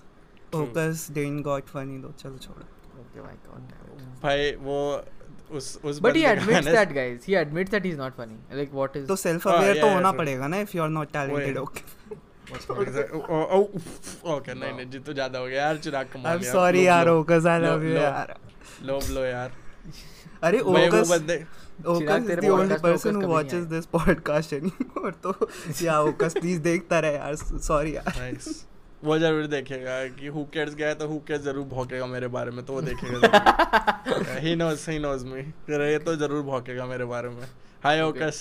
Focus 0.56 1.04
didn't 1.18 1.44
got 1.50 1.70
funny 1.76 2.00
though 2.06 2.14
चलो 2.24 2.38
छोड़ो 2.48 2.66
Okay, 3.04 3.22
my 3.28 3.36
God. 3.46 3.64
damn 3.70 3.94
it. 3.96 4.04
भाई 4.24 4.52
वो 4.68 4.80
उस 5.60 5.66
उस 5.86 6.00
But 6.04 6.18
he 6.18 6.22
बंदे 6.22 6.22
का 6.24 6.34
admits 6.36 6.68
ना- 6.68 6.74
that, 6.76 6.94
guys. 6.98 7.26
He 7.30 7.38
admits 7.40 7.74
that 7.76 7.88
he's 7.90 7.98
not 8.04 8.20
funny. 8.20 8.38
Like, 8.60 8.76
what 8.82 8.96
is? 9.02 9.08
तो 9.08 9.16
सेल्फ 9.24 9.48
हाँ, 9.48 9.58
अवेयर 9.58 9.82
तो 9.82 9.90
होना. 9.94 10.12
पड़ेगा 10.22 10.48
ना 10.54 10.62
if 10.66 10.76
you 10.78 10.84
are 10.86 10.92
not 11.00 11.12
talented 11.18 11.58
वही। 11.58 12.16
okay 12.54 12.66
ओके 14.32 14.54
नहीं 14.54 14.74
नहीं 14.74 14.90
जितू 14.90 15.14
ज़्यादा 15.14 15.40
हो 15.40 15.46
गया 15.46 15.62
यार 15.64 15.78
चिराग 15.78 16.08
कमाल 16.14 16.38
I'm 16.38 16.44
यार, 16.46 16.54
sorry 16.56 16.84
यार 16.86 17.08
यार 17.94 18.36
लो 18.84 19.00
लो 19.10 19.24
यार। 19.26 19.52
अरे 20.44 20.60
podcast 23.94 24.54
anymore 24.54 25.14
तो 25.24 25.32
या 25.82 25.96
please 26.38 26.60
देखता 26.62 27.00
रहे 27.00 27.14
यार 27.14 27.36
sorry 27.70 27.94
यार। 27.96 28.14
नाइस 28.18 28.66
वो 29.04 29.18
ज़रूर 29.20 29.48
देखेगा 29.48 29.96
कि 30.20 30.28
हु 30.28 30.44
केयर्स 30.54 30.76
गया 30.76 30.94
तो 30.94 31.08
हु 31.08 31.18
केयर्स 31.28 31.44
ज़रूर 31.44 31.66
भौंकेगा 31.68 32.06
मेरे 32.08 32.28
बारे 32.36 32.52
में 32.52 32.66
तो 32.66 32.74
वो 32.74 32.82
देखेगा 32.82 34.40
he 34.40 34.56
knows 34.56 34.90
he 34.92 35.00
knows 35.00 35.26
me 35.26 35.40
ये 35.40 35.98
तो 36.00 36.16
ज़रूर 36.16 36.42
भौंकेगा 36.44 36.86
मेरे 36.86 37.06
बारे 37.06 37.30
में। 37.30 37.48
हाय 37.84 38.02
Okay. 38.02 38.32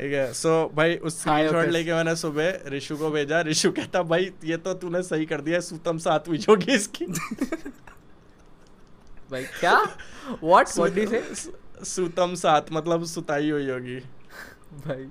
ठीक 0.00 0.12
है 0.12 0.32
सो 0.32 0.50
भाई 0.74 0.96
उस 0.96 1.18
स्क्रीनशॉट 1.20 1.66
लेके 1.68 1.92
मैंने 1.92 2.14
सुबह 2.16 2.68
ऋषु 2.72 2.96
को 2.96 3.10
भेजा 3.10 3.40
ऋषु 3.48 3.70
कहता 3.70 4.02
भाई 4.12 4.30
ये 4.44 4.56
तो 4.66 4.72
तूने 4.82 5.02
सही 5.02 5.26
कर 5.32 5.40
दिया 5.40 5.60
सूतम 5.60 5.98
सात 6.04 6.28
हुई 6.28 6.38
होगी 6.48 6.72
इसकी 6.72 7.06
भाई 9.30 9.44
क्या? 9.58 9.74
What? 10.42 10.66
What 10.78 10.94
do 10.94 11.02
you 11.02 11.10
say? 11.10 11.20
सूतम 11.86 12.34
सात 12.34 12.72
मतलब 12.72 13.04
सुताई 13.06 13.50
हुई 13.50 13.68
होगी 13.70 13.96
भाई. 14.86 15.04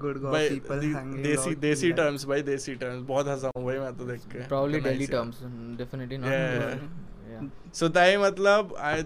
god 0.00 0.18
भाई 0.22 0.48
people 0.48 0.80
दे- 0.80 0.94
hanging 0.94 1.22
देसी 1.22 1.54
देसी 1.60 1.92
टर्म्स 1.92 2.24
भाई 2.24 2.42
देसी 2.42 2.74
टर्म्स 2.74 3.06
बहुत 3.08 3.28
हंसा 3.28 3.50
हूँ 3.56 3.64
भाई 3.66 3.78
मैं 3.78 3.92
तो 3.96 4.04
देख 4.04 4.20
के 4.32 4.48
Probably 4.48 4.80
Nice 4.80 4.86
Delhi 4.88 5.08
यार। 5.12 5.14
terms. 5.14 5.36
Definitely 5.80 6.18
not. 6.18 6.30
Yeah. 6.30 6.56
Hindi. 6.56 6.88
Yeah. 7.32 7.74
सुताई 7.74 8.16
मतलब 8.16 8.74
आई 8.80 9.02
I 9.02 9.04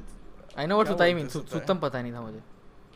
know 0.66 0.76
what 0.78 0.86
क्या 0.86 0.92
सुताई. 0.92 1.28
सुताई? 1.28 1.60
सुतम 1.60 1.78
पता 1.78 2.02
नहीं 2.02 2.12
था 2.12 2.20
मुझे. 2.20 2.40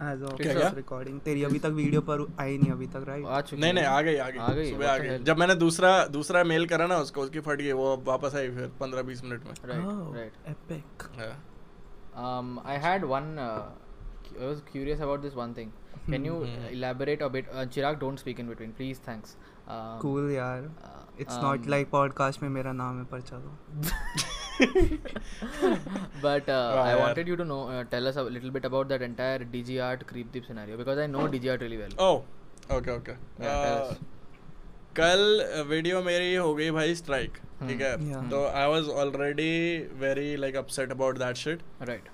तो। 0.00 0.28
this 0.36 0.52
क्या? 0.52 0.70
recording 0.74 1.18
तेरी 1.24 1.42
अभी 1.44 1.58
तक 1.58 1.70
वीडियो 1.80 2.00
पर 2.10 2.26
आई 2.40 2.56
नहीं 2.58 2.70
अभी 2.72 2.86
तक 2.94 3.04
right 3.08 3.26
आ 3.26 3.40
चुकी 3.40 3.60
नहीं 3.62 3.72
नहीं 3.72 3.84
आ 3.84 4.00
गई 4.00 4.16
आ 4.16 4.26
आ 4.26 4.30
गई 4.30 4.54
गई, 4.54 4.70
सुबह 4.70 4.90
आ 4.90 4.96
गई 4.98 5.18
जब 5.30 5.38
मैंने 5.38 5.54
दूसरा 5.64 5.90
दूसरा 6.16 6.44
मेल 6.52 6.66
करा 6.66 6.86
ना 6.86 6.98
उसको 7.06 7.20
उसकी 7.22 7.40
फट 7.48 7.60
गई 7.60 7.72
वो 7.82 7.96
वापस 8.06 8.34
आई 8.36 8.50
फिर 8.54 8.72
पंद्रह 8.80 9.02
बीस 9.10 9.24
मिनट 9.24 9.44
में 9.44 9.52
Right. 9.72 9.92
oh, 9.92 10.08
Right. 10.16 10.40
epic 10.54 11.06
हाँ। 11.20 11.36
Um, 12.22 12.48
I 12.70 12.76
had 12.84 13.04
one. 13.10 13.28
Uh, 13.38 14.40
I 14.40 14.46
was 14.46 14.62
curious 14.72 15.02
about 15.06 15.22
this 15.26 15.36
one 15.40 15.52
thing. 15.58 15.68
Can 16.06 16.24
you 16.28 16.38
Hmm. 16.38 16.56
uh, 16.62 16.72
elaborate 16.78 17.22
a 17.26 17.28
bit? 17.36 17.52
Uh, 17.54 17.64
Chirag, 17.76 18.00
don't 18.00 18.22
speak 18.24 18.40
in 18.44 18.50
between, 18.52 18.72
please. 18.80 19.02
Thanks. 19.06 19.36
Um, 19.68 19.94
cool 20.02 20.30
यार 20.32 20.66
uh, 20.88 21.22
it's 21.24 21.36
um, 21.36 21.44
not 21.46 21.70
like 21.74 21.90
podcast 21.94 22.42
में 22.42 22.48
मेरा 22.58 22.72
नाम 22.82 22.98
है 22.98 23.04
पर 23.12 23.20
चलो 23.32 23.56
but 26.22 26.48
uh, 26.48 26.72
Wow, 26.76 26.82
I 26.82 26.92
yaar. 26.92 27.00
wanted 27.00 27.28
you 27.32 27.36
to 27.40 27.44
know, 27.44 27.60
uh, 27.68 27.84
tell 27.94 28.06
us 28.10 28.16
a 28.16 28.22
little 28.36 28.50
bit 28.50 28.64
about 28.70 28.88
that 28.94 29.02
entire 29.02 29.38
DG 29.56 29.80
Art 29.88 30.06
Creep 30.06 30.32
Deep 30.32 30.46
scenario 30.46 30.76
because 30.76 30.98
I 30.98 31.06
know 31.06 31.26
DG 31.34 31.50
Art 31.54 31.62
really 31.66 31.78
well. 31.82 31.94
Oh 32.08 32.76
okay 32.76 32.96
okay 32.96 33.12
Yeah, 33.44 33.58
tell 33.64 33.90
us. 33.90 33.98
कल 34.96 35.20
video 35.68 36.02
मेरी 36.02 36.34
हो 36.34 36.54
गई 36.54 36.70
भाई 36.76 36.94
strike 36.94 37.36
ठीक 37.68 37.80
है 37.80 38.28
तो 38.30 38.44
I 38.60 38.68
was 38.70 38.88
already 39.02 39.52
very 40.00 40.34
like 40.44 40.56
upset 40.56 40.90
about 40.92 41.18
that 41.18 41.36
shit 41.42 41.60
Right. 41.90 42.08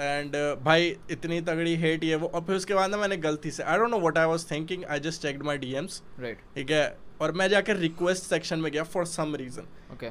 And 0.00 0.36
भाई 0.64 0.96
इतनी 1.10 1.40
तगड़ी 1.48 1.74
हेट 1.84 2.04
ये 2.04 2.16
वो 2.24 2.28
और 2.34 2.40
फिर 2.46 2.56
उसके 2.56 2.74
बाद 2.74 2.90
ना 2.90 2.96
मैंने 2.96 3.16
गलती 3.28 3.50
से 3.56 3.62
I 3.62 3.78
don't 3.78 3.90
know 3.90 3.98
what 4.00 4.18
I 4.18 4.26
was 4.26 4.50
thinking 4.50 4.84
I 4.90 5.00
just 5.08 5.22
checked 5.22 5.42
my 5.50 5.58
DMs 5.64 6.02
Right. 6.24 6.44
ठीक 6.54 6.70
है 6.70 6.84
और 7.22 7.32
मैं 7.32 7.48
जाकर 7.48 7.76
रिक्वेस्ट 7.76 8.22
सेक्शन 8.24 8.58
में 8.58 8.70
गया 8.72 8.82
फॉर 8.92 9.06
सम 9.06 9.34
रीजन 9.36 9.66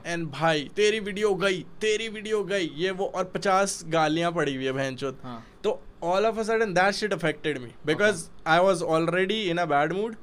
एंड 0.05 0.25
भाई 0.31 0.69
तेरी 0.75 0.99
वीडियो 1.01 1.33
गई 1.35 1.61
तेरी 1.81 2.09
वीडियो 2.09 2.43
गई 2.45 2.69
ये 2.77 2.91
वो 2.99 3.11
और 3.15 3.31
पचास 3.35 3.81
गालियाँ 3.89 4.31
पड़ी 4.31 4.55
हुई 4.55 4.65
है 4.65 4.71
बहन 4.71 4.97
हाँ. 5.23 5.43
तो 5.63 5.79
all 6.03 6.25
of 6.25 6.39
a 6.39 6.43
sudden 6.43 6.73
that 6.73 6.93
shit 6.95 7.13
affected 7.13 7.57
me 7.57 7.71
because 7.85 8.27
I 8.47 8.59
was 8.59 8.81
already 8.89 9.41
in 9.43 9.57
a 9.57 9.65
bad 9.67 9.93
mood. 9.93 10.15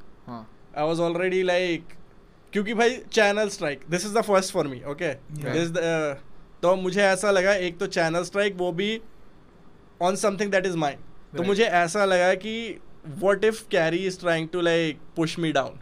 I 0.74 0.85
was 0.85 1.01
already 1.01 1.42
like 1.42 1.94
क्योंकि 2.53 2.74
भाई 2.74 2.96
channel 3.12 3.48
strike 3.48 3.81
this 3.90 4.05
is 4.07 4.14
the 4.14 4.20
first 4.22 4.53
for 4.53 4.66
me 4.66 4.81
okay 4.90 5.12
this 5.35 5.70
तो 6.62 6.74
मुझे 6.77 7.03
ऐसा 7.03 7.31
लगा 7.31 7.53
एक 7.66 7.79
तो 7.79 7.87
चैनल 7.87 8.22
स्ट्राइक 8.24 8.57
वो 8.57 8.70
भी 8.72 9.01
on 10.01 10.16
something 10.16 10.51
that 10.51 10.66
is 10.66 10.77
mind 10.77 11.37
तो 11.37 11.42
मुझे 11.42 11.64
ऐसा 11.64 12.05
लगा 12.05 12.33
कि 12.37 12.55
what 13.18 13.44
if 13.44 13.62
Carry 13.70 13.98
is 14.07 14.18
trying 14.20 14.48
to 14.48 14.61
like 14.61 15.01
push 15.16 15.38
me 15.38 15.53
down 15.53 15.79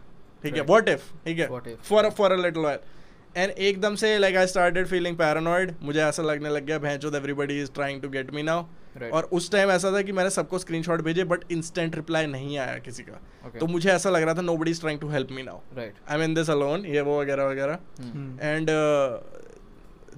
ठीक 0.47 0.55
है 0.55 0.61
वॉट 0.63 0.89
व्हाट 0.89 0.89
इफ़ 0.89 1.11
ठीक 1.25 1.39
है 1.39 1.75
for 1.89 2.09
for 2.17 2.31
a 2.31 2.41
little 2.41 2.63
while 2.63 2.79
and 3.37 3.51
एकदम 3.51 3.95
से 4.01 4.17
like 4.19 4.35
I 4.37 4.47
started 4.47 4.87
feeling 4.87 5.17
paranoid 5.17 5.73
मुझे 5.83 6.01
ऐसा 6.01 6.23
लगने 6.23 6.49
लग 6.49 6.65
गया 6.65 6.77
भैंचो 6.79 7.15
everybody 7.17 7.61
is 7.61 7.71
trying 7.71 8.01
to 8.01 8.09
get 8.09 8.33
me 8.33 8.43
now 8.43 8.65
Right. 8.97 9.11
और 9.13 9.23
उस 9.37 9.49
टाइम 9.51 9.69
ऐसा 9.71 9.91
था 9.93 10.01
कि 10.01 10.11
मैंने 10.11 10.29
सबको 10.29 10.59
स्क्रीनशॉट 10.59 11.01
भेजे 11.03 11.23
बट 11.31 11.43
इंस्टेंट 11.51 11.95
रिप्लाई 11.95 12.25
नहीं 12.27 12.57
आया 12.57 12.77
किसी 12.85 13.03
का 13.03 13.19
Okay. 13.47 13.59
तो 13.59 13.67
मुझे 13.67 13.89
ऐसा 13.91 14.09
लग 14.09 14.23
रहा 14.23 14.33
था 14.33 14.41
nobody 14.57 14.71
is 14.71 14.79
trying 14.81 14.99
to 14.99 15.09
help 15.09 15.31
me 15.31 15.43
now 15.43 15.59
Right. 15.79 15.99
I 16.11 16.17
mean 16.17 16.33
this 16.33 16.49
alone 16.49 16.85
ये 16.85 17.01
वो 17.01 17.19
वगैरह 17.21 17.45
वगैरह 17.47 17.77
Hmm. 17.99 18.09
Hmm. 18.15 18.41
एंड 18.41 18.69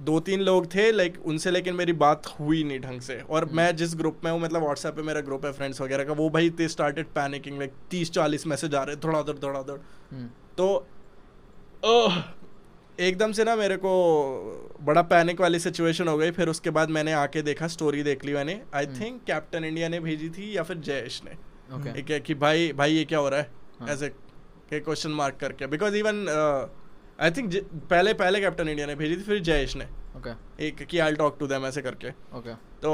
दो 0.00 0.18
तीन 0.20 0.40
लोग 0.40 0.66
थे 0.74 0.90
लाइक 0.92 1.16
उनसे 1.26 1.50
लेकिन 1.50 1.74
मेरी 1.74 1.92
बात 2.02 2.26
हुई 2.40 2.62
नहीं 2.64 2.80
ढंग 2.80 3.00
से 3.00 3.20
और 3.20 3.44
Hmm. 3.44 3.54
मैं 3.54 3.76
जिस 3.76 3.94
ग्रुप 3.96 4.20
में 4.24 4.30
हूँ 4.32 4.40
मतलब 4.40 4.62
व्हाट्सएप 4.62 4.94
पे 4.94 5.02
मेरा 5.02 5.20
ग्रुप 5.20 5.44
है 5.46 5.52
फ्रेंड्स 5.52 5.80
वगैरह 5.80 6.04
का 6.04 6.12
वो 6.12 6.28
भाई 6.30 6.50
दे 6.50 6.68
स्टार्टेड 6.68 7.06
पैनिकिंग 7.14 7.58
लाइक 7.58 7.72
तीस 7.90 8.10
चालीस 8.10 8.46
मैसेज 8.46 8.74
आ 8.74 8.82
रहे 8.82 8.96
थोड़ा 8.96 9.20
उधर 9.20 9.38
थोड़ा 9.42 9.60
उधर 9.60 9.80
Hmm. 10.14 10.26
तो 10.58 10.68
ओह, 11.84 12.22
एकदम 13.00 13.32
से 13.32 13.44
ना 13.44 13.56
मेरे 13.56 13.76
को 13.76 13.90
बड़ा 14.82 15.02
पैनिक 15.12 15.40
वाली 15.40 15.58
सिचुएशन 15.58 16.08
हो 16.08 16.16
गई 16.18 16.30
फिर 16.30 16.48
उसके 16.48 16.70
बाद 16.70 16.90
मैंने 16.90 17.12
आके 17.12 17.42
देखा 17.42 17.66
स्टोरी 17.68 18.02
देख 18.02 18.24
ली 18.24 18.32
मैंने 18.34 18.60
आई. 18.74 18.86
थिंक 18.86 19.22
कैप्टन 19.26 19.64
इंडिया 19.64 19.88
ने 19.88 20.00
भेजी 20.00 20.28
थी 20.30 20.56
या 20.56 20.62
फिर 20.62 20.76
जयेश 20.88 21.22
ने 21.24 21.36
Okay. 21.70 22.20
कि 22.20 22.34
भाई 22.34 22.72
भाई 22.72 22.92
ये 22.92 23.04
क्या 23.04 23.18
हो 23.18 23.28
रहा 23.28 23.40
है 23.40 23.50
हाँ. 23.80 23.88
ऐसे 23.88 24.08
के 24.70 24.80
क्वेश्चन 24.80 25.10
मार्क 25.10 25.36
करके 25.40 25.66
बिकॉज़ 25.66 25.96
इवन 25.96 26.24
आई 27.20 27.30
थिंक 27.30 27.54
पहले 27.90 28.12
पहले 28.20 28.40
कैप्टन 28.40 28.68
इंडिया 28.68 28.86
ने 28.86 28.94
भेजी 28.96 29.16
थी 29.16 29.22
फिर 29.22 29.38
जयेश 29.42 29.76
ने 29.76 29.84
ओके 29.84 30.18
Okay. 30.20 30.32
एक 30.64 30.82
कि 30.90 30.98
आई 30.98 31.12
टॉक 31.14 31.36
टू 31.40 31.46
देम 31.46 31.66
ऐसे 31.66 31.82
करके 31.82 32.08
ओके 32.08 32.38
Okay. 32.38 32.54
तो 32.82 32.92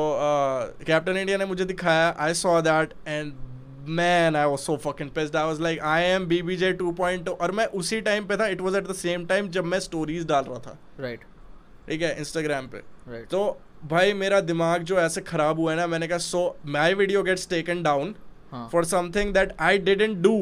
कैप्टन 0.86 1.12
uh, 1.12 1.18
इंडिया 1.18 1.38
ने 1.38 1.44
मुझे 1.44 1.64
दिखाया 1.64 2.14
I 2.18 2.34
saw 2.34 2.60
that 2.62 2.92
and 3.08 3.32
man 3.98 4.36
I 4.36 4.46
was 4.46 4.58
so 4.58 4.76
fucking 4.84 5.10
pissed 5.10 5.36
I 5.36 5.46
was 5.46 5.60
like 5.60 5.80
I 5.84 6.02
am 6.04 6.26
BBJ 6.28 6.72
2.0 6.82 7.28
और 7.30 7.52
मैं 7.52 7.66
उसी 7.80 8.00
टाइम 8.00 8.26
पे 8.26 8.36
था 8.36 8.46
it 8.46 8.60
was 8.60 8.74
at 8.76 8.88
the 8.88 8.94
same 8.94 9.26
time 9.26 9.48
जब 9.48 9.64
मैं 9.64 9.80
स्टोरीज 9.80 10.26
डाल 10.26 10.44
रहा 10.44 10.58
था 10.58 10.76
Right. 11.04 11.24
ठीक 11.88 12.02
है 12.02 12.18
इंस्टाग्राम 12.18 12.68
पे 12.68 12.78
Right. 12.78 13.30
तो 13.30 13.58
भाई 13.84 14.12
मेरा 14.14 14.40
दिमाग 14.40 14.82
जो 14.82 14.98
ऐसे 15.00 15.20
खराब 15.20 15.60
हुआ 15.60 15.70
है 15.72 15.76
ना 15.78 15.86
मैंने 15.86 16.08
कहा 16.08 16.18
so 16.18 16.44
my 16.66 16.94
video 16.94 17.22
gets 17.22 17.48
taken 17.48 17.82
down. 17.82 18.14
For 18.72 18.84
something 18.84 19.32
that 19.34 19.52
I 19.60 19.78
didn't 19.78 20.18
do 20.18 20.36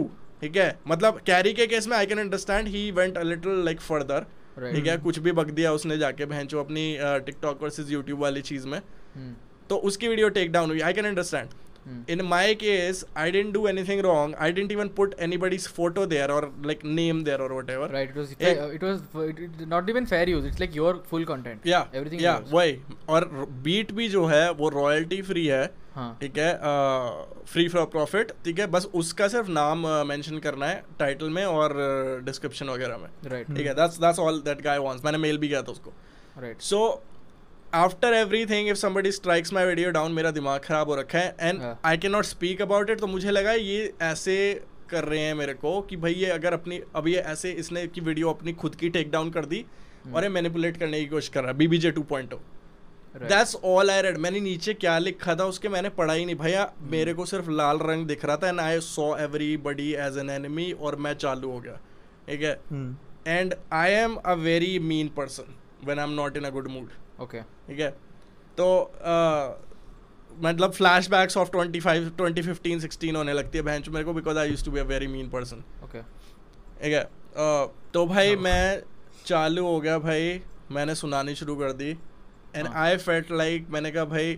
ठीक 0.44 0.56
है? 0.56 0.78
मतलब 0.88 1.20
कैरी 1.26 1.52
के 1.52 1.66
केस 1.66 1.86
में 1.88 1.96
I 1.96 2.06
can 2.06 2.18
understand 2.18 2.66
he 2.68 2.90
went 2.90 3.16
a 3.18 3.22
little 3.22 3.64
like 3.64 3.80
further 3.80 4.26
ठीक 4.72 4.86
है? 4.86 4.96
कुछ 4.98 5.18
भी 5.18 5.32
बक 5.32 5.46
दिया 5.50 5.72
उसने 5.72 5.96
जाके 5.98 6.24
बहन 6.24 6.46
अपनी 6.58 6.84
टिकटॉक 7.00 7.62
वर्सेज 7.62 7.92
यूट्यूब 7.92 8.20
वाली 8.20 8.42
चीज़ 8.42 8.66
में। 8.66 8.78
Hmm. 8.78 9.68
तो 9.68 9.76
उसकी 9.88 10.08
वीडियो 10.08 10.28
टेक 10.28 10.52
डाउन 10.52 10.70
हुई। 10.70 10.80
I 10.80 10.92
can 10.92 11.04
understand 11.04 11.48
Hmm. 11.48 11.73
In 12.12 12.20
my 12.28 12.42
case 12.60 13.00
i 13.22 13.24
didn't 13.34 13.54
do 13.56 13.62
anything 13.70 14.02
wrong 14.06 14.34
i 14.44 14.50
didn't 14.58 14.72
even 14.76 14.90
put 15.00 15.14
anybody's 15.26 15.66
photo 15.78 16.04
there 16.12 16.28
or 16.36 16.40
like 16.70 16.84
name 16.98 17.18
there 17.26 17.40
or 17.46 17.48
whatever 17.56 17.88
Right. 17.96 18.10
It 18.14 18.16
was. 18.20 18.30
एक- 18.32 18.60
uh, 18.62 18.68
it 18.78 18.86
was. 18.88 19.00
It, 19.30 19.42
it, 19.46 19.64
not 19.72 19.90
even 19.94 20.06
fair 20.12 20.28
use. 20.34 20.46
It's 20.50 20.62
like 20.64 20.74
your 20.80 20.92
full 21.12 21.26
content. 21.32 21.66
या 21.72 21.80
Everything. 22.00 22.22
yours. 22.26 22.50
वही 22.52 22.76
और 23.16 23.28
beat 23.68 23.92
भी 24.00 24.08
जो 24.16 24.24
है 24.34 24.42
वो 24.62 24.68
royalty 24.76 25.20
free 25.30 25.46
है 25.46 25.62
हाँ. 25.94 26.08
ठीक 26.20 26.38
है 26.38 26.48
फ्री 27.52 27.68
फॉर 27.68 27.84
प्रॉफिट 27.96 28.32
ठीक 28.44 28.58
है 28.58 28.66
बस 28.76 28.86
उसका 29.02 29.28
सिर्फ़ 29.34 29.50
नाम 29.60 29.86
मेंशन 30.08 30.38
करना 30.46 30.66
है 30.66 30.82
टाइटल 30.98 31.30
में 31.38 31.44
और 31.44 31.74
डिस्क्रिप्शन 32.26 32.68
वगैरह 32.68 32.96
में 33.04 33.08
Right. 33.32 33.56
ठीक 33.56 33.66
है 33.66 33.74
that's 33.74 33.98
that's 34.06 34.18
all 34.28 34.40
that 34.48 34.62
guy 34.62 34.78
wants 34.88 35.04
मैंने 35.04 35.18
मेल 35.28 35.38
भी 35.44 35.48
किया 35.48 35.62
था 35.62 35.72
उसको 35.72 35.92
Right. 36.44 36.60
So 36.70 36.80
after 37.74 38.14
everything 38.46 38.68
if 38.68 38.76
somebody 38.76 39.10
strikes 39.12 39.52
my 39.52 39.66
video 39.66 39.90
down 39.90 40.12
मेरा 40.12 40.30
दिमाग 40.30 40.60
खराब 40.64 40.88
हो 40.88 40.94
रखा 40.96 41.18
है 41.18 41.36
and 41.40 41.62
I 41.84 41.96
can 41.98 42.12
not 42.12 42.24
speak 42.24 42.62
about 42.62 42.90
it 42.90 43.00
तो 43.00 43.06
मुझे 43.06 43.30
लगा 43.30 43.52
ये 43.52 43.92
ऐसे 44.02 44.36
कर 44.90 45.04
रहे 45.04 45.20
हैं 45.20 45.34
मेरे 45.34 45.54
को 45.54 45.80
कि 45.80 45.96
भाई 45.96 46.12
ये 46.14 46.26
अगर 46.30 46.52
अपनी 46.52 46.80
अब 46.96 47.08
ये 47.08 47.20
ऐसे 47.32 47.50
इसने 47.62 47.86
की 47.86 48.00
वीडियो 48.00 48.30
अपनी 48.30 48.52
खुद 48.62 48.74
की 48.74 48.88
टेक 48.98 49.10
डाउन 49.10 49.30
कर 49.30 49.46
दी 49.46 49.64
Hmm. 50.04 50.14
और 50.16 50.22
ये 50.22 50.28
मैनिपुलेट 50.28 50.76
करने 50.76 50.98
की 51.00 51.06
कोशिश 51.06 51.28
कर 51.28 51.40
रहा 51.40 51.50
है 51.50 51.56
BBJ 51.58 51.90
2.0 51.92 52.38
Right. 53.14 53.28
That's 53.28 53.54
all 53.64 53.90
I 53.90 54.00
read 54.02 54.16
मैंने 54.18 54.40
नीचे 54.40 54.72
क्या 54.74 54.98
लिखा 54.98 55.34
था 55.36 55.44
उसके 55.44 55.68
मैंने 55.68 55.88
पढ़ा 55.98 56.12
ही 56.14 56.24
नहीं। 56.24 56.36
भैया 56.36 56.64
मेरे 56.90 57.14
को 57.14 57.24
सिर्फ़ 57.26 57.48
लाल 57.50 57.78
रंग 57.82 58.06
दिख 58.06 58.24
रहा 58.24 58.36
था 58.36 58.48
and 58.48 58.60
I 58.60 58.80
saw 58.80 59.06
everybody 59.18 59.90
as 60.06 60.18
an 60.18 60.30
enemy 60.30 60.70
और 60.72 60.96
मैं 60.96 61.14
चालू 61.14 61.50
हो 61.50 61.60
गया। 61.60 61.78
ठीक 62.28 62.42
है? 62.42 62.52
हम्म, 62.70 62.96
and 63.28 63.54
I 63.72 63.92
am 63.92 64.16
a 64.16 64.32
very 64.42 64.78
mean 64.90 65.08
person 65.16 65.54
when 65.86 65.98
I 65.98 66.04
am 66.04 66.12
not 66.14 66.36
in 66.36 66.44
a 66.44 66.50
good 66.50 66.68
mood 66.68 66.90
Okay. 67.18 67.42
ठीक 67.68 67.80
है 67.80 67.90
तो 68.58 68.66
मतलब 70.42 70.72
flashbacks 71.10 71.36
of 71.36 71.50
twenty 71.50 71.80
five 71.80 72.08
twenty 72.16 72.42
fifteen 72.42 72.80
sixteen 72.80 73.16
होने 73.16 73.32
लगती 73.32 73.58
है 73.58 73.64
बहन 73.64 73.82
मेरे 73.88 74.04
को 74.04 74.12
because 74.12 74.38
I 74.38 74.50
use 74.50 74.64
to 74.64 74.70
be 74.70 74.80
a 74.80 74.84
very 74.84 75.06
mean 75.06 75.28
person 75.30 75.62
okay 75.84 76.02
ठीक 76.02 76.92
है 76.92 77.04
तो 77.92 78.06
भाई 78.06 78.36
मैं 78.36 78.82
चालू 79.26 79.66
हो 79.66 79.80
गया 79.80 79.98
भाई 79.98 80.40
मैंने 80.70 80.94
सुनानी 80.94 81.34
शुरू 81.34 81.56
कर 81.56 81.72
दी 81.72 81.90
एंड 82.56 82.66
हाँ। 82.66 82.84
आई 82.84 82.96
फेल्ट 82.96 83.30
लाइक 83.32 83.66
मैंने 83.70 83.90
कहा 83.90 84.04
भाई 84.04 84.34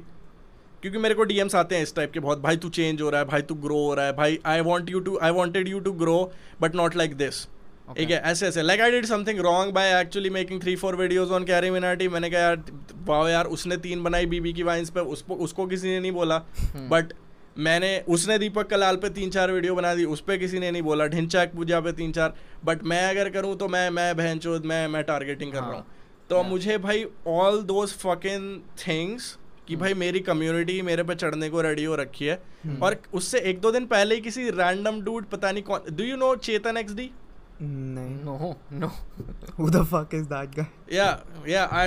क्योंकि 0.82 0.98
मेरे 0.98 1.14
को 1.14 1.24
डीएम्स 1.24 1.54
आते 1.54 1.74
हैं 1.74 1.82
इस 1.82 1.94
टाइप 1.94 2.12
के 2.12 2.20
बहुत 2.20 2.38
भाई 2.38 2.56
तू 2.56 2.68
चेंज 2.68 3.02
हो 3.02 3.10
रहा 3.10 3.20
है 3.20 3.26
भाई 3.26 3.42
तू 3.42 3.54
ग्रो 3.54 3.78
हो 3.78 3.94
रहा 3.94 4.06
है 4.06 4.12
भाई 4.12 4.38
I 4.46 4.60
want 4.60 4.90
you 4.90 5.00
to 5.00 5.18
I 5.18 5.30
wanted 5.30 5.68
you 5.68 5.80
to 5.80 5.92
grow 5.92 6.32
but 6.60 6.74
not 6.74 6.96
like 6.96 7.16
this. 7.16 7.46
ठीक 7.88 8.10
है 8.10 8.20
ऐसे 8.22 8.46
ऐसे। 8.46 8.62
Like 8.62 8.80
I 8.80 8.90
did 8.90 9.06
something 9.06 9.40
wrong 9.40 9.72
by 9.74 10.00
actually 10.00 10.30
making 10.30 10.60
three 10.62 10.74
four 10.76 10.96
videos 10.96 11.32
on 11.32 11.44
Carry 11.44 11.70
Minati 11.70 12.08
मैंने 12.08 12.30
कहा 12.30 12.40
यार 12.40 12.62
वाह 13.06 13.28
यार 13.30 13.46
उसने 13.48 13.76
तीन 13.78 14.02
बनाई 14.02 14.26
बीबी 14.26 14.52
की 14.52 14.62
वाइन्स 14.62 14.90
पे 14.90 15.00
उसको 15.12 15.34
उसको 15.46 15.66
किसी 15.66 15.88
ने 15.88 16.00
नहीं 16.00 16.12
बोला. 16.12 16.38
बट 16.76 17.12
मैंने 17.58 17.98
उसने 18.08 18.38
दीपक 18.38 18.66
कलाल 18.68 18.96
पे 18.96 19.08
तीन 19.10 19.30
चार 19.30 19.52
वीडियो 19.52 19.74
बना 19.74 19.94
दी 19.94 20.04
उस 20.06 20.20
पर 20.20 20.36
किसी 20.38 20.58
ने 20.58 20.70
नहीं 20.70 20.82
बोला 20.82 21.06
ढिंचाक 21.08 21.52
पूजा 21.54 21.80
पे 21.80 21.92
तीन 21.92 22.12
चार। 22.12 22.34
बट 22.64 22.84
मैं 22.84 23.02
अगर 23.10 23.30
करूँ 23.30 23.56
तो 23.56 23.68
मैं 23.68 23.88
मैं 23.90 24.16
बहन 24.16 24.38
चोद 24.38 24.64
मैं 24.64 24.86
मैं 24.88 25.02
टारगेटिंग 25.04 25.52
कर 25.52 25.58
रहा 25.58 25.66
हूँ। 25.66 25.76
हाँ। 25.76 25.86
तो 26.30 26.42
मुझे 26.42 26.78
भाई 26.78 27.04
ऑल 27.26 27.62
दोज 27.64 27.92
फकिंग 27.96 28.60
थिंग्स 28.86 29.36
कि 29.66 29.74
Hmm. 29.74 29.80
भाई 29.82 29.94
मेरी 29.94 30.20
कम्युनिटी 30.20 30.80
मेरे 30.82 31.02
पे 31.02 31.14
चढ़ने 31.14 31.48
को 31.50 31.60
रेडी 31.60 31.84
हो 31.84 31.94
रखी 31.96 32.24
है। 32.24 32.38
Hmm. 32.38 32.82
और 32.82 32.96
उससे 33.14 33.38
एक 33.50 33.60
दो 33.60 33.70
दिन 33.72 33.86
पहले 33.86 34.14
ही 34.14 34.20
किसी 34.20 34.50
रैंडम 34.50 35.00
डूड 35.00 35.24
पता 35.26 35.50
नहीं 35.52 35.62
कौन 35.62 35.94
do 35.96 36.04
you 36.04 36.16
know 36.16 36.34
Chetan 36.36 36.76
X 36.76 36.94
D 36.94 37.10
नहीं। 37.62 38.16
No. 38.24 38.56
No. 38.80 38.88
who 39.58 39.66
the 39.70 39.82
fuck 39.90 40.14
is 40.14 40.26
that 40.28 40.54
guy? 40.56 40.64
Yeah 40.92 41.20
yeah 41.50 41.74
i 41.80 41.84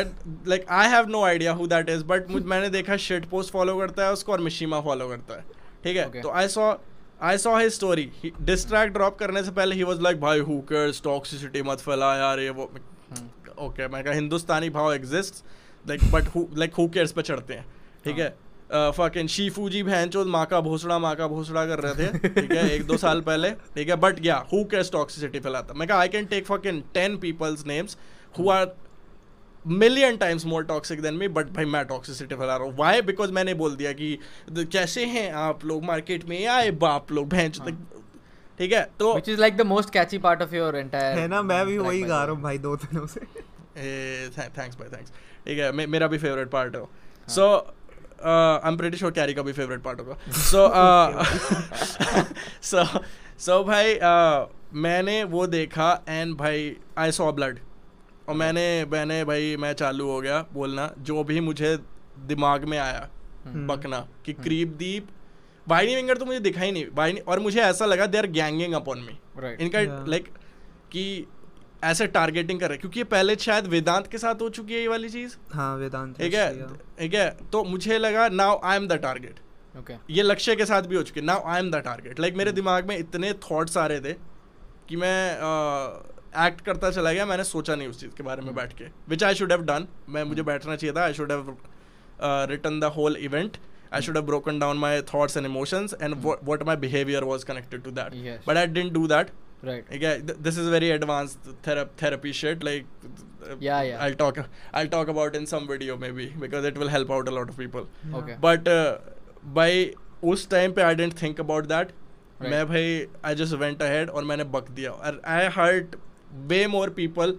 like 0.51 0.65
i 0.77 0.88
have 0.93 1.10
no 1.15 1.23
idea 1.27 1.53
who 1.60 1.67
that 1.73 1.91
is 1.95 2.05
but 2.12 2.29
मुझ 2.29 2.43
मैंने 2.53 2.69
देखा 2.69 2.97
शिट 3.03 3.25
पोस्ट 3.29 3.51
फॉलो 3.53 3.77
करता 3.79 4.05
है 4.05 4.13
उसको 4.13 4.32
और 4.32 4.41
मिशीमा 4.41 4.82
फॉलो 4.82 5.08
करता 5.10 5.34
है। 5.34 5.45
ठीक 5.84 5.97
है? 5.97 6.10
Okay. 6.12 6.23
तो 6.23 6.29
I 6.29 6.47
saw 6.47 6.73
I 7.21 7.38
saw 7.38 7.58
his 7.60 7.71
story 7.73 8.10
diss track 8.41 8.93
drop 8.93 9.17
करने 9.19 9.43
से 9.43 9.51
पहले 9.51 9.75
ही 9.75 9.84
वाज 9.84 10.01
लाइक 10.01 10.21
भाई 10.21 10.39
हु 10.39 10.60
केयर्स 10.69 11.01
टॉक्सिसिटी 11.03 11.62
मत 11.62 11.79
फैला 11.79 12.15
यार 12.17 12.39
ये 12.39 12.49
वो. 12.49 12.69
Hmm. 13.13 13.60
ओके 13.60 13.88
मैं 13.88 14.03
कहा 14.03 14.13
Hindustani 14.13 14.69
Bhau 14.69 14.93
exist 14.93 15.43
like 15.89 16.12
but 16.12 16.36
who 16.36 16.47
like 16.58 16.75
who 16.75 16.88
cares 16.88 17.12
पे 17.12 17.21
चढ़ते 17.21 17.53
हैं. 17.53 17.65
ठीक 18.03 18.17
है? 18.17 18.36
फकिंग 18.71 19.27
शीफू 19.29 19.69
जी 19.69 19.82
बहन 19.84 20.10
चोद 20.10 20.27
माँ 20.27 20.45
का 20.45 20.60
भोसड़ा 20.62 20.97
माँ 20.99 21.15
का 21.15 21.27
भोसड़ा 21.27 21.65
कर 21.65 21.79
रहे 21.79 21.93
थे। 21.95 22.29
ठीक 22.29 22.51
है 22.51 22.69
एक 22.71 22.86
दो 22.88 22.97
साल 22.97 23.21
पहले। 23.21 23.51
ठीक 23.75 23.89
है 23.89 23.95
बट 23.97 24.25
या 24.25 24.36
हु 24.51 24.63
केयर्स 24.65 24.91
टॉक्सिसिटी 24.91 25.39
फैलाता? 25.39 25.73
मैं 25.73 25.88
कहा 25.88 25.99
I 25.99 26.08
can 26.08 26.25
take 26.25 26.45
fucking 26.45 26.82
ten 26.93 27.17
peoples 27.17 27.65
names 27.67 27.97
who 28.39 28.49
are 28.49 28.67
million 29.65 30.17
times 30.17 30.45
more 30.45 30.63
toxic 30.65 31.01
than 31.01 31.13
me 31.13 31.27
but 31.29 31.49
भाई 31.53 31.65
मैं 31.67 31.84
टॉक्सिसिटी 31.86 32.36
फैला 32.36 32.55
रहा 32.55 32.67
हूँ। 32.67 32.75
वाई 32.77 33.01
बिकॉज़ 33.01 33.32
मैंने 33.32 33.53
बोल 33.53 33.75
दिया 33.75 33.91
कि 33.93 34.17
कैसे 34.51 35.05
हैं 35.05 35.32
आप 35.38 35.65
लोग 35.65 35.84
मार्केट 35.86 36.27
में? 36.29 36.45
आए 36.47 36.69
बाप 36.84 37.12
लोग 37.12 37.29
भैंस 37.29 37.60
हाँ. 37.60 37.71
ठीक 38.60 38.71
है 38.73 38.84
तो 38.99 39.13
Which 39.13 39.27
is 39.34 39.39
like 39.39 39.58
the 39.58 39.65
most 39.67 39.91
catchy 39.91 40.21
part 40.23 40.45
of 40.45 40.53
your 40.53 40.71
entire. 40.77 41.17
है 41.17 41.27
ना 41.27 41.41
मैं 41.41 41.65
भी 41.65 41.77
वही 41.77 42.01
गा 42.03 42.23
रहा 42.23 42.34
हूँ 42.34 42.41
भाई 42.43 42.58
दो 42.58 42.75
दिनों 42.77 43.05
से। 43.08 43.19
थैंक्स 44.38 44.77
भाई 44.77 44.89
थैंक्स 44.89 45.12
ठीक 45.45 45.60
है 45.60 45.88
मेरा 45.88 46.08
भी 46.08 46.17
फेवरेट 46.17 46.49
पार्ट 46.51 46.75
है 46.75 46.84
so 47.29 47.45
I 48.23 48.69
am 48.69 48.77
pretty 48.77 48.97
sure 48.97 49.12
Carry 49.12 49.34
का 49.34 49.41
भी 49.41 49.53
फेवरेट 49.53 49.82
पार्ट 49.82 49.99
होगा 49.99 50.17
सो 50.41 50.67
सो 52.63 52.84
सो 53.39 53.63
भाई 53.63 53.95
uh, 53.95 54.47
मैंने 54.77 55.23
वो 55.25 55.45
देखा 55.47 55.91
एंड 56.10 56.36
भाई 56.38 56.75
आई 56.97 57.12
सॉ 57.12 57.32
ब्लड 57.32 57.60
और 58.29 58.36
मैंने 58.36 58.65
मैंने 58.86 59.23
भाई 59.25 59.55
मैं 59.60 59.73
चालू 59.73 60.08
हो 60.08 60.19
गया 60.21 60.45
बोलना 60.53 60.91
जो 61.01 61.23
भी 61.23 61.39
मुझे 61.41 61.77
दिमाग 62.27 62.65
में 62.65 62.77
आया 62.77 63.08
हम्म। 63.45 63.67
बकना 63.67 64.05
कि 64.25 64.34
क्रीप 64.34 64.75
दीप 64.77 65.08
वाइनी 65.67 65.95
विंगर 65.95 66.17
तो 66.17 66.25
मुझे 66.25 66.39
दिखा 66.39 66.62
ही 66.62 66.71
नहीं 66.71 66.86
वाइनी 66.93 67.19
और 67.21 67.39
मुझे 67.39 67.62
ऐसा 67.62 67.86
लगा 67.86 68.05
they 68.05 68.17
are 68.17 68.27
ganging 68.27 68.73
upon 68.73 68.99
me 68.99 69.17
Right. 69.39 69.62
इनका. 69.62 69.82
लाइक 70.08 70.27
कि 70.91 71.03
ऐसे 71.83 72.07
टारगेटिंग 72.07 72.59
कर 72.59 72.67
रहे 72.67 72.75
हैं। 72.75 72.79
क्योंकि 72.81 72.99
ये 72.99 73.03
पहले 73.11 73.35
शायद 73.35 73.67
वेदांत 73.67 74.07
के 74.07 74.17
साथ 74.17 74.41
हो 74.41 74.49
चुकी 74.49 74.73
है 74.73 74.79
ये 74.81 74.87
वाली 74.87 75.09
चीज़। 75.09 75.35
हाँ 75.53 75.75
वेदांत 75.77 76.17
ठीक 76.17 76.33
है? 76.33 76.67
ठीक 76.99 77.13
है? 77.13 77.29
तो 77.51 77.63
मुझे 77.63 77.97
लगा 77.97 78.27
now 78.29 78.59
I 78.63 78.77
am 78.77 78.87
the 78.87 78.99
target 79.03 79.39
Okay. 79.79 79.95
ये 80.09 80.23
लक्ष्य 80.23 80.55
के 80.55 80.65
साथ 80.65 80.83
भी 80.83 80.95
हो 80.95 81.01
चुकी 81.03 81.19
है। 81.19 81.25
Now 81.25 81.43
I 81.47 81.59
am 81.59 81.69
the 81.71 81.75
target 81.75 82.19
like 82.19 82.35
मेरे 82.35 82.51
दिमाग 82.51 82.87
में 82.87 82.95
इतने 82.97 83.31
थॉट्स 83.43 83.77
आ 83.77 83.85
रहे 83.87 83.99
थे 84.01 84.13
कि 84.89 84.95
मैं 84.95 85.35
एक्ट 86.45 86.61
करता 86.61 86.89
चला 86.91 87.11
गया। 87.13 87.25
मैंने 87.25 87.43
सोचा 87.43 87.75
नहीं 87.75 87.87
उस 87.87 87.99
चीज़ 87.99 88.15
के 88.15 88.23
बारे 88.23 88.41
में 88.41 88.53
बैठ 88.55 88.73
के। 88.77 88.85
Which 89.09 89.23
I 89.23 89.35
should 89.35 89.51
have 89.51 89.61
done 89.65 89.87
मैं 90.09 90.23
मुझे 90.23 90.43
बैठना 90.43 90.75
चाहिए 90.75 90.95
था। 90.95 91.03
I 91.03 91.13
should 91.13 91.31
have 91.31 91.55
written 92.51 92.79
the 92.79 92.91
whole 92.95 93.15
event 93.19 93.57
I 93.93 94.01
should 94.01 94.17
have 94.17 94.25
broken 94.25 94.59
down 94.59 94.77
my 94.77 95.01
thoughts 95.13 95.37
and 95.37 95.45
emotions 95.45 95.95
and 96.01 96.15
what 96.23 96.63
my 96.63 96.75
behaviour 96.77 97.23
was 97.23 97.45
connected 97.45 97.83
to 97.83 97.91
that 97.91 98.13
Yes. 98.25 98.47
But 98.47 98.57
I 98.57 98.67
didn't 98.67 98.91
do 98.93 99.07
that 99.07 99.29
Right. 99.63 99.85
Okay, 99.95 100.11
th- 100.27 100.37
this 100.41 100.57
is 100.57 100.67
very 100.73 100.89
advanced 100.91 101.47
thera- 101.63 101.87
therapy 102.01 102.31
shit. 102.31 102.61
Like, 102.63 102.85
uh, 103.05 103.55
Yeah, 103.59 103.81
yeah. 103.87 104.03
I'll 104.03 104.15
talk. 104.21 104.37
I'll 104.73 104.91
talk 104.93 105.09
about 105.13 105.35
in 105.39 105.47
some 105.53 105.65
video 105.71 105.97
maybe 106.03 106.27
because 106.43 106.67
it 106.69 106.77
will 106.83 106.91
help 106.93 107.09
out 107.15 107.31
a 107.31 107.33
lot 107.37 107.49
of 107.53 107.57
people. 107.63 107.87
yeah. 108.09 108.19
Okay. 108.19 108.37
But 108.45 108.69
uh, 108.75 108.99
by 109.57 109.71
उस 110.31 110.49
time 110.49 110.71
पे 110.77 110.81
I 110.81 110.95
didn't 110.95 111.21
think 111.21 111.39
about 111.39 111.65
that 111.67 111.91
Right. 112.41 112.51
मैं 112.51 112.65
भाई 112.67 113.07
आई 113.25 113.35
just 113.35 113.53
went 113.61 113.81
ahead 113.83 114.09
और 114.09 114.23
मैंने 114.25 114.43
बक 114.51 114.69
दिया 114.75 114.91
और 114.91 115.21
I 115.35 115.47
hurt 115.55 115.95
way 116.51 116.65
more 116.73 116.89
people 116.99 117.33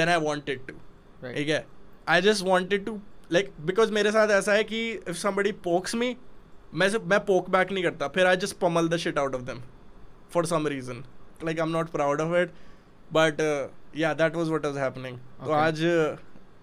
than 0.00 0.08
I 0.08 0.20
wanted 0.24 0.66
to 0.66 0.74
Right. 0.74 1.34
ठीक 1.36 1.48
है 1.48 1.64
I 2.14 2.20
just 2.22 2.44
wanted 2.46 2.84
to 2.86 2.98
like 3.32 3.50
because 3.66 3.92
मेरे 3.98 4.10
साथ 4.12 4.30
ऐसा 4.38 4.52
है 4.52 4.64
कि 4.72 4.80
इफ़ 4.92 5.16
समबडी 5.16 5.52
पोक्स 5.68 5.94
मी 6.02 6.16
मैं 6.82 6.88
मैं 7.12 7.20
पोक 7.30 7.48
बैक 7.50 7.72
नहीं 7.72 7.84
करता 7.84 8.08
फिर 8.16 8.26
I 8.26 8.36
just 8.44 8.56
pummel 8.60 8.88
the 8.88 8.96
shit 9.06 9.18
out 9.18 9.34
of 9.34 9.42
them 9.50 9.60
for 10.34 10.46
some 10.46 10.66
reason 10.74 11.02
like 11.44 11.60
I 11.60 11.66
am 11.66 11.72
not 11.72 11.90
proud 11.90 12.20
of 12.20 12.34
it 12.36 12.52
but 13.12 13.40
yeah 13.96 14.12
that 14.14 14.36
was 14.36 14.48
what 14.48 14.66
was 14.66 14.76
happening 14.78 15.16
तो 15.18 15.46
Okay. 15.46 15.60
आज 15.60 15.82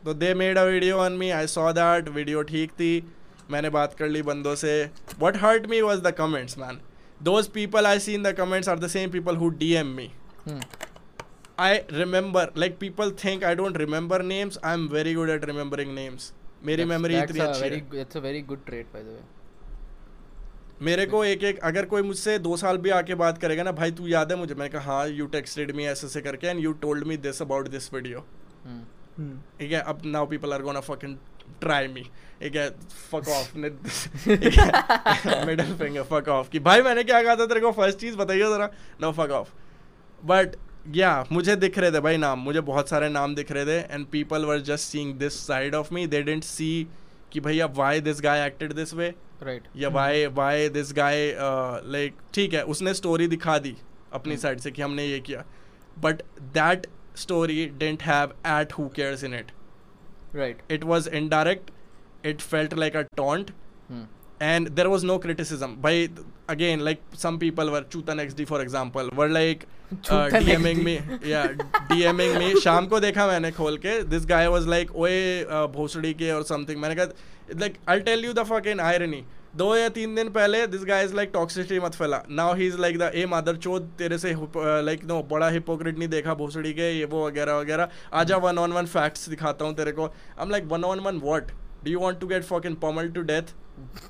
तो 0.05 0.13
they 0.13 0.33
made 0.33 0.57
a 0.57 0.63
video 0.63 0.97
on 0.97 1.13
me 1.21 1.29
I 1.37 1.47
saw 1.47 1.71
that 1.73 2.09
video 2.09 2.41
ठीक 2.51 2.71
थी. 2.79 2.91
मैंने 3.51 3.69
बात 3.69 3.93
कर 3.99 4.07
ली 4.07 4.21
बंदों 4.21 4.53
से. 4.55 4.73
What 5.19 5.37
hurt 5.41 5.65
me 5.69 5.81
was 5.81 5.99
the 6.03 6.11
comments 6.17 6.57
man 6.57 6.79
those 7.23 7.47
people 7.53 7.85
I 7.85 7.99
see 7.99 8.13
in 8.13 8.23
the 8.23 8.31
comments 8.37 8.69
are 8.69 8.79
the 8.79 8.87
same 8.95 9.09
people 9.11 9.35
who 9.37 9.49
DM 9.63 9.87
me 9.95 10.11
Hmm. 10.47 10.59
I 11.63 11.71
remember 12.01 12.41
like 12.63 12.75
people 12.81 13.09
think 13.21 13.41
I 13.47 13.49
don't 13.61 13.79
remember 13.81 14.19
names. 14.27 14.57
I'm 14.69 14.85
very 14.93 15.13
good 15.17 15.31
at 15.33 15.47
remembering 15.49 15.89
names. 15.97 16.27
मेरी 16.65 16.83
That's- 16.83 16.89
memory 16.91 17.15
that's 17.15 17.29
इतनी 17.31 17.41
a 17.43 17.47
अच्छी 17.47 17.61
very 17.63 17.79
है. 17.79 17.89
good- 17.89 17.99
that's 18.01 18.19
a 18.19 18.21
very 18.27 18.41
good 18.51 18.61
trait 18.69 18.93
by 18.93 19.01
the 19.07 19.15
way. 19.17 19.25
मेरे 20.81 21.05
को 21.05 21.23
एक 21.25 21.43
एक 21.43 21.59
अगर 21.59 21.85
कोई 21.85 22.01
मुझसे 22.01 22.37
दो 22.39 22.55
साल 22.57 22.77
भी 22.77 22.89
आके 22.89 23.15
बात 23.15 23.37
करेगा 23.37 23.63
ना 23.63 23.71
भाई 23.73 23.91
तू 23.91 24.07
याद 24.07 24.31
है 24.31 24.37
मुझे? 24.37 24.53
मैंने 24.53 24.69
कहा 24.69 24.93
हाँ 24.93 25.07
यू 25.09 25.25
टेक्सटेड 25.27 25.75
मी 25.75 25.85
ऐसे 25.85 26.07
ऐसे 26.07 26.21
करके 26.21 26.47
and 26.47 26.59
you 26.59 26.71
told 26.83 27.07
me 27.07 27.17
this 27.17 27.41
about 27.41 27.67
this 27.67 27.93
video. 27.93 28.19
ठीक 29.59 29.71
है 29.71 29.79
अब 29.81 30.01
now 30.05 30.25
people 30.27 30.53
are 30.53 30.61
gonna 30.61 30.79
fucking 30.81 31.17
try 31.61 31.87
me 31.87 32.01
ठीक 32.41 32.55
है 32.55 32.69
fuck 33.11 33.27
off 33.29 33.57
middle 35.47 35.73
finger 35.75 36.03
fuck 36.11 36.27
off 36.29 36.49
कि 36.49 36.59
भाई 36.61 36.81
मैंने 36.81 37.03
क्या 37.03 37.21
कहा 37.23 37.35
था 37.35 37.45
तेरे 37.45 37.59
को? 37.59 37.71
फ़र्स्ट 37.71 37.99
चीज़ 37.99 38.15
बताइए 38.17 38.49
जरा. 38.49 38.69
नो 39.01 39.11
फक 39.13 39.31
ऑफ़ 39.31 39.49
बट 40.23 40.55
या 40.95 41.25
मुझे 41.31 41.55
दिख 41.55 41.77
रहे 41.79 41.91
थे 41.91 41.99
भाई 41.99 42.17
नाम. 42.17 42.39
मुझे 42.39 42.61
बहुत 42.63 42.89
सारे 42.89 43.09
नाम 43.09 43.35
दिख 43.35 43.51
रहे 43.51 43.65
थे 43.65 43.79
and 43.93 44.05
people 44.11 44.45
were 44.45 44.59
just 44.69 44.89
seeing 44.89 45.13
this 45.19 45.45
side 45.47 45.75
of 45.75 45.93
me 45.93 46.05
they 46.07 46.21
didn't 46.21 46.43
see 46.43 46.87
कि 47.31 47.39
भैया 47.39 47.65
why 47.75 47.99
this 48.01 48.21
guy 48.21 48.45
acted 48.45 48.73
this 48.73 48.93
way 48.93 49.13
right. 49.47 49.67
Yeah 49.75 49.89
why 49.89 50.25
why 50.37 50.69
this 50.69 50.93
guy 50.93 51.35
like 51.91 52.17
ठीक 52.33 52.53
है 52.53 52.63
उसने 52.73 52.93
स्टोरी 52.93 53.27
दिखा 53.27 53.57
दी 53.59 53.75
अपनी 54.13 54.33
Hmm. 54.33 54.41
साइड 54.41 54.59
से 54.59 54.71
कि 54.71 54.81
हमने 54.81 55.05
ये 55.05 55.19
किया। 55.19 55.43
But 55.99 56.21
that 56.57 56.87
story 57.17 57.65
didn't 57.77 58.03
have 58.03 58.33
at 58.47 58.73
who 58.73 58.87
cares 58.95 59.23
in 59.23 59.33
it 59.33 59.51
right 60.35 60.61
it 60.71 60.83
was 60.83 61.09
indirect 61.09 61.71
it 62.25 62.41
felt 62.41 62.73
like 62.73 62.95
a 62.95 63.03
taunt. 63.19 63.51
Hmm. 63.91 64.05
and 64.40 64.66
there 64.76 64.90
was 64.90 65.04
no 65.04 65.18
criticism 65.18 65.76
by 65.76 66.08
again 66.48 66.80
like 66.80 67.02
some 67.14 67.38
people 67.38 67.70
were 67.70 67.82
chutan 67.82 68.22
xd 68.24 68.46
for 68.46 68.60
example 68.62 69.08
were 69.20 69.28
like 69.28 69.66
uh, 69.66 69.94
Chutan 70.08 70.42
dming 70.48 70.80
XD. 70.80 70.84
me 70.84 70.94
yeah 71.24 71.46
dming 71.92 72.34
me 72.38 72.48
शाम 72.62 72.86
को 72.88 73.00
देखा 73.00 73.26
मैंने 73.26 73.52
खोल 73.52 73.76
के 73.86 73.94
this 74.10 74.26
guy 74.32 74.42
was 74.48 74.66
like 74.66 74.94
ओए 74.96 75.44
uh, 75.44 75.66
भोसड़ी 75.76 76.12
के 76.14 76.32
or 76.32 76.42
something 76.52 76.76
मैंने 76.76 76.94
कहा 76.94 77.60
like 77.62 77.80
I'll 77.86 78.04
tell 78.10 78.28
you 78.28 78.34
the 78.34 78.44
fucking 78.44 78.84
irony 78.90 79.24
दो 79.56 79.74
या 79.76 79.88
तीन 79.96 80.14
दिन 80.14 80.28
पहले 80.34 80.66
this 80.66 80.84
guy 80.84 81.04
is 81.04 81.12
like 81.14 81.30
toxicity 81.32 81.78
मत 81.80 81.94
फैला 81.94 82.22
now 82.30 82.54
he 82.54 82.66
is 82.66 82.78
like 82.80 82.98
the 82.98 83.10
a 83.14 83.24
mother 83.30 83.56
चोद 83.56 83.88
तेरे 83.98 84.16
से 84.18 84.34
लाइक 84.84 85.04
नो 85.06 85.22
बड़ा 85.30 85.48
हिपोक्रेट 85.48 85.98
नहीं 85.98 86.08
देखा 86.08 86.34
भोसड़ी 86.34 86.72
के 86.74 86.90
ये 86.98 87.04
वो 87.12 87.26
वगैरह 87.26 87.58
वगैरह 87.58 87.88
आजा 88.20 88.36
वन 88.44 88.58
ऑन 88.58 88.72
वन 88.72 88.86
फैक्ट्स 88.94 89.28
दिखाता 89.28 89.64
हूँ 89.64 89.74
तेरे 89.76 89.92
को 89.92 90.06
I 90.06 90.44
am 90.44 90.50
like 90.50 90.64
one 90.72 90.84
on 90.84 91.00
one 91.00 91.20
what 91.24 91.52
do 91.84 91.90
you 91.90 92.00
want 92.00 92.18
to 92.20 92.26
get 92.26 92.44
fucking 92.44 92.76
पमल 92.82 93.08
to 93.14 93.22
death 93.30 93.54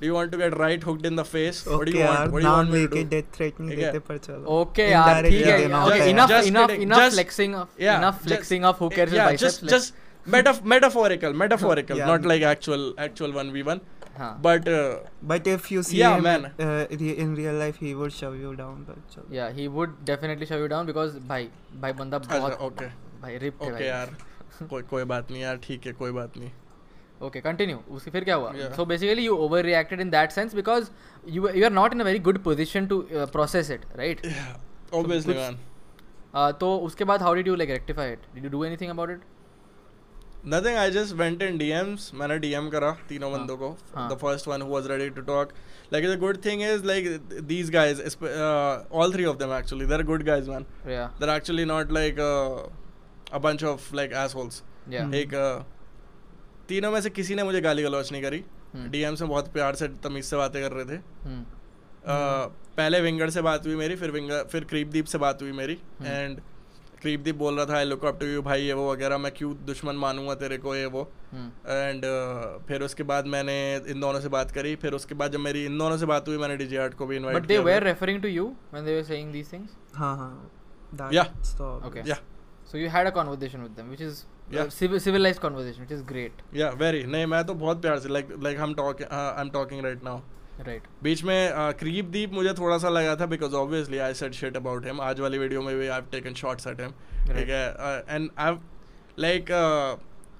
Right 0.02 0.84
hooked 0.86 1.06
in 1.06 1.16
the 1.16 1.22
face 1.22 1.64
what 1.68 1.84
do 1.86 1.90
okay 1.90 1.98
you 1.98 2.04
यार 2.04 2.16
वांट 2.18 2.30
व्हाट 2.30 2.30
डू 2.30 2.38
यू 2.38 2.44
नाम 2.44 2.56
want 2.56 2.70
me 2.70 2.78
लेके 2.80 2.88
to 2.96 3.02
do 3.02 3.08
death 3.10 3.34
threat 3.36 3.60
नहीं 3.60 3.70
ठीक 3.70 3.78
है। 3.78 3.92
देते 3.92 3.98
पर 4.08 4.18
चलो 4.18 4.60
Okay, 4.64 4.90
यार 4.90 5.22
ठीक 5.28 5.46
है 5.46 5.58
yeah, 5.68 5.76
okay, 5.84 6.00
है। 6.00 6.12
enough 6.12 6.30
Just 6.34 6.50
enough 6.52 6.70
kidding. 6.70 6.84
enough 6.88 7.02
Just- 7.04 7.18
flexing 7.18 7.56
of 7.62 7.80
yeah, 7.86 7.98
enough 8.02 8.20
just- 8.20 8.28
flexing 8.30 8.68
of 8.72 8.82
who 8.84 8.90
cares 8.98 9.16
yeah, 9.18 9.30
biceps 9.30 9.58
just 9.60 9.72
just 9.74 9.94
metaf- 10.36 10.62
metaphorical 10.74 11.36
metaphorical 11.44 12.00
Yeah. 12.02 12.10
not 12.12 12.28
like 12.32 12.46
actual 12.52 12.86
actual 13.08 13.36
1v1 13.42 13.80
हाँ 14.18 14.30
but 14.46 14.68
uh, 14.68 14.78
But 15.32 15.46
if 15.54 15.68
you 15.74 15.82
see 15.90 15.98
Yeah, 16.00 16.16
him 16.16 16.24
man. 16.28 16.46
Uh, 16.64 17.20
in 17.24 17.34
real 17.40 17.58
life, 17.60 17.76
he 17.84 17.92
would 18.00 18.14
shove 18.16 18.34
you 18.44 18.50
down. 18.60 18.80
But 18.88 18.98
चलो. 19.14 19.24
yeah 19.36 19.52
he 19.58 19.68
would 19.76 19.92
definitely 20.10 20.48
shove 20.50 20.64
you 20.64 20.70
down 20.72 20.90
because 20.90 21.14
भाई 21.28 21.48
भाई 21.84 21.92
बंदा 22.00 22.16
अच्छा, 22.16 22.38
बहुत 22.38 22.58
okay 22.68 22.88
भाई 23.22 23.38
rib 23.44 23.62
है 23.62 23.68
okay 23.68 23.72
भाई 23.78 23.86
यार 23.86 24.16
कोई 24.70 24.82
कोई 24.90 25.04
बात 25.12 25.30
नहीं 25.30 25.42
यार 25.42 25.56
ठीक 25.68 25.86
है 25.86 25.92
कोई 26.02 26.10
बात 26.18 26.36
नहीं 26.38 26.50
okay 27.28 27.40
continue 27.46 27.78
उसके 27.96 28.10
फिर 28.10 28.24
क्या 28.24 28.34
हुआ 28.42 28.52
Yeah. 28.58 28.76
so 28.76 28.84
basically 28.92 29.24
you 29.28 29.34
overreacted 29.46 30.02
in 30.04 30.12
that 30.16 30.36
sense 30.36 30.54
because 30.60 30.90
you 31.38 31.48
you 31.58 31.64
are 31.68 31.74
not 31.80 31.96
in 31.96 32.04
a 32.04 32.06
very 32.10 32.22
good 32.28 32.38
position 32.46 32.86
to 32.92 33.00
uh, 33.18 33.26
process 33.38 33.72
it 33.78 33.84
right 34.02 34.22
obviously 35.00 35.34
कुछ- 35.34 35.42
man 35.42 35.58
uh, 36.34 36.52
तो 36.62 36.70
उसके 36.88 37.04
बाद 37.12 37.22
how 37.28 37.34
did 37.40 37.50
you 37.52 37.56
like 37.62 37.74
rectify 37.76 38.06
it 38.14 38.24
did 38.36 38.48
you 38.48 38.52
do 38.56 38.62
anything 38.70 38.94
about 38.96 39.12
it 39.16 39.28
nothing 40.52 40.76
i 40.82 40.84
just 40.96 41.16
went 41.20 41.42
in 41.46 41.58
dms 41.62 42.04
मैंने 42.20 42.38
dm 42.44 42.70
करा 42.74 42.90
तीनों 43.08 43.30
हाँ, 43.30 43.38
बंदों 43.40 43.56
को 43.62 43.68
हाँ. 43.96 44.08
the 44.12 44.16
first 44.22 44.46
one 44.52 44.62
who 44.66 44.70
was 44.74 44.86
ready 44.92 45.08
to 45.18 45.24
talk 45.30 45.52
like 45.94 46.06
the 46.12 46.16
good 46.22 46.38
thing 46.46 46.62
is 46.68 46.84
like 46.90 47.08
th- 47.32 47.42
these 47.50 47.72
guys 47.76 48.00
esp- 48.10 48.30
uh, 48.44 49.00
all 49.00 49.12
three 49.16 49.26
of 49.32 49.38
them 49.42 49.52
actually 49.58 49.88
they're 49.90 50.06
good 50.12 50.24
guys 50.30 50.48
man 50.54 50.64
yeah 50.94 51.10
they're 51.18 51.34
actually 51.34 51.66
not 51.72 51.92
like 51.98 52.22
uh, 52.28 52.62
a 53.32 53.40
bunch 53.48 53.66
of 53.72 53.92
like 54.00 54.16
assholes 54.24 54.62
yeah 54.96 55.04
Hmm. 55.04 55.14
एक 55.22 55.34
uh, 55.42 55.58
तीनों 56.70 56.90
में 56.92 57.00
से 57.00 57.10
किसी 57.10 57.34
ने 57.34 57.44
मुझे 57.44 57.60
गाली 57.60 57.82
गलौच 57.82 58.12
नहीं 58.12 58.22
करी. 58.22 58.44
डीएम 58.90 59.14
से 59.14 59.24
बहुत 59.24 59.52
प्यार 59.52 59.74
से 59.74 59.88
तमीज 60.04 60.24
से 60.24 60.36
बातें 60.36 60.62
कर 60.62 60.72
रहे 60.72 60.84
थे. 60.84 61.00
Uh, 61.00 62.46
पहले 62.76 63.00
विंगर 63.00 63.30
से 63.30 63.42
बात 63.42 63.66
हुई 63.66 63.74
मेरी 63.76 63.96
फिर 63.96 64.10
विंगर 64.10 64.44
फिर 64.52 64.64
क्रीपदीप 64.64 65.04
से 65.14 65.18
बात 65.18 65.42
हुई 65.42 65.52
मेरी. 65.52 65.78
एंड 66.02 66.40
क्रीपदीप 67.00 67.36
बोल 67.36 67.56
रहा 67.56 67.66
था 67.66 67.76
I 67.76 67.84
look 67.84 68.04
up 68.06 68.18
to 68.20 68.26
you 68.26 68.42
भाई 68.42 68.62
ये 68.62 68.72
वो 68.72 68.90
वगैरह 68.92 69.18
मैं 69.18 69.32
क्यों 69.36 69.52
दुश्मन 69.66 69.96
मानूँगा 69.96 70.34
तेरे 70.42 70.58
को 70.64 70.74
ये 70.76 70.86
वो. 70.94 71.02
एंड 71.34 72.04
फिर 72.68 72.82
उसके 72.82 73.02
बाद 73.10 73.26
मैंने 73.34 73.56
इन 73.76 74.00
दोनों 74.00 74.20
से 74.20 74.28
बात 74.36 74.50
करी 74.58 74.74
फिर 74.84 74.92
उसके 74.94 75.14
बाद 75.22 75.32
जब 75.32 75.40
मेरी 75.40 75.64
इन 75.66 75.78
दोनों 75.78 75.96
से 75.98 76.06
बात 76.06 76.28
हुई 76.28 76.38
मैंने 76.38 76.56
डीजे 76.56 76.76
आर्ट 76.84 76.94
को 76.94 77.06
भी 77.06 77.16
invite 77.16 77.38
but 77.38 77.48
they 77.52 77.60
were 77.68 77.80
referring 77.86 78.20
to 78.26 78.32
you 78.36 78.48
when 78.74 78.88
they 78.88 78.96
were 78.98 79.06
saying 79.12 79.30
these 79.36 79.54
things 79.54 79.78
हाँ 79.96 80.16
हाँ. 80.16 80.32
That's 80.92 81.16
Yeah. 81.18 81.32
the 81.58 81.70
Okay. 81.90 82.02
Yeah. 82.12 82.22
so 82.72 82.78
you 82.84 82.88
had 82.96 83.08
a 83.10 83.14
conversation 83.18 83.62
with 83.66 83.76
them 83.80 83.92
civilized 85.00 85.40
conversation 85.40 85.84
which 85.84 85.94
is 85.96 86.02
great. 86.02 86.42
या 86.54 86.68
very 86.78 87.02
नहीं 87.04 87.26
मैं 87.26 87.44
तो 87.46 87.54
बहुत 87.54 87.82
प्यार 87.82 87.98
से 87.98 88.08
like 88.08 88.28
like 88.42 88.58
हम 88.60 88.74
talk 88.74 89.02
I 89.02 89.40
am 89.40 89.50
talking 89.50 89.84
right 89.84 90.04
now 90.04 90.20
right. 90.66 90.88
बीच 91.02 91.22
में 91.24 91.52
क्रीप 91.78 92.04
दीप 92.16 92.32
मुझे 92.32 92.52
थोड़ा 92.58 92.78
सा 92.78 92.88
लगा 92.88 93.14
था 93.16 93.26
because 93.26 93.54
obviously 93.54 93.98
I 93.98 94.14
said 94.14 94.32
shit 94.40 94.56
about 94.56 94.86
him 94.86 95.00
आज 95.00 95.20
वाली 95.20 95.38
वीडियो 95.38 95.62
में 95.62 95.76
भी 95.78 95.88
I 95.88 96.00
taken 96.12 96.34
shots 96.42 96.66
at 96.66 96.80
him 96.80 96.90
ठीक 97.28 97.48
है? 97.48 97.64
एंड 98.08 98.30
आई 98.38 98.56
लाइक 99.18 99.52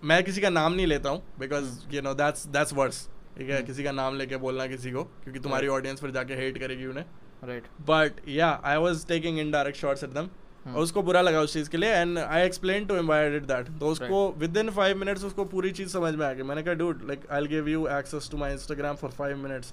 मैं 0.05 0.23
किसी 0.25 0.41
का 0.41 0.51
नाम 0.51 0.73
नहीं 0.73 0.87
लेता 0.87 1.11
हूँ 1.11 1.23
because 1.39 1.95
you 1.95 2.03
know 2.03 2.15
that's 2.15 2.47
that's 2.49 2.73
worse 2.73 3.09
ठीक 3.39 3.49
है? 3.51 3.57
Hmm. 3.59 3.67
किसी 3.67 3.85
का 3.85 3.93
नाम 3.93 4.17
लेके 4.17 4.37
बोलना 4.37 4.67
किसी 4.67 4.91
को 4.93 5.05
क्योंकि 5.25 5.41
तुम्हारी 5.41 5.69
ऑडियंस 5.79 6.01
फिर 6.01 6.11
जाके 6.11 6.35
हेट 6.35 6.59
करेगी 6.59 6.87
उन्हें. 6.87 7.05
Right. 7.49 7.67
But 7.89 8.29
yeah 8.29 8.49
I 8.65 8.77
was 8.77 9.07
taking 9.09 9.39
indirect 9.51 9.79
shots 9.79 10.05
at 10.05 10.11
them. 10.11 10.29
और 10.67 10.83
उसको 10.83 11.03
बुरा 11.03 11.21
लगा 11.21 11.41
उस 11.41 11.53
चीज़ 11.53 11.69
के 11.71 11.77
लिए 11.77 11.91
and 11.91 12.19
I 12.19 12.47
explain 12.47 12.87
to 12.87 12.95
him 12.95 13.13
I 13.13 13.31
did 13.31 13.45
that 13.47 13.69
तो 13.81 13.87
उसको 13.87 14.19
विद 14.39 14.57
इन 14.57 14.71
फाइव 14.71 14.99
मिनट्स 14.99 15.25
उसको 15.25 15.45
पूरी 15.45 15.71
चीज़ 15.71 15.89
समझ 15.89 16.15
में 16.15 16.27
आ 16.27 16.33
गई। 16.33 16.43
मैंने 16.43 16.63
कहा 16.63 16.75
dude 16.75 17.03
like 17.09 17.31
I 17.33 17.47
give 17.47 17.69
you 17.69 17.87
access 17.99 18.29
to 18.31 18.37
my 18.37 18.53
Instagram 18.53 18.97
for 18.97 19.11
five 19.11 19.37
minutes 19.37 19.73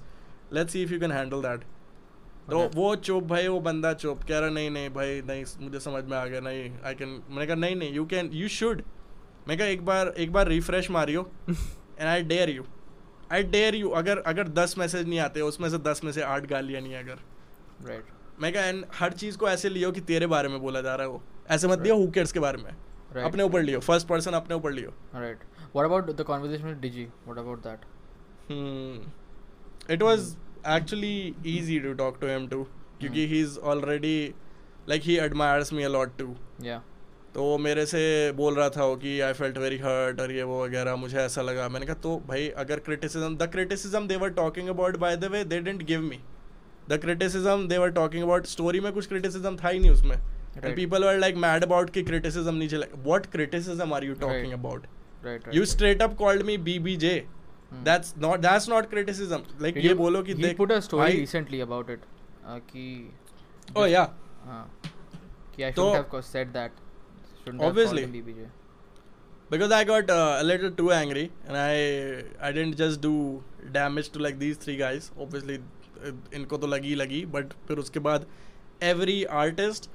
let's 0.52 0.72
see 0.72 0.82
if 0.82 0.92
you 0.92 1.00
can 1.00 1.12
handle 1.12 1.42
that 1.42 1.64
तो 2.50 2.58
वो 2.74 2.94
चुप 2.96 3.24
भाई 3.24 3.48
वो 3.48 3.60
बंदा 3.60 3.92
चुप 3.92 4.22
कह 4.28 4.38
रहा 4.38 4.50
नहीं 4.50 4.70
नहीं 4.70 4.90
भाई 4.90 5.20
नहीं 5.26 5.44
मुझे 5.60 5.80
समझ 5.80 6.04
में 6.04 6.16
आ 6.16 6.24
गया 6.26 6.40
नहीं 6.40 6.70
आई 6.84 6.94
कैन 6.94 7.20
मैंने 7.30 7.46
कहा 7.46 7.56
नहीं 7.56 7.76
नहीं 7.76 7.92
यू 7.94 8.06
कैन 8.06 8.30
यू 8.32 8.48
शुड 8.48 8.82
मैं 9.48 9.58
कहा 9.58 9.66
एक 9.66 9.84
बार 9.84 10.14
एक 10.18 10.32
बार 10.32 10.48
refresh 10.48 10.90
Mario 10.90 11.30
and 11.50 12.06
I 12.08 12.22
dare 12.22 12.50
you 12.50 12.64
I 13.32 13.42
dare 13.42 13.74
you 13.74 13.90
अगर 13.90 14.18
अगर 14.26 14.48
दस 14.58 14.74
मैसेज 14.78 15.08
नहीं 15.08 15.18
आते 15.20 15.40
उसमें 15.40 15.68
से 15.70 15.78
दस 15.78 16.04
में 16.04 16.12
से 16.12 16.22
आठ 16.22 16.46
गालियाँ 16.46 16.82
नहीं 16.82 16.96
अगर. 16.96 17.18
Right. 17.88 18.17
मैं 18.40 18.52
कहा 18.52 18.62
एंड 18.62 18.84
हर 18.94 19.12
चीज़ 19.12 19.36
को 19.38 19.48
ऐसे 19.48 19.68
लियो 19.68 19.90
कि 19.92 20.00
तेरे 20.00 20.26
बारे 20.26 20.48
में 20.48 20.60
बोला 20.60 20.80
जा 20.80 20.94
रहा 20.94 21.06
है 21.06 21.12
वो। 21.12 21.22
ऐसे 21.50 21.68
मत 21.68 21.78
दियो 21.78 21.96
हु 21.96 22.10
केयर्स 22.10 22.32
के 22.32 22.40
बारे 22.40 22.58
में? 22.58 22.70
Right. 23.10 23.24
अपने 23.24 23.42
ऊपर 23.42 23.62
लियो 23.62 23.80
फ़र्स्ट 23.80 24.06
पर्सन 24.08 24.32
अपने 24.32 24.54
ऊपर 24.54 24.72
लियो। 24.72 24.92
Right. 25.14 25.46
What 25.76 25.86
about 25.86 26.12
the 26.18 26.26
conversation 26.28 26.68
with 26.68 26.82
digi 26.82 27.06
what 27.28 27.40
about 27.44 27.64
that? 27.66 27.88
It 29.90 30.02
was 30.02 30.36
actually 30.68 31.16
easy 31.46 31.78
to 31.80 31.92
talk 31.94 32.20
to 32.20 32.26
him 32.26 32.46
too 32.48 32.62
क्योंकि 33.00 33.26
he 33.26 33.40
is 33.40 33.58
already 33.72 34.34
like 34.88 35.02
he 35.02 35.18
admires 35.18 35.72
me 35.72 35.82
a lot 35.82 36.16
too 36.18 36.34
yeah. 36.60 36.80
तो 37.34 37.44
वो 37.44 37.58
मेरे 37.58 37.84
से 37.86 38.00
बोल 38.32 38.54
रहा 38.54 38.68
था 38.70 38.84
वो 38.84 38.96
कि 38.96 39.20
आई 39.20 39.32
फेल्ट 39.32 39.58
वेरी 39.58 39.78
हर्ट 39.78 40.20
और 40.20 40.32
ये 40.32 40.42
वो 40.42 40.62
वगैरह 40.64 40.96
मुझे 40.96 41.18
ऐसा 41.18 41.42
लगा। 41.42 41.68
मैंने 41.68 41.86
कहा 41.86 41.96
तो 42.02 42.16
भाई 42.28 42.48
अगर 42.58 42.78
criticism 42.78 43.36
the 43.36 43.50
criticism 43.52 44.06
they 44.08 44.16
were 44.16 44.30
talking 44.38 44.68
about 44.68 44.96
by 44.96 45.16
the 45.16 45.24
way 45.24 45.44
they 45.44 45.60
didn't 45.60 45.82
give 45.82 46.00
me 46.00 46.20
the 46.88 46.98
criticism 47.00 47.66
they 47.68 47.78
were 47.78 47.90
talking 48.00 48.22
about 48.24 48.46
story 48.46 48.80
में 48.80 48.92
कुछ 48.92 49.06
क्रिटिसिज्म 49.08 49.56
था 49.56 49.68
ही 49.68 49.78
नहीं 49.78 49.90
उसमें 49.90 50.16
and. 50.16 50.74
People 50.76 51.04
were 51.04 51.18
like 51.18 51.36
mad 51.46 51.64
about 51.64 51.90
कि 51.90 52.02
क्रिटिसिज्म 52.02 52.54
नहीं 52.54 52.68
चला 52.68 52.86
what 53.02 53.26
criticism 53.32 53.92
are 53.94 54.04
you 54.04 54.14
talking 54.14 54.44
Right. 54.44 54.58
About 54.58 55.54
you. 55.54 55.64
Straight 55.64 56.02
up 56.02 56.14
called 56.16 56.42
me 56.46 56.56
BBJ 56.70 57.14
Hmm. 57.72 57.84
That's 57.84 58.14
not 58.18 58.40
that's 58.40 58.68
not 58.68 58.88
criticism 58.90 59.40
like 59.62 59.76
ये 59.76 59.94
बोलो 59.94 60.22
कि 60.22 60.34
a 60.34 60.80
story 60.82 60.98
भाई- 60.98 61.18
recently 61.20 61.58
about 61.64 61.90
it 61.94 62.04
uh, 62.50 62.58
कि 62.70 62.84
oh 63.76 63.86
yeah 63.94 64.06
हाँ 64.44 64.62
कि 65.56 65.62
I 65.64 65.70
तो- 65.70 65.84
shouldn't 65.84 65.96
have 65.96 66.08
co- 66.12 66.22
said 66.28 66.54
that 66.54 66.78
shouldn't 67.40 67.64
Obviously. 67.66 68.04
have 68.04 68.14
called 68.14 68.28
him 68.28 68.36
BBJ 68.36 68.46
because 69.50 69.72
I 69.72 69.82
got 69.84 70.10
uh, 70.10 70.36
a 70.38 70.46
little 70.46 70.70
too 70.78 70.88
angry 70.92 71.24
and 71.48 71.58
I 71.58 71.74
I 72.48 72.52
didn't 72.52 72.78
just 72.80 73.02
do 73.04 73.12
damage 73.76 74.10
to 74.16 74.24
like 74.26 74.38
these 74.38 74.58
three 74.64 74.76
guys. 74.78 75.10
Obviously, 75.18 75.58
uh, 75.58 75.77
इनको 76.34 76.56
तो 76.56 76.66
लगी 76.66 76.94
लगी 76.94 77.26
but 77.26 77.52
फिर 77.68 77.78
उसके 77.78 78.00
बाद 78.00 78.26
every 78.82 79.24
artist 79.24 79.90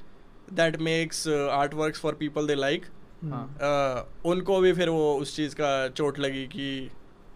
that 0.54 0.78
makes 0.78 1.28
art 1.28 1.74
work 1.74 1.96
for 1.96 2.13
people 2.13 2.48
they 2.48 2.56
like 2.56 2.86
uh, 3.24 4.26
उनको 4.26 4.60
भी 4.60 4.74
फिर 4.74 4.89
वो 4.89 5.18
उस 5.18 5.36
चीज़ 5.36 5.56
का 5.56 5.88
चोट 5.88 6.20
लगी 6.20 6.46
कि 6.48 6.92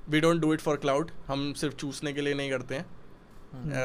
we 0.10 0.20
don't 0.20 0.42
do 0.42 0.54
it 0.54 0.60
for 0.60 0.78
clout 0.78 1.12
हम 1.28 1.54
सिर्फ़ 1.54 1.76
चूसने 1.76 2.14
के 2.14 2.22
लिए 2.22 2.34
नहीं 2.34 2.50
करते 2.50 2.76
हैं। 2.76 2.86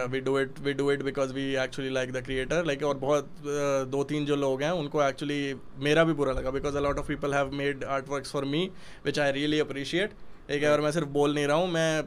We 0.07 0.21
do 0.21 0.38
it 0.38 0.59
we 0.59 0.73
do 0.73 0.90
it 0.92 1.03
because 1.03 1.33
we 1.35 1.55
actually 1.55 1.90
like 1.90 2.12
the 2.12 2.25
creator 2.25 2.64
like 2.64 2.83
और 2.83 2.97
बहुत 2.97 3.25
uh, 3.25 3.90
दो 3.90 4.05
तीन 4.05 4.25
जो 4.27 4.37
लोग 4.37 4.62
हैं 4.62 4.71
उनको 4.71 5.03
एक्चुअली 5.03 5.55
मेरा 5.77 6.05
भी 6.05 6.12
बुरा 6.12 6.33
लगा 6.33 6.51
because 6.51 6.77
a 6.77 6.81
lot 6.81 6.99
of 6.99 7.09
people 7.09 7.35
have 7.35 7.51
made 7.51 7.85
art 7.85 8.09
work 8.09 8.27
for 8.27 8.45
me 8.45 8.71
which 9.05 9.18
I 9.18 9.33
really 9.33 9.59
appreciate 9.59 10.12
है 10.51 10.73
और 10.73 10.81
मैं 10.81 10.92
सिर्फ़ 10.92 11.09
बोल 11.09 11.35
नहीं 11.35 11.47
रहा 11.47 11.57
हूँ 11.57 11.71
मैं 11.71 12.03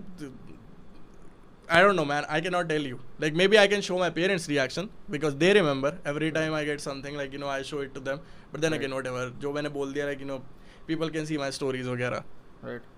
I 1.68 1.80
don't 1.82 1.94
know, 1.96 2.04
man. 2.04 2.24
I 2.28 2.40
cannot 2.40 2.68
tell 2.68 2.80
you. 2.90 2.98
Like 3.24 3.34
maybe 3.40 3.58
I 3.58 3.66
can 3.72 3.80
show 3.88 3.96
my 3.98 4.10
parents' 4.10 4.48
reaction 4.48 4.88
because 5.08 5.36
they 5.42 5.52
remember 5.54 5.92
every 6.04 6.30
time 6.32 6.54
I 6.60 6.64
get 6.64 6.80
something. 6.80 7.14
Like 7.16 7.32
you 7.32 7.38
know, 7.38 7.48
I 7.48 7.62
show 7.62 7.80
it 7.80 7.92
to 7.94 8.00
them. 8.08 8.20
But 8.52 8.60
then 8.60 8.72
Right. 8.72 8.80
again, 8.80 8.94
whatever. 8.98 9.26
जो 9.44 9.52
मैंने 9.58 9.68
बोल 9.76 9.92
दिया 9.98 10.06
like 10.10 10.20
you 10.24 10.26
know, 10.30 10.40
people 10.88 11.10
can 11.18 11.26
see 11.30 11.38
my 11.44 11.50
stories 11.58 11.86
वगैरह. 11.86 12.24
Right. 12.70 12.88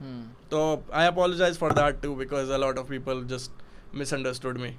Hmm. 0.00 0.22
So 0.50 0.82
I 0.92 1.04
apologize 1.12 1.56
for 1.56 1.72
that 1.80 2.02
too 2.02 2.14
because 2.16 2.50
a 2.50 2.58
lot 2.58 2.78
of 2.78 2.88
people 2.88 3.22
just 3.34 3.50
misunderstood 3.92 4.58
me. 4.66 4.76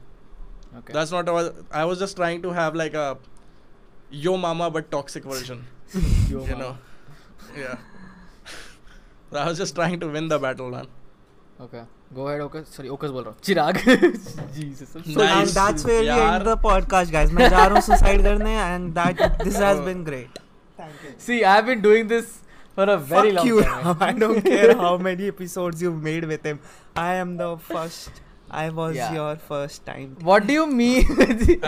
Okay. 0.77 0.93
That's 0.93 1.11
not. 1.11 1.31
What, 1.37 1.55
I 1.71 1.85
was 1.85 1.99
just 1.99 2.15
trying 2.15 2.41
to 2.43 2.51
have 2.59 2.75
like 2.75 2.93
a 2.93 3.17
yo 4.09 4.35
mama 4.37 4.69
but 4.69 4.91
toxic 4.91 5.23
version. 5.23 5.65
Yo, 5.93 6.01
you 6.29 6.39
mama. 6.41 6.57
know. 6.59 6.77
Yeah. 7.57 7.77
so 9.31 9.37
I 9.39 9.45
was 9.47 9.57
just 9.57 9.75
trying 9.75 9.99
to 10.01 10.07
win 10.17 10.27
the 10.27 10.37
battle, 10.39 10.69
man. 10.69 10.87
Okay. 11.67 11.83
Go 12.16 12.28
ahead, 12.28 12.40
Okas. 12.46 12.66
Sorry, 12.76 12.88
Okas 12.96 13.10
बोल 13.16 13.22
रहा 13.24 13.30
हूँ. 13.30 13.40
चिराग. 13.48 13.78
Jesus. 14.56 14.90
So 14.92 15.00
Nice. 15.00 15.32
and 15.36 15.48
that's 15.58 15.84
where 15.90 16.02
we 16.02 16.16
end 16.24 16.46
the 16.48 16.56
podcast 16.66 17.12
guys 17.14 17.32
मैं 17.38 17.48
जा 17.50 17.64
रहा 17.66 17.74
हूँ 17.74 17.82
suicide 17.88 18.22
करने 18.26 18.56
and 18.64 18.94
that 18.98 19.22
this 19.48 19.56
has 19.66 19.80
been 19.88 20.02
great 20.10 20.38
thank 20.82 21.02
you 21.06 21.12
See, 21.28 21.38
I've 21.54 21.66
been 21.70 21.82
doing 21.86 22.06
this 22.12 22.30
for 22.76 22.86
a 22.94 22.96
very 23.14 23.32
Fuck 23.32 23.38
long 23.38 23.48
you 23.50 23.62
time. 23.70 24.04
I 24.08 24.12
don't 24.24 24.46
care 24.52 24.76
how 24.82 24.92
many 25.08 25.28
episodes 25.34 25.82
you've 25.86 26.00
made 26.06 26.28
with 26.34 26.46
him 26.52 26.60
I 27.06 27.10
am 27.24 27.34
the 27.42 27.50
first 27.72 28.22
I 28.62 28.64
was 28.78 28.96
Yeah. 29.00 29.12
your 29.18 29.34
first 29.50 29.84
time 29.90 30.16
What 30.30 30.46
do 30.52 30.56
you 30.60 30.66
mean? 30.66 31.12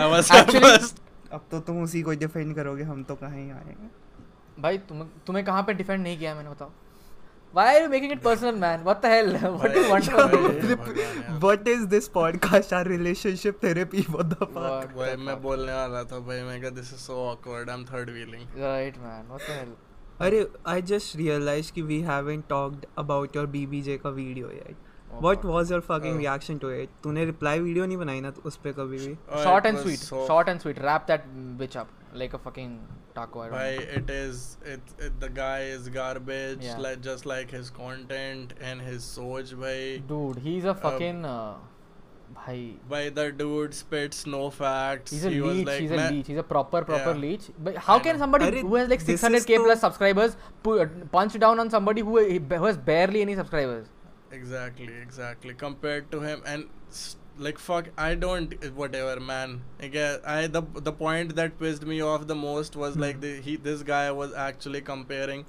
I 0.05 0.07
was 0.15 0.31
Actually, 0.39 0.65
first. 0.69 1.01
अब 1.33 1.47
तो 1.51 1.59
तुम 1.67 1.81
उसी 1.83 2.01
को 2.07 2.13
defend 2.25 2.55
करोगे 2.55 2.83
हम 2.89 3.03
तो 3.07 3.15
कहाँ 3.21 3.35
ही 3.37 3.49
आएँगे 3.51 3.89
भाई 4.61 4.77
तुम 4.91 5.01
तुम्हें 5.27 5.45
कहाँ 5.45 5.63
पे 5.69 5.73
डिफेंड 5.79 6.01
नहीं 6.03 6.17
किया 6.17 6.35
मैंने 6.35 6.49
बताओ 6.49 6.69
Why 7.53 7.75
are 7.75 7.81
you 7.83 7.89
making 7.89 8.11
it 8.11 8.21
personal, 8.21 8.55
man? 8.55 8.83
What 8.83 9.01
the 9.01 9.09
hell? 9.09 9.31
What 9.57 9.73
do 9.73 9.81
you 9.81 9.89
want 9.89 10.05
from 10.05 10.33
यार। 10.33 11.39
What 11.45 11.67
is 11.67 11.87
this 11.93 12.07
podcast 12.09 12.73
our 12.79 12.83
relationship 12.83 13.61
therapy 13.61 14.03
what 14.15 14.29
the 14.33 14.47
fuck 14.57 14.93
भाई 14.97 15.15
मैं? 15.27 15.41
बोलने 15.41 15.73
वाला 15.73 16.03
था 16.11 16.19
भाई 16.27 16.41
मैं 16.49 16.61
कहा 16.61 16.69
this 16.79 16.93
is 16.93 16.99
so 17.07 17.15
awkward 17.31 17.69
I'm 17.75 17.85
third 17.91 18.11
wheeling 18.17 18.43
Right, 18.65 18.99
man. 19.05 19.29
What 19.35 19.47
the 19.49 19.55
hell? 19.59 19.71
अरे 20.27 20.45
I 20.73 20.77
just 20.91 21.15
realized 21.21 21.73
कि 21.73 21.83
we 21.93 21.99
haven't 22.09 22.47
talked 22.53 22.85
about 23.05 23.39
your 23.39 23.47
BBJ 23.55 23.97
का 24.05 24.13
video 24.19 24.51
yet 24.59 24.75
Oh, 25.09 25.19
What 25.25 25.41
God. 25.41 25.51
was 25.55 25.69
your 25.75 25.81
fucking 25.89 26.15
Oh. 26.15 26.21
reaction 26.23 26.59
to 26.65 26.71
it 26.77 26.95
तूने 27.03 27.25
reply 27.31 27.55
video 27.67 27.85
नहीं 27.87 27.97
बनाई 27.97 28.21
ना 28.21 28.33
उस 28.45 28.57
पे 28.63 28.73
कभी 28.79 28.97
भी 29.05 29.13
Oh, 29.15 29.43
Short 29.47 29.65
it 29.65 29.69
and 29.71 29.77
was 29.81 29.85
sweet. 29.87 30.05
so- 30.09 30.25
Short 30.31 30.49
and 30.53 30.65
sweet. 30.67 30.81
like 32.13 32.33
a 32.33 32.37
fucking 32.37 32.79
taco. 33.15 33.41
I 33.41 33.67
it 33.99 34.09
is 34.09 34.57
it, 34.65 34.81
it, 34.99 35.19
the 35.19 35.29
guy 35.29 35.61
is 35.61 35.89
garbage. 35.89 36.63
Yeah. 36.63 36.77
Like 36.77 37.01
just 37.01 37.25
like 37.25 37.51
his 37.51 37.69
content 37.69 38.53
and 38.61 38.81
his 38.81 39.03
soj, 39.03 39.53
bhai. 39.53 39.99
Dude, 39.99 40.39
he's 40.39 40.65
a 40.65 40.71
um, 40.71 40.77
fucking. 40.77 41.25
Uh, 41.25 41.55
bhai. 42.35 42.77
By 42.89 43.09
the 43.09 43.31
dude 43.31 43.73
spits 43.73 44.25
no 44.25 44.49
facts. 44.49 45.11
He's 45.11 45.25
a 45.25 45.29
he 45.29 45.41
leech. 45.41 45.67
Like, 45.67 45.81
he's 45.81 45.91
a 45.91 46.09
leech. 46.09 46.27
He's 46.27 46.37
a 46.37 46.43
proper 46.43 46.83
proper 46.83 47.11
yeah. 47.11 47.25
leech. 47.27 47.45
But 47.59 47.77
how 47.77 47.99
can 47.99 48.17
somebody 48.17 48.61
who 48.61 48.75
has 48.75 48.89
like 48.89 49.03
600k 49.03 49.63
plus 49.63 49.81
subscribers 49.81 50.37
punch 51.11 51.39
down 51.39 51.59
on 51.59 51.69
somebody 51.69 52.01
who 52.01 52.19
who 52.19 52.65
has 52.65 52.77
barely 52.77 53.21
any 53.21 53.35
subscribers? 53.35 53.87
Exactly, 54.31 54.93
exactly. 54.93 55.53
Compared 55.53 56.11
to 56.11 56.19
him 56.19 56.43
and. 56.45 56.67
St- 56.89 57.23
like 57.38 57.58
fuck 57.58 57.86
i 57.96 58.14
don't 58.14 58.54
whatever 58.80 59.18
man 59.20 59.62
again 59.80 60.18
i 60.32 60.46
the 60.46 60.62
the 60.88 60.92
point 60.92 61.34
that 61.36 61.58
pissed 61.58 61.86
me 61.92 62.00
off 62.08 62.26
the 62.26 62.34
most 62.34 62.76
was 62.76 62.96
like 62.96 63.20
the, 63.20 63.40
he 63.40 63.56
this 63.56 63.82
guy 63.82 64.10
was 64.10 64.34
actually 64.34 64.80
comparing 64.80 65.44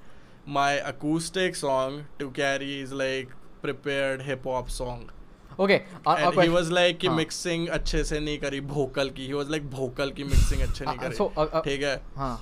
my 0.46 0.72
acoustic 0.92 1.54
song 1.54 2.04
to 2.18 2.30
carrie's 2.30 2.92
like 2.92 3.28
prepared 3.62 4.22
hip 4.22 4.44
hop 4.44 4.70
song 4.70 5.10
Okay. 5.56 5.84
Uh, 6.04 6.14
and 6.18 6.42
he 6.42 6.48
was 6.48 6.70
like 6.72 6.98
कि 6.98 7.06
हाँ. 7.08 7.16
mixing 7.16 7.68
अच्छे 7.74 8.02
से 8.04 8.18
नहीं 8.20 8.38
करी 8.44 8.60
vocal 8.70 9.10
की 9.18 9.26
he 9.28 9.34
was 9.34 9.48
like 9.48 9.68
vocal 9.74 10.10
की 10.16 10.24
mixing 10.30 10.62
अच्छे 10.62 10.84
नहीं 10.84 10.98
Uh, 10.98 11.02
uh, 11.02 11.04
करी 11.04 11.16
so, 11.16 11.26
uh, 11.36 11.46
uh, 11.58 11.62
ठीक 11.64 11.82
है 11.82 11.94
हाँ. 12.16 12.34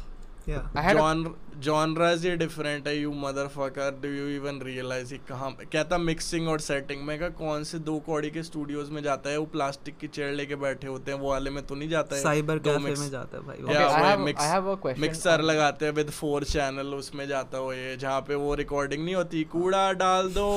Yeah. 0.48 0.68
I 0.76 0.82
had 0.82 0.96
a, 0.96 1.00
जॉन 1.00 1.36
जॉनराज 1.58 2.26
ये 2.26 2.36
डिफरेंट 2.38 2.88
है 2.88 2.96
you 2.98 3.12
motherfucker 3.12 3.92
do 4.02 4.10
you 4.10 4.28
even 4.28 4.60
realise 4.64 5.10
कि 5.10 5.18
कहाँ 5.30 5.52
कहता 5.74 5.98
मिक्सिंग 5.98 6.48
और 6.50 6.60
सेटिंग 6.60 7.02
मैं 7.04 7.20
कहा 7.20 7.30
कौन 7.30 7.64
से 7.64 7.80
दो 7.80 7.98
कौड़ी 8.00 8.30
के 8.32 8.44
स्टूडियोज 8.44 8.90
में 8.90 9.02
जाता 9.04 9.30
है 9.30 9.38
वो 9.38 9.46
प्लास्टिक 9.46 9.98
की 9.98 10.08
चेयर 10.08 10.32
लेके 10.34 10.56
बैठे 10.56 10.88
होते 10.88 11.12
हैं 11.12 11.20
वो 11.20 11.30
वाले 11.30 11.50
में 11.50 11.66
तो 11.68 11.76
नहीं 11.76 11.90
जाता 11.90 12.16
है? 12.16 12.22
साइबर 12.24 12.60
कैफ़े 12.60 12.84
mix- 12.86 13.00
में 13.00 13.10
जाता 13.10 13.38
है 13.38 13.44
भाई 13.44 13.58
Okay, 13.58 13.74
Yeah, 13.74 13.96
I 13.96 14.04
have- 14.04 14.26
mix- 14.28 14.44
I 14.44 14.50
have 14.54 14.70
a 14.74 14.76
question 14.82 15.02
mixer 15.02 15.42
लगाते 15.42 15.86
हैं 15.86 15.94
विद 15.94 16.10
फोर 16.10 16.44
चैनल 16.44 16.94
उसमें 16.96 17.28
जाता 17.28 17.58
हो 17.58 17.74
ये 17.74 17.98
जहाँ 17.98 18.22
पे 18.22 18.36
वो 18.36 18.54
रिकॉर्डिंग 18.56 19.06
नहीं 19.06 19.16
होती। 19.16 19.44
कूड़ा 19.44 19.92
डाल 19.94 20.30
दो 20.30 20.50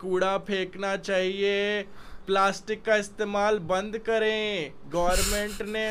कूड़ा 0.00 0.38
फेंकना 0.38 0.96
चाहिए 0.96 1.82
प्लास्टिक 2.26 2.84
का 2.84 2.96
इस्तेमाल 2.96 3.58
बंद 3.58 3.98
करें। 3.98 4.72
गवर्नमेंट 4.88 5.62
ने 5.62 5.86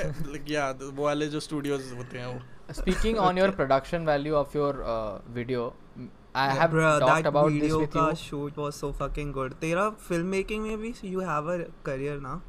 या 0.54 0.70
वो 0.72 1.04
वाले 1.04 1.28
जो 1.28 1.40
स्टूडियोज 1.40 1.94
होते 1.98 2.18
हैं 2.18 2.26
वो। 2.26 2.57
Speaking 2.72 3.18
on 3.20 3.38
your 3.38 3.52
production 3.52 4.06
value 4.06 4.36
of 4.36 4.54
your 4.54 4.84
uh, 4.84 5.20
video, 5.34 5.74
m- 5.98 6.12
I 6.36 6.50
have 6.54 6.72
Bruh, 6.72 7.00
talked 7.00 7.24
that 7.24 7.26
about 7.28 7.52
this 7.52 7.74
with 7.74 7.96
you. 7.96 8.16
shoot 8.16 8.58
was 8.58 8.76
so 8.76 8.92
fucking 8.94 9.32
good 9.32 9.56
तेरा 9.62 9.86
film 10.08 10.30
making 10.30 10.64
में 10.68 10.78
भी 10.78 10.94
you 11.04 11.20
have 11.20 11.48
a 11.48 11.66
career 11.84 12.20
now 12.20 12.42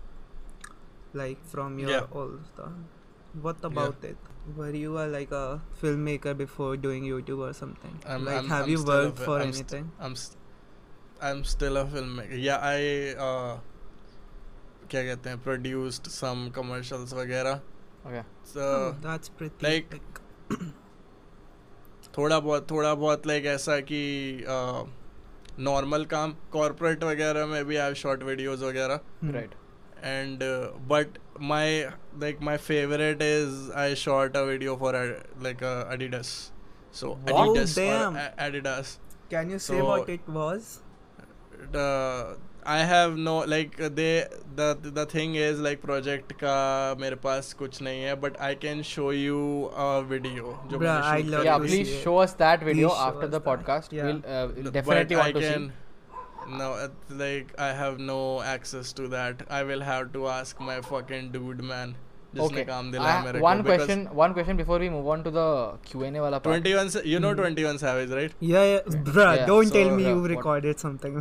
like 1.14 1.44
from 1.52 1.78
your 1.78 1.90
Yeah. 1.90 2.06
all 2.12 2.32
stuff 2.48 3.42
what 3.46 3.56
about 3.62 3.96
yeah. 4.02 4.10
it 4.10 4.16
were 4.56 4.74
you 4.74 4.98
a, 4.98 5.06
like 5.06 5.30
a 5.30 5.60
filmmaker 5.80 6.36
before 6.36 6.76
doing 6.76 7.04
YouTube 7.04 7.38
or 7.46 7.52
something 7.52 7.98
I'm, 8.06 8.24
like 8.24 8.36
I'm, 8.38 8.48
have 8.48 8.64
I'm 8.64 8.70
you 8.70 8.84
worked 8.84 9.18
for 9.18 9.38
I'm 9.40 9.52
st- 9.52 9.72
anything 9.72 9.90
I'm 10.00 10.16
st- 10.16 10.36
I'm 11.20 11.42
still 11.44 11.76
a 11.76 11.84
filmmaker. 11.84 12.36
Yeah, 12.40 12.58
I 12.62 13.14
uh, 13.28 13.56
क्या 14.90 15.02
कहते 15.04 15.30
हैं 15.30 15.42
produced 15.46 16.10
some 16.16 16.44
commercials 16.58 17.12
वगैरह. 17.14 17.60
Okay. 18.08 18.22
So 18.52 18.60
oh, 18.60 18.94
that's 19.06 19.28
pretty 19.40 19.66
like- 19.68 20.00
थोड़ा 22.16 22.38
बहुत 22.40 22.70
थोड़ा 22.70 22.94
बहुत 22.94 23.26
like 23.26 23.46
ऐसा 23.54 23.78
कि 23.90 24.00
नॉर्मल 25.64 26.04
काम 26.12 26.32
कॉर्पोरेट 26.52 27.04
वगैरह 27.04 27.46
में 27.46 27.64
भी 27.66 27.76
आई 27.86 27.94
शॉर्ट 28.02 28.22
वीडियोस 28.22 28.60
वगैरह 28.62 29.00
Hmm. 29.22 29.34
Right. 29.38 29.54
and 30.08 30.42
uh, 30.46 30.66
but 30.90 31.16
my 31.52 31.62
like 32.24 32.42
my 32.48 32.52
favorite 32.66 33.22
is 33.28 33.54
I 33.84 33.86
shot 34.02 34.36
a 34.40 34.42
video 34.50 34.74
for 34.82 34.92
Ad- 34.98 35.24
like 35.46 35.64
uh, 35.70 35.72
Adidas. 35.94 36.30
So 37.00 37.08
Wow, 37.30 37.40
Adidas 37.40 37.74
damn. 37.78 38.18
or 41.86 42.38
I 42.72 42.78
have 42.88 43.14
no 43.26 43.34
like 43.50 43.76
they 43.98 44.26
the 44.56 44.64
the 44.96 45.04
thing 45.12 45.34
is 45.42 45.60
like 45.66 45.78
project 45.82 46.32
का 46.42 46.56
मेरे 47.00 47.16
पास 47.26 47.52
कुछ 47.60 47.80
नहीं 47.82 48.02
है 48.02 48.16
but 48.24 48.34
I 48.48 48.50
can 48.64 48.82
show 48.88 49.06
you 49.18 49.38
a 49.84 49.86
video 50.12 50.50
जो 50.72 50.80
I 50.86 51.22
the 51.22 51.30
that. 53.36 53.44
podcast. 53.46 53.94
Yeah. 53.98 54.10
We'll 54.10 54.20
uh, 54.38 54.42
But 54.48 54.72
definitely 54.78 55.16
I 55.16 55.22
want 55.22 55.38
to 55.38 55.44
can 55.46 55.64
see. 55.68 56.58
no 56.58 56.68
like 57.22 57.54
I 57.68 57.70
have 57.78 57.96
no 58.10 58.18
access 58.56 58.92
to 59.00 59.08
that 59.14 59.46
I 59.60 59.62
will 59.70 59.86
have 59.88 60.12
to 60.18 60.26
ask 60.34 60.60
my 60.72 60.76
fucking 60.90 61.30
dude 61.38 61.64
man 61.72 61.96
Okay. 62.46 62.64
काम 62.68 62.88
I 62.88 62.92
दिलाया 62.92 63.12
ha- 63.18 63.24
मेरे 63.26 63.40
one 63.42 63.62
question. 63.68 64.02
One 64.22 64.34
question 64.38 64.58
before 64.62 64.78
we 64.84 64.88
move 64.96 65.06
on 65.14 65.22
to 65.28 65.32
the 65.38 65.46
Q 65.90 66.02
and 66.08 66.20
A 66.22 66.24
वाला 66.26 66.40
part. 66.46 66.50
21 66.66 66.90
sa- 66.96 67.04
you 67.12 67.20
know 67.26 67.30
Hmm. 67.34 67.40
21 67.44 67.80
savage 67.84 68.12
right 68.20 68.36
yeah, 68.52 68.66
yeah 68.72 68.98
bruh 69.12 69.30
Yeah, 69.36 69.46
don't 69.52 69.72
so, 69.72 69.76
tell 69.78 69.94
me 70.00 70.04
you 70.10 70.16
what- 70.18 70.30
recorded 70.34 70.84
something 70.86 71.16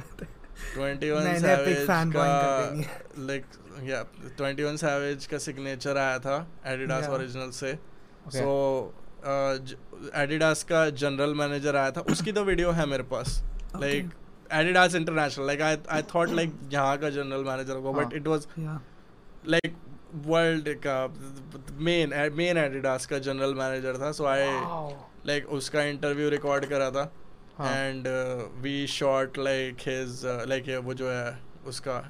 with 0.57 1.03
it 1.03 1.07
21 1.07 1.23
मैंने 1.23 1.55
epic 1.55 1.77
savage 1.77 1.87
fanboying 1.87 2.37
कर 2.43 2.51
देनी 2.61 2.83
का 2.83 2.93
like 3.29 3.47
yeah 3.89 4.03
21 4.29 4.77
savage 4.83 5.25
का 5.25 5.37
signature 5.47 5.97
आया 5.97 6.19
था 6.19 6.37
Adidas 6.67 7.09
original 7.09 7.49
से। 7.59 7.73
So 8.35 8.93
Adidas 10.15 10.63
का 10.63 10.89
general 11.01 11.33
manager 11.35 11.75
आया 11.75 11.91
था 11.91 12.01
उसकी 12.11 12.31
तो 12.31 12.43
वीडियो 12.43 12.71
है 12.71 12.85
मेरे 12.85 13.03
पास। 13.11 13.41
Like 13.81 14.09
Adidas 14.53 14.95
international 14.95 15.45
like 15.47 15.61
I 15.61 15.77
I 15.89 16.01
thought 16.15 16.29
like 16.31 16.53
यहाँ 16.73 16.97
का 16.97 17.09
जनरल 17.09 17.43
मैनेजर 17.43 17.75
होगा 17.75 17.91
but. 18.01 18.13
It 18.13 18.27
was 18.27 18.47
like 19.47 19.75
world 20.25 20.69
का 20.85 20.97
मेन 21.85 22.13
मेन 22.35 22.57
एडिडास 22.57 23.05
का 23.05 23.17
जनरल 23.29 23.53
मैनेजर 23.53 23.97
था 24.01 24.11
सो 24.11 24.25
आई 24.25 24.45
लाइक 25.27 25.49
उसका 25.59 25.83
इंटरव्यू 25.83 26.29
रिकॉर्ड 26.29 26.65
करा 26.65 26.89
था. 26.91 27.11
And 27.61 28.07
we 28.61 28.75
shot 28.87 29.37
like 29.37 29.87
his 29.87 30.21
like 30.49 30.69
वो 30.85 30.93
जो 30.93 31.09
है 31.11 31.39
उसका 31.67 32.03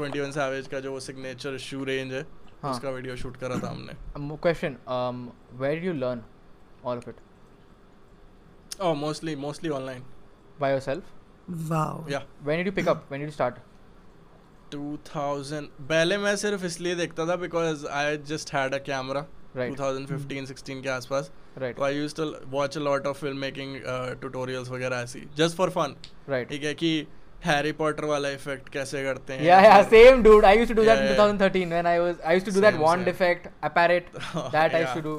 21 0.00 0.32
सैवेज 0.34 0.66
का 0.68 0.80
जो 0.80 0.92
वो 0.92 1.00
सिग्नेचर 1.00 1.58
शू 1.66 1.84
रेंज 1.84 2.12
है 2.12 2.22
हाँ. 2.62 2.72
उसका 2.72 2.90
वीडियो 2.90 3.16
शूट 3.16 3.36
करा 3.36 3.58
था 3.62 3.68
हमने 3.70 3.92
Um, 4.18 4.30
question. 4.46 4.76
Um, 4.96 5.20
where 5.62 5.74
did 5.74 5.84
you 5.88 5.94
learn 6.04 6.24
all 6.84 7.02
of 7.02 7.08
it? 7.12 7.20
oh 8.80 8.94
mostly 9.00 9.36
mostly 9.44 9.70
online 9.74 10.02
By 10.62 10.70
yourself? 10.72 11.12
wow 11.72 11.92
yeah 12.14 12.24
When 12.48 12.58
did 12.62 12.66
you 12.66 12.72
pick 12.78 12.88
up? 12.92 13.04
When 13.12 13.20
did 13.20 13.28
you 13.30 13.36
start? 13.36 13.60
2000 14.74 15.66
पहले 15.88 16.16
मैं 16.18 16.34
सिर्फ़ 16.36 16.64
इसलिए 16.66 16.94
देखता 16.96 17.26
था 17.28 17.36
because 17.42 17.86
I 17.86 18.16
just 18.30 18.52
had 18.54 18.74
a 18.74 18.78
camera 18.86 19.24
Right. 19.56 19.74
2015 19.78 20.46
16 20.52 20.82
के 20.82 20.88
आसपास 20.88 21.30
Right. 21.62 21.76
तो 21.76 21.82
I 21.84 21.96
use 21.96 22.14
to 22.16 22.24
watch 22.50 22.76
a 22.76 22.80
lot 22.80 23.06
of 23.06 23.18
film 23.20 23.36
making 23.38 23.76
tutorials 24.20 24.70
वगैरह 24.70 24.96
ऐसी 24.96 25.26
जस्ट 25.38 25.56
फॉर 25.56 25.70
फन 25.76 25.94
Right. 26.30 26.48
ठीक 26.48 26.64
है 26.64 26.74
कि 26.82 26.90
हैरी 27.44 27.72
पॉटर 27.82 28.04
वाला 28.10 28.28
इफ़ेक्ट 28.38 28.68
कैसे 28.72 29.02
करते 29.04 29.32
हैं 29.32 29.82
same 29.90 30.22
dude. 30.26 30.44
I 30.50 30.52
used 30.60 30.70
to 30.72 30.76
do 30.80 30.84
that 30.88 30.98
Yeah, 30.98 31.04
in 31.04 31.10
yeah. 31.10 31.20
2013 31.20 31.74
when 31.76 31.88
I 31.92 31.94
was. 32.04 32.20
I 32.32 32.36
used 32.38 32.46
to 32.50 32.54
do 32.56 32.62
that 32.66 32.76
Same, 32.78 32.84
wand 32.86 33.04
same. 33.08 33.14
effect, 33.14 33.48
apparate. 33.70 34.06
That 34.54 34.76
I 34.78 34.82
used 34.84 34.88
Yeah. 34.88 34.94
to 34.94 35.02
do. 35.08 35.14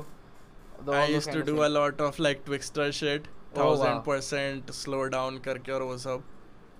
The- 0.79 0.95
all 0.95 1.01
I 1.01 1.05
those 1.05 1.15
used 1.17 1.29
to 1.31 1.35
kind 1.35 1.41
of 1.43 1.49
do 1.51 1.57
shit. 1.57 1.65
a 1.67 1.73
lot 1.75 2.01
of 2.07 2.19
like 2.27 2.41
Twixter 2.49 2.87
shit, 3.01 3.27
Oh, 3.27 3.57
thousand 3.59 3.93
wow. 3.93 4.01
percent 4.07 4.73
slow 4.79 5.03
down 5.17 5.37
करके 5.49 5.71
और 5.77 5.83
वो 5.91 5.97
सब 6.07 6.23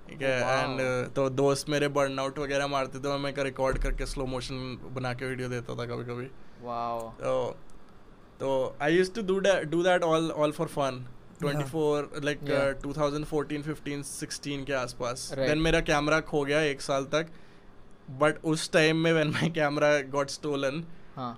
ठीक 0.10 0.22
है 0.22 0.34
Oh, 0.41 0.49
and 0.64 1.14
तो 1.16 1.30
दोस्त 1.41 1.70
मेरे 1.70 1.88
burn 1.97 2.20
out 2.20 2.39
वगैरह 2.39 2.68
मारते 2.68 2.99
थे 3.06 3.18
मैं 3.26 3.34
रिकॉर्ड 3.43 3.78
करके 3.84 4.06
स्लो 4.06 4.26
मोशन 4.34 4.56
बना 4.95 5.14
के 5.22 5.26
वीडियो 5.30 5.49
देता 5.49 5.76
था 5.76 5.86
कभी 5.93 6.03
कभी. 6.12 6.26
तो 7.22 7.36
तो 8.39 8.51
I 8.82 8.95
use 8.97 9.12
to 9.14 9.22
do 9.34 9.39
that 9.41 9.64
do 9.70 9.82
that 9.84 10.03
all 10.03 10.32
all 10.32 10.51
for 10.51 10.68
fun 10.76 11.06
24 11.43 12.24
like 12.26 12.39
2014 12.84 13.64
15 13.70 14.03
16 14.10 14.66
के 14.66 14.74
आसपास 14.74 15.30
देन 15.47 15.58
मेरा 15.68 15.80
कैमरा 15.89 16.20
खो 16.32 16.43
गया 16.45 16.62
एक 16.74 16.82
साल 16.82 17.06
तक 17.16 17.28
बट 18.22 18.43
उस 18.53 18.72
टाइम 18.74 18.97
में 19.03 19.12
when 19.14 19.32
my 19.32 19.49
camera 19.58 19.89
got 20.16 20.30
stolen 20.30 20.84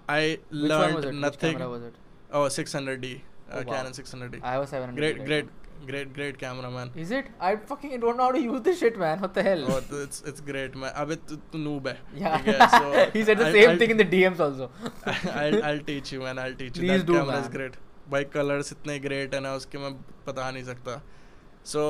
I 0.09 0.37
learned 0.53 1.05
nothing? 1.25 1.59
Oh, 2.37 2.45
600D. 2.53 3.09
Uh, 3.09 3.57
Oh, 3.57 3.59
wow. 3.59 3.73
Canon 3.73 3.93
600D. 3.97 4.39
I 4.43 4.53
have 4.53 4.63
a 4.63 4.67
700. 4.69 4.95
Great, 4.95 5.19
right 5.31 5.51
great, 5.76 5.76
now. 5.80 5.86
great, 5.90 6.12
great 6.18 6.38
camera, 6.38 6.70
man. 6.70 6.90
Is 7.04 7.10
it? 7.20 7.26
I 7.40 7.56
fucking 7.70 7.94
don't 8.00 8.16
know 8.16 8.24
how 8.24 8.32
to 8.32 8.40
use 8.40 8.60
this 8.68 8.78
shit, 8.80 8.98
man. 9.04 9.20
What 9.20 9.34
the 9.34 9.42
hell? 9.48 9.64
oh, 9.76 9.80
th- 9.92 10.02
it's 10.08 10.22
it's 10.32 10.40
great, 10.50 10.76
man. 10.84 10.92
अबे 11.04 11.16
तू 11.30 11.36
तू 11.54 11.62
noob 11.68 11.88
है. 11.92 11.96
yeah. 12.24 12.36
ठीक 12.44 12.60
है, 12.60 12.68
so 12.74 13.06
he 13.16 13.24
said 13.30 13.42
the 13.44 13.48
I'll- 13.48 13.56
same 13.60 13.70
I'll- 13.70 13.80
thing 13.84 13.94
in 13.96 14.02
the 14.04 14.08
DMs 14.16 14.44
also. 14.48 14.70
I'll 15.44 15.62
I'll 15.70 15.82
teach 15.94 16.12
you, 16.16 16.20
man. 16.26 16.38
I'll 16.44 16.58
teach 16.64 16.76
you. 16.82 16.84
Please 16.86 17.04
that 17.04 17.10
do, 17.12 17.18
camera 17.20 17.40
is 17.46 17.48
man. 17.48 17.56
great. 17.56 17.80
भाई 18.10 18.24
colours 18.36 18.72
इतने 18.72 18.98
great 19.08 19.34
है 19.34 19.40
ना 19.40 19.54
उसके 19.62 19.78
मैं 19.78 19.92
बता 20.26 20.50
नहीं 20.50 20.64
सकता. 20.64 21.00
So 21.70 21.82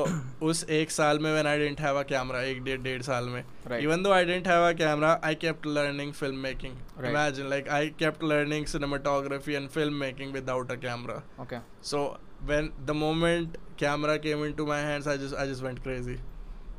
उस 0.47 0.63
एक 0.79 0.91
साल 0.91 1.19
में 1.19 1.29
when 1.35 1.47
I 1.51 1.53
didn't 1.61 1.79
have 1.83 1.95
a 2.01 2.03
camera, 2.09 2.41
एक 2.49 2.61
डेढ़ 2.63 2.81
डेढ़ 2.81 3.01
साल 3.07 3.29
में. 3.35 3.43
Right. 3.71 3.83
Even 3.85 4.03
though 4.07 4.13
I 4.17 4.23
didn't 4.29 4.49
have 4.51 4.65
a 4.67 4.73
camera, 4.81 5.13
I 5.29 5.33
kept 5.45 5.65
learning 5.77 6.11
filmmaking. 6.19 6.75
Right. 6.97 7.09
Imagine, 7.11 7.49
like 7.53 7.69
I 7.77 7.81
kept 8.03 8.21
learning 8.33 8.67
cinematography 8.73 9.57
and 9.61 9.71
filmmaking 9.77 10.31
without 10.39 10.75
a 10.75 10.77
camera. 10.85 11.17
Okay. 11.45 11.61
So 11.93 12.03
when 12.51 12.69
the 12.91 12.93
moment 12.99 13.57
camera 13.77 14.17
came 14.19 14.43
into 14.43 14.65
my 14.65 14.79
hands, 14.79 15.07
I 15.07 15.17
just 15.17 15.35
I 15.35 15.45
just 15.53 15.63
went 15.63 15.83
crazy. 15.83 16.17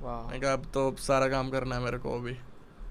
Wow. 0.02 0.16
मैं 0.30 0.40
कहा 0.40 0.52
अब 0.52 0.64
तो 0.74 0.90
सारा 1.06 1.28
काम 1.34 1.50
करना 1.50 1.76
है 1.76 1.82
मेरे 1.82 1.98
को 2.06 2.18
अभी. 2.20 2.36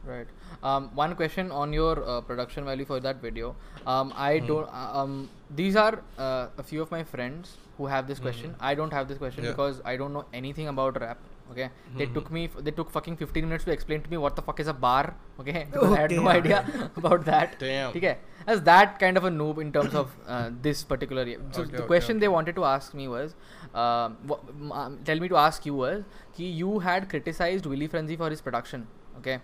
Right. 0.05 0.31
Um, 0.69 0.87
one 0.99 1.13
question 1.19 1.51
on 1.57 1.73
your 1.75 1.91
uh, 2.13 2.19
production 2.29 2.65
value 2.69 2.85
for 2.87 2.99
that 2.99 3.21
video. 3.25 3.51
Um, 3.87 4.11
I 4.29 4.31
Hmm. 4.39 4.47
don't. 4.47 4.73
uh, 4.79 5.01
Um, 5.01 5.13
these 5.61 5.77
are 5.83 5.93
uh, 6.17 6.47
a 6.63 6.65
few 6.71 6.81
of 6.87 6.91
my 6.95 7.03
friends 7.11 7.53
who 7.77 7.87
have 7.93 8.09
this 8.09 8.19
question. 8.25 8.55
I 8.71 8.73
don't 8.81 8.97
have 8.99 9.07
this 9.13 9.21
question 9.21 9.43
Hmm. 9.43 9.51
Yeah. 9.51 9.55
because 9.61 9.79
I 9.93 9.95
don't 10.01 10.13
know 10.19 10.25
anything 10.41 10.67
about 10.73 10.99
rap. 11.05 11.23
Okay. 11.53 11.69
They 12.01 12.05
Mhm. 12.07 12.13
took 12.17 12.27
me. 12.35 12.43
f- 12.49 12.59
They 12.67 12.73
took 12.81 12.91
fucking 12.97 13.15
15 13.21 13.47
minutes 13.49 13.65
to 13.69 13.71
explain 13.77 14.03
to 14.03 14.11
me 14.13 14.19
what 14.25 14.37
the 14.41 14.43
fuck 14.49 14.59
is 14.65 14.69
a 14.73 14.75
bar. 14.85 15.01
Okay. 15.45 15.63
Because 15.71 15.95
I 15.97 16.01
had 16.03 16.11
no 16.19 16.27
Okay. 16.27 16.37
idea 16.43 16.59
about 17.01 17.25
that. 17.31 17.57
Damn. 17.63 17.97
Okay. 18.01 18.13
As 18.53 18.61
that 18.69 18.95
kind 19.03 19.17
of 19.21 19.27
a 19.29 19.31
noob 19.39 19.59
in 19.65 19.71
terms 19.77 19.97
of 20.03 20.15
uh, 20.27 20.45
this 20.67 20.83
particular. 20.93 21.25
So 21.25 21.33
Okay, 21.33 21.71
the 21.71 21.83
okay, 21.83 21.87
question 21.93 22.19
they 22.23 22.29
okay. 22.31 22.35
wanted 22.37 22.55
to 22.61 22.65
ask 22.71 22.93
me 23.01 23.07
was, 23.13 23.27
um, 23.27 23.31
wha- 23.31 23.31
m- 23.31 23.31
um, 23.31 23.56
tell 23.74 25.20
me 25.20 25.28
to 25.28 25.36
ask 25.36 25.66
you 25.66 25.74
whorl 25.74 26.04
कि 26.36 26.50
you 26.60 26.78
had 26.78 27.08
criticise 27.10 27.66
Willy 27.66 27.86
Frenzy 27.86 28.16
for 28.16 28.30
his 28.30 28.40
production 28.40 28.86
okay 29.18 29.36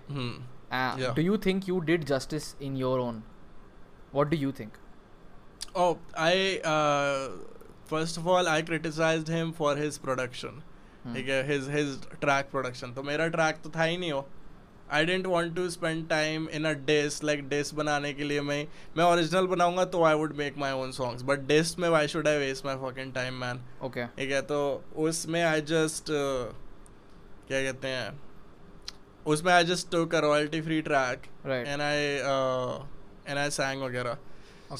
do 1.15 1.23
you 1.23 1.37
think 1.47 1.69
you 1.69 1.81
did 1.91 2.05
justice 2.05 2.55
in 2.63 2.77
your 2.77 3.01
own 3.01 3.23
what 4.15 4.29
do 4.29 4.37
you 4.37 4.53
think 4.61 4.77
I 6.19 6.57
first 7.91 8.19
of 8.19 8.27
all 8.29 8.49
I 8.49 8.63
criticise 8.63 9.31
him 9.31 9.53
for 9.53 9.79
his 9.79 9.99
production 9.99 10.63
ठीक 11.15 11.29
है 11.29 11.43
his 11.47 11.69
his 11.71 12.01
track 12.21 12.51
production 12.51 12.93
तो 12.95 13.03
मेरा 13.03 13.27
track 13.29 13.61
तो 13.65 13.71
था 13.77 13.83
ही 13.83 13.97
नहीं 13.97 14.13
हो 14.13 14.27
I 14.91 15.05
didn't 15.05 15.27
want 15.27 15.55
to 15.57 15.71
spend 15.71 16.09
time 16.11 16.49
in 16.57 16.67
a 16.67 16.75
diss 16.89 17.23
like 17.23 17.49
diss 17.51 17.73
बनाने 17.75 18.13
के 18.15 18.25
लिए 18.25 18.41
मैं 18.41 18.67
मैं 18.97 19.05
original 19.05 19.47
बनाऊँगा 19.49 19.85
तो 19.95 20.03
I 20.09 20.15
would 20.15 20.37
make 20.41 20.59
my 20.65 20.71
own 20.81 20.93
songs. 20.93 21.23
But 21.31 21.47
diss 21.49 21.79
में 21.79 21.89
why 21.91 22.07
should 22.07 22.29
I 22.29 22.37
waste 22.43 22.65
my 22.65 22.77
fucking 22.83 23.13
time 23.15 23.41
man? 23.45 23.63
Okay. 23.89 24.07
ठीक 24.19 24.31
है 24.31 24.43
तो 24.53 24.61
उसमें 25.07 25.43
आई 25.43 25.61
जस्ट 25.73 26.11
क्या 26.11 27.63
कहते 27.63 27.89
हैं 27.89 28.13
उसमें 29.33 29.53
I 29.53 29.65
just 29.65 29.91
took 29.93 30.15
a 30.15 30.21
royalty 30.21 30.61
free 30.61 30.81
track 30.83 31.23
Right. 31.47 31.67
And 31.69 31.83
I 31.83 32.05
and 33.29 33.39
I 33.39 33.51
sang 33.51 33.83
वगैरह. 33.83 34.17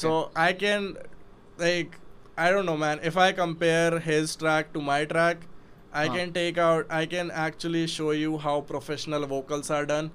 So 0.01 0.33
I 0.37 0.53
can 0.63 0.95
like 1.61 1.97
I 2.39 2.53
don't 2.53 2.65
know 2.67 2.77
man 2.77 3.01
if 3.05 3.19
I 3.19 3.33
compare 3.33 4.01
his 4.07 4.39
track 4.39 4.71
to 4.75 4.81
my 4.81 5.07
track 5.07 5.41
I. 5.97 6.09
Can 6.09 6.31
take 6.33 6.59
out 6.59 6.91
I 6.93 7.07
can 7.07 7.31
actually 7.47 7.87
show 7.89 8.13
you 8.13 8.37
how 8.45 8.61
professional 8.69 9.25
vocals 9.31 9.71
are 9.73 9.85
done 9.87 10.11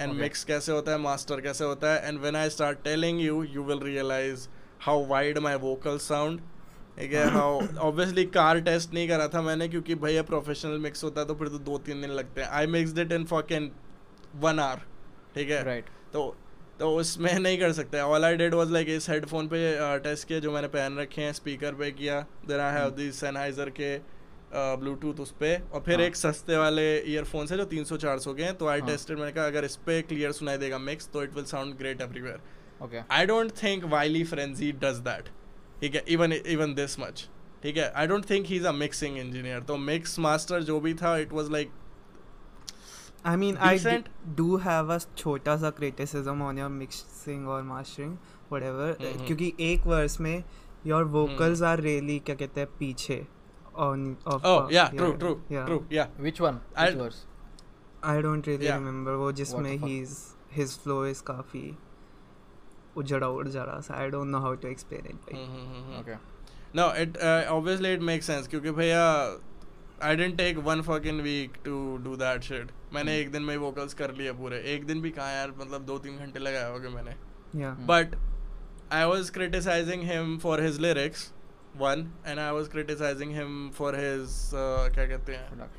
and 0.00 0.10
Okay. 0.10 0.20
Mix 0.20 0.44
कैसे 0.44 0.72
होता 0.72 0.92
है 0.92 0.98
master 0.98 1.40
कैसे 1.40 1.64
होता 1.64 1.92
है 1.92 2.08
and 2.08 2.18
when 2.20 2.36
I 2.36 2.50
start 2.50 2.78
telling 2.84 3.20
you 3.20 3.42
you 3.44 3.62
will 3.64 3.80
realise 3.82 4.46
how 4.80 5.04
wide 5.06 5.38
my 5.38 5.54
vocal 5.64 5.98
sound 6.04 6.40
ठीक 6.98 7.12
है 7.12 7.26
how 7.32 7.60
obviously 7.80 8.24
car 8.36 8.60
test 8.62 8.94
नहीं 8.94 9.08
करा 9.08 9.26
था 9.34 9.42
मैंने 9.42 9.68
क्योंकि 9.68 9.94
भैया 10.04 10.22
प्रोफेशनल 10.30 10.78
मिक्स 10.80 11.04
होता 11.04 11.20
है 11.20 11.26
तो 11.26 11.34
फिर 11.34 11.48
तो 11.48 11.58
दो 11.66 11.78
तीन 11.86 12.00
दिन 12.02 12.10
लगते 12.12 12.40
हैं 12.40 12.48
I 12.50 12.66
mix 12.68 12.98
it 12.98 13.12
in 13.12 13.24
fucking 13.26 13.70
one 14.42 14.58
hour 14.60 14.80
ठीक 15.34 15.50
है 15.50 15.62
Right. 15.64 15.90
तो 16.12 16.24
तो 16.78 16.90
उसमें 16.96 17.32
नहीं 17.38 17.58
कर 17.58 17.72
सकते 17.72 18.00
all 18.00 18.24
I 18.24 18.36
did 18.36 18.54
was 18.54 18.72
like 18.72 18.88
इस 18.90 19.08
हेडफोन 19.10 19.48
पे 19.48 19.58
टेस्ट 20.04 20.28
किया 20.28 20.38
जो 20.40 20.52
मैंने 20.52 20.68
पहन 20.70 20.96
रखे 20.98 21.22
हैं 21.22 21.32
स्पीकर 21.32 21.74
पे 21.74 21.90
किया 21.92 22.20
then 22.48 22.60
I 22.60 22.72
have 22.74 22.88
Hmm. 22.88 22.96
The 22.96 23.10
Sennheiser 23.12 23.70
के 23.70 23.96
ब्लूटूथ 24.54 25.20
उस 25.20 25.32
पे। 25.40 25.54
और 25.56 25.82
फिर 25.86 25.98
हाँ. 25.98 26.06
एक 26.06 26.16
सस्ते 26.16 26.56
वाले 26.56 26.84
ईयरफोन 27.12 27.46
है 27.50 27.56
जो 27.56 27.64
300 27.64 27.96
400 27.98 28.36
के 28.36 28.42
हैं। 28.42 28.56
तो 28.58 28.66
आई 28.66 28.80
हाँ. 28.80 28.88
टेस्टेड 28.88 29.18
मैंने 29.18 29.32
कहा 29.32 29.46
अगर 29.46 29.64
इस 29.64 29.76
पे 29.76 30.00
क्लियर 30.02 30.32
सुनाई 30.32 30.58
देगा 30.58 30.78
मिक्स 30.78 31.08
तो 31.12 31.22
it 31.22 31.34
will 31.34 31.44
sound 31.44 31.76
great 31.78 32.00
everywhere 32.00 32.40
Okay. 32.82 33.00
I 33.10 33.26
don't 33.26 33.50
think 33.62 33.84
Wily 33.84 34.22
Frenzy 34.24 34.72
does 34.72 34.96
that 35.08 35.28
ठीक 35.80 35.94
है? 35.94 36.04
इवन 36.08 36.32
इवन 36.32 36.74
दिस 36.74 36.98
मच 37.00 37.28
ठीक 37.62 37.76
है? 37.76 37.92
I 37.96 38.06
don't 38.06 38.30
think 38.30 38.46
he 38.46 38.56
is 38.56 38.66
a 38.66 38.72
mixing 38.72 39.18
engineer 39.18 39.60
तो 39.62 39.76
मिक्स 39.76 40.18
मास्टर 40.18 40.62
जो 40.62 40.80
भी 40.80 40.94
था 40.94 41.16
it 41.18 41.32
was 41.32 41.50
like 41.50 41.70
I 43.26 43.36
mean, 43.36 43.56
I 43.56 43.68
Decent. 43.74 44.06
do 44.38 44.46
have 44.62 44.88
a 44.90 44.98
छोटा 45.16 45.56
सा 45.56 45.72
criticism 45.76 46.40
on 46.46 46.56
your 46.60 46.70
mixing 46.78 47.44
or 47.46 47.58
mastering, 47.66 48.16
whatever. 48.52 48.88
uh, 48.94 49.04
हम्म, 49.04 49.26
क्योंकि 49.26 49.52
एक 49.60 49.82
verse 49.82 50.20
में 50.20 50.44
your 50.86 51.02
vocals 51.12 51.62
are 51.68 51.76
really 51.84 52.18
क्या 52.26 52.34
कहते 52.34 52.60
हैं 52.60 52.68
पीछे। 52.78 53.26
On 53.74 54.16
of 54.26 54.42
oh 54.44 54.56
uh, 54.58 54.68
yeah 54.70 54.88
true 54.90 55.16
true 55.18 55.36
yeah. 55.48 55.66
true 55.66 55.84
yeah 55.90 56.06
Which 56.26 56.40
one? 56.40 56.60
Which 56.78 56.94
verse? 56.94 57.20
I 58.02 58.20
don't 58.26 58.46
really 58.46 58.66
Yeah. 58.66 58.76
remember 58.82 59.16
वो 59.18 59.32
जिसमें 59.40 59.78
he's 59.86 60.14
his 60.56 60.76
flow 60.84 61.02
is 61.12 61.20
काफ़ी 61.30 61.64
उजड़ा 62.96 63.28
उड़ 63.28 63.48
जा 63.48 63.62
रहा 63.64 63.80
सा 63.80 63.94
I 64.00 64.10
don't 64.14 64.30
know 64.34 64.40
how 64.46 64.54
to 64.64 64.68
explain 64.70 65.06
it. 65.12 65.16
Like, 65.28 65.36
hmm, 65.36 65.52
hmm, 65.52 65.68
hmm, 65.68 65.84
hmm. 65.84 66.00
Okay. 66.02 66.18
No, 66.80 66.88
it 67.04 67.16
uh, 67.28 67.54
obviously 67.54 67.92
it 67.98 68.04
makes 68.10 68.28
sense 68.32 68.46
क्योंकि 68.54 68.70
भैया 68.80 69.06
I 70.08 70.14
didn't 70.18 70.36
take 70.42 70.60
one 70.66 70.82
fucking 70.82 71.22
week 71.28 71.58
to 71.64 71.74
do 72.04 72.16
that 72.24 72.44
shit. 72.50 72.72
मैंने 72.94 73.12
Hmm. 73.12 73.20
एक 73.26 73.30
दिन 73.32 73.42
में 73.42 73.56
vocals 73.64 73.94
कर 74.02 74.14
लिए 74.20 74.32
पूरे 74.42 74.60
एक 74.74 74.86
दिन 74.86 75.00
भी 75.02 75.10
कहाँ 75.18 75.32
यार 75.32 75.52
मतलब 75.58 75.84
दो 75.92 75.98
तीन 76.06 76.18
घंटे 76.18 76.38
लगाए 76.38 76.70
होंगे 76.72 76.88
मैंने 76.96 77.14
yeah. 77.62 77.74
Hmm. 77.76 77.86
but 77.92 78.16
I 78.96 79.04
was 79.12 79.30
criticizing 79.38 80.02
him 80.08 80.32
for 80.46 80.56
one 81.76 82.06
and 82.26 82.38
I 82.38 82.50
was 82.52 82.68
criticising 82.70 83.32
him 83.34 83.70
for 83.74 83.96
his 83.96 84.50
क्या 84.54 85.06
कहते 85.06 85.34
हैं? 85.34 85.70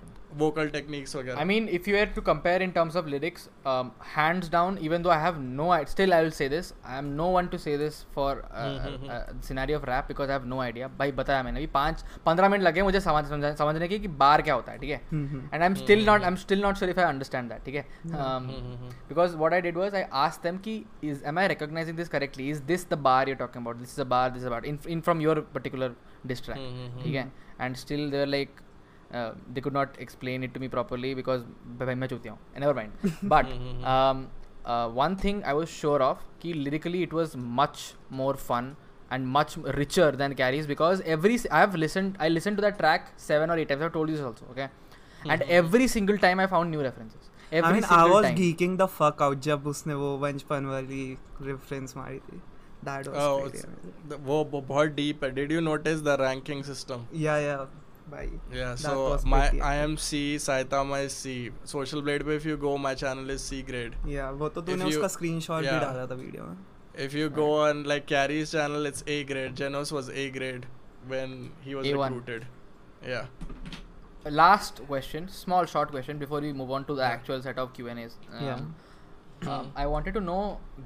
Vocal 0.42 0.70
techniques 0.74 1.16
वगैरह 1.16 1.40
I 1.42 1.44
mean, 1.50 1.68
if 1.78 1.88
you 1.90 1.96
were 1.96 2.06
to 2.18 2.22
compare 2.30 2.62
in 2.66 2.72
terms 2.78 2.96
of 3.02 3.08
lyrics, 3.14 3.48
um, 3.74 3.92
hands 4.16 4.50
down, 4.56 4.78
even 4.88 5.04
though 5.06 5.12
I 5.16 5.20
have 5.24 5.40
no, 5.60 5.70
I 5.76 5.80
still 5.92 6.14
I 6.18 6.22
will 6.26 6.34
say 6.38 6.48
this. 6.54 6.72
I 6.94 6.98
am 7.02 7.10
no 7.20 7.28
one 7.36 7.50
to 7.54 7.60
say 7.66 7.76
this 7.82 8.00
for 8.16 8.30
uh, 8.44 8.64
hmm, 8.86 9.10
uh, 9.10 9.18
uh, 9.18 9.34
scenario 9.48 9.78
of 9.82 9.88
rap 9.90 10.08
because 10.14 10.34
I 10.34 10.38
have 10.38 10.48
no 10.54 10.62
idea. 10.66 10.90
भाई 11.00 11.12
बताया 11.20 11.44
मैंने 11.44 11.60
अभी 11.60 11.68
पाँच 11.76 12.04
पंद्रह 12.26 12.50
minute 12.56 12.64
लगे 12.64 12.84
मुझे 12.90 13.00
समझ 13.08 13.24
समझ 13.30 13.54
समझने 13.64 13.88
के 13.94 14.00
कि 14.00 14.08
बार 14.24 14.42
क्या 14.50 14.54
होता 14.62 14.72
है 14.72 14.78
ठीक 14.86 14.90
है 14.90 15.02
Mhm. 15.20 15.44
and 15.54 15.68
I'm 15.70 15.78
still 15.84 16.04
not 16.12 16.28
I'm 16.32 16.40
still 16.46 16.64
not 16.68 16.82
sure 16.84 16.92
if 16.96 17.04
I 17.06 17.08
understand 17.14 17.54
that 17.56 17.66
ठीक 17.66 17.76
है 17.76 17.86
um, 17.86 18.16
hmm, 18.16 18.50
hmm, 18.50 18.76
hmm. 18.82 18.92
because 19.14 19.38
what 19.44 19.58
I 19.60 19.62
did 19.68 19.82
was 19.84 20.00
I 20.02 20.04
asked 20.26 20.50
them 20.50 20.60
कि 20.68 20.76
is 21.12 21.24
am 21.34 21.44
I 21.44 21.48
recognizing 21.54 22.02
this 22.02 22.12
correctly 22.18 22.50
is 22.56 22.62
this 22.74 22.88
the 22.96 23.02
bar 23.10 23.22
you're 23.32 23.42
talking 23.46 23.66
about 23.68 23.82
this 23.86 23.96
is 23.98 24.04
a 24.08 24.10
bar 24.18 24.26
this 24.36 24.46
is 24.48 24.52
a 24.52 24.56
bar 24.58 24.62
in, 24.74 24.80
in 24.98 25.02
from 25.10 25.22
your 25.30 25.36
particular 25.58 25.92
diss 26.34 26.46
track 26.50 26.58
हम्म, 26.58 26.86
हम्म, 26.86 27.04
ठीक 27.04 27.16
है 27.16 27.32
and 27.64 27.78
still 27.86 28.06
they 28.14 28.20
were 28.26 28.30
like 28.36 28.62
uh, 28.62 28.73
they 29.57 29.63
could 29.67 29.77
not 29.79 29.95
explain 30.07 30.43
it 30.49 30.53
to 30.55 30.61
me 30.63 30.69
properly 30.73 31.11
because 31.21 31.45
भाई 31.83 31.95
मैं 32.01 32.07
चूतिया 32.09 32.33
हूँ 32.33 32.63
never 32.65 32.75
mind 32.79 33.07
but 33.35 33.53
Mhm. 33.55 33.87
um, 33.93 34.19
uh, 34.73 34.89
one 34.99 35.15
thing 35.23 35.39
I 35.53 35.55
was 35.61 35.71
sure 35.77 36.01
of 36.09 36.27
कि 36.43 36.53
lyrically 36.67 37.01
it 37.09 37.15
was 37.21 37.37
much 37.61 37.85
more 38.21 38.35
fun 38.51 38.69
and 39.17 39.31
much 39.39 39.55
richer 39.79 40.09
than 40.23 40.35
carries 40.43 40.67
because 40.73 41.03
every 41.17 41.39
s- 41.43 41.47
I 41.59 41.63
have 41.65 41.79
listened 41.85 42.19
I 42.27 42.29
listened 42.35 42.61
to 42.63 42.67
that 42.67 42.79
track 42.83 43.09
seven 43.29 43.55
or 43.55 43.59
eight 43.63 43.71
times 43.73 43.87
I've 43.89 43.95
told 43.97 44.13
you 44.15 44.19
this 44.19 44.27
also 44.33 44.51
okay 44.57 44.69
and 44.69 45.41
Mhm. 45.47 45.55
every 45.63 45.89
single 45.97 46.19
time 46.27 46.45
I 46.47 46.49
found 46.55 46.77
new 46.77 46.83
references 46.89 47.31
every 47.51 47.71
I 47.71 47.73
mean, 47.79 47.87
I 47.89 47.95
single 47.95 48.15
was 48.19 48.27
time. 48.29 48.37
geeking 48.43 48.77
the 48.83 48.89
fuck 48.99 49.23
out 49.29 49.41
जब 49.49 49.67
उसने 49.75 49.95
वो 50.05 50.11
वंशपन 50.27 50.67
वाली 50.75 51.03
reference 51.51 51.97
मारी 51.97 52.19
थी. 52.29 52.41
That 52.89 53.09
was 53.11 53.17
Oh, 53.23 53.31
pretty 53.39 53.59
it's- 53.59 53.65
amazing. 53.69 53.95
the- 54.11 54.19
वो 54.27 54.37
वो 54.53 54.61
बहुत 54.73 54.95
deep 54.99 55.25
है. 55.25 55.31
Did 55.39 55.55
you 55.57 55.63
notice 55.69 56.03
the 56.09 56.17
ranking 56.25 56.61
system? 56.69 57.07
Yeah, 57.25 57.41
yeah. 57.47 57.65
Yeah, 58.52 58.76
so 58.76 59.10
was 59.10 59.26
my 59.26 59.40
pretty 59.50 59.62
I 59.62 59.76
am 59.76 59.98
C, 59.98 60.36
Saitama 60.36 61.04
is 61.06 61.14
C. 61.14 61.52
Social 61.64 62.02
Blade 62.02 62.26
पे 62.26 62.36
if 62.36 62.46
you 62.46 62.58
go, 62.58 62.78
my 62.78 62.94
channel 62.96 63.30
is 63.30 63.44
C 63.44 63.62
grade. 63.64 63.96
Yeah, 64.06 64.32
वो 64.32 64.50
तो 64.54 64.62
तूने 64.62 64.86
उसका 64.86 65.10
screenshot 65.16 65.62
भी. 65.64 65.80
डाला 65.82 66.06
था 66.12 66.16
video 66.16 66.44
में. 66.44 66.58
If 67.08 67.14
you 67.14 67.30
go 67.30 67.48
on 67.66 67.84
like 67.86 68.06
Carrie's 68.06 68.52
channel, 68.52 68.86
it's 68.86 69.04
A 69.08 69.24
grade. 69.24 69.56
Genos 69.56 69.92
was 69.92 70.10
A 70.10 70.30
grade 70.30 70.68
when 71.08 71.52
he 71.62 71.76
was 71.76 71.88
A1. 71.88 72.10
recruited. 72.10 72.46
Yeah. 73.14 73.26
last 74.40 74.78
question 74.88 75.26
small 75.28 75.66
short 75.66 75.90
question 75.92 76.18
before 76.20 76.40
we 76.44 76.52
move 76.60 76.70
on 76.76 76.86
to 76.90 76.94
the 77.00 77.02
Yeah. 77.02 77.16
actual 77.16 77.42
set 77.48 77.58
of 77.64 77.72
q 77.78 77.88
and 77.94 78.00
a's 78.04 78.14
um, 78.34 78.44
Yeah. 78.46 79.50
um, 79.56 79.72
i 79.76 79.86
wanted 79.94 80.14
to 80.18 80.22
know 80.28 80.38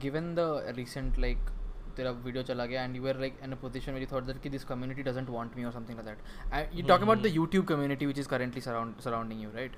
given 0.05 0.31
the 0.39 0.47
recent 0.77 1.19
like 1.25 1.51
तेरा 1.97 2.11
video 2.25 2.43
चला 2.43 2.65
गया 2.65 2.83
and 2.83 2.95
you 2.95 3.07
are 3.07 3.19
like 3.19 3.39
in 3.43 3.51
a 3.51 3.55
position 3.61 4.05
thought 4.11 4.23
that 4.23 4.41
कि 4.41 4.49
this 4.49 4.63
community 4.65 5.03
doesn't 5.03 5.29
want 5.29 5.55
me 5.57 5.63
or 5.65 5.71
something 5.73 5.99
that 5.99 6.53
and 6.53 6.79
you 6.79 6.85
talk 6.87 7.01
about 7.01 7.21
the 7.21 7.31
YouTube 7.35 7.65
community 7.65 8.05
which 8.05 8.19
is 8.19 8.27
currently 8.29 8.61
surrounding 8.61 9.41
you 9.43 9.49
right 9.55 9.75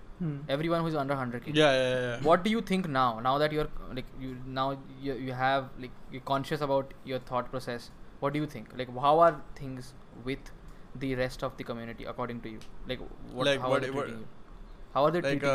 everyone 0.49 0.79
who 0.79 0.87
is 0.87 0.97
under 0.97 1.15
100k 1.15 1.57
या 1.57 1.71
या 1.71 2.35
do 2.43 2.51
you 2.51 2.61
think 2.69 2.87
now 2.97 3.19
now 3.21 3.39
that 3.39 3.53
you 3.53 3.63
like 3.63 4.05
you 4.19 4.33
now 4.53 4.75
you 5.01 5.33
have 5.33 5.69
like 5.79 5.91
you 6.13 6.21
conscious 6.25 6.63
about 6.63 6.93
your 7.07 7.21
thought 7.31 7.49
process 7.49 7.91
what 8.21 8.33
do 8.33 8.39
you 8.39 8.47
think 8.55 8.73
like 8.77 8.97
how 9.01 9.19
are 9.27 9.41
things 9.61 9.93
with 10.25 10.51
the 10.97 11.13
rest 11.17 11.43
of 11.43 11.53
the 11.59 11.65
community 11.67 12.03
according 12.13 12.41
to 12.41 12.49
you 12.49 12.59
like 12.89 13.61
how 13.61 13.73
are 13.73 15.11
they 15.11 15.21
treating 15.21 15.51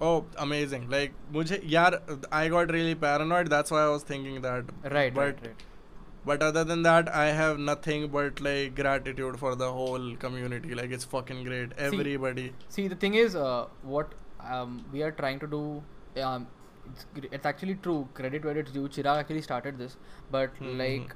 how 0.00 0.20
are 0.38 1.08
मुझे 1.32 1.60
यार 1.66 2.00
I 2.32 2.48
got 2.48 2.70
really 2.70 2.94
paranoid 3.06 3.48
that's 3.48 3.72
why 3.72 3.84
I 3.84 3.90
was 3.90 4.04
thinking 4.10 4.38
that 4.42 4.70
right 4.92 5.18
right 5.18 5.42
right 5.44 5.66
but 6.25 6.41
other 6.47 6.63
than 6.63 6.83
that 6.83 7.09
I 7.21 7.25
have 7.37 7.57
nothing 7.59 8.03
but 8.17 8.39
like 8.47 8.75
gratitude 8.75 9.39
for 9.39 9.55
the 9.61 9.71
whole 9.79 10.15
community 10.25 10.75
like 10.81 10.91
it's 10.97 11.07
fucking 11.13 11.43
great 11.49 11.73
everybody 11.87 12.45
see 12.75 12.87
the 12.87 12.95
thing 13.05 13.15
is 13.23 13.35
uh, 13.35 13.65
what 13.95 14.13
um, 14.53 14.77
we 14.93 15.03
are 15.03 15.11
trying 15.11 15.39
to 15.39 15.47
do 15.47 15.61
um, 16.27 16.47
it's, 16.91 17.05
gr- 17.17 17.29
it's 17.31 17.45
actually 17.45 17.75
true 17.75 18.07
credit 18.13 18.45
where 18.45 18.57
it's 18.63 18.71
due 18.71 18.87
chirag 18.97 19.19
actually 19.25 19.41
started 19.49 19.77
this 19.83 19.97
but 20.37 20.61
Mhm. 20.61 20.77
like 20.83 21.15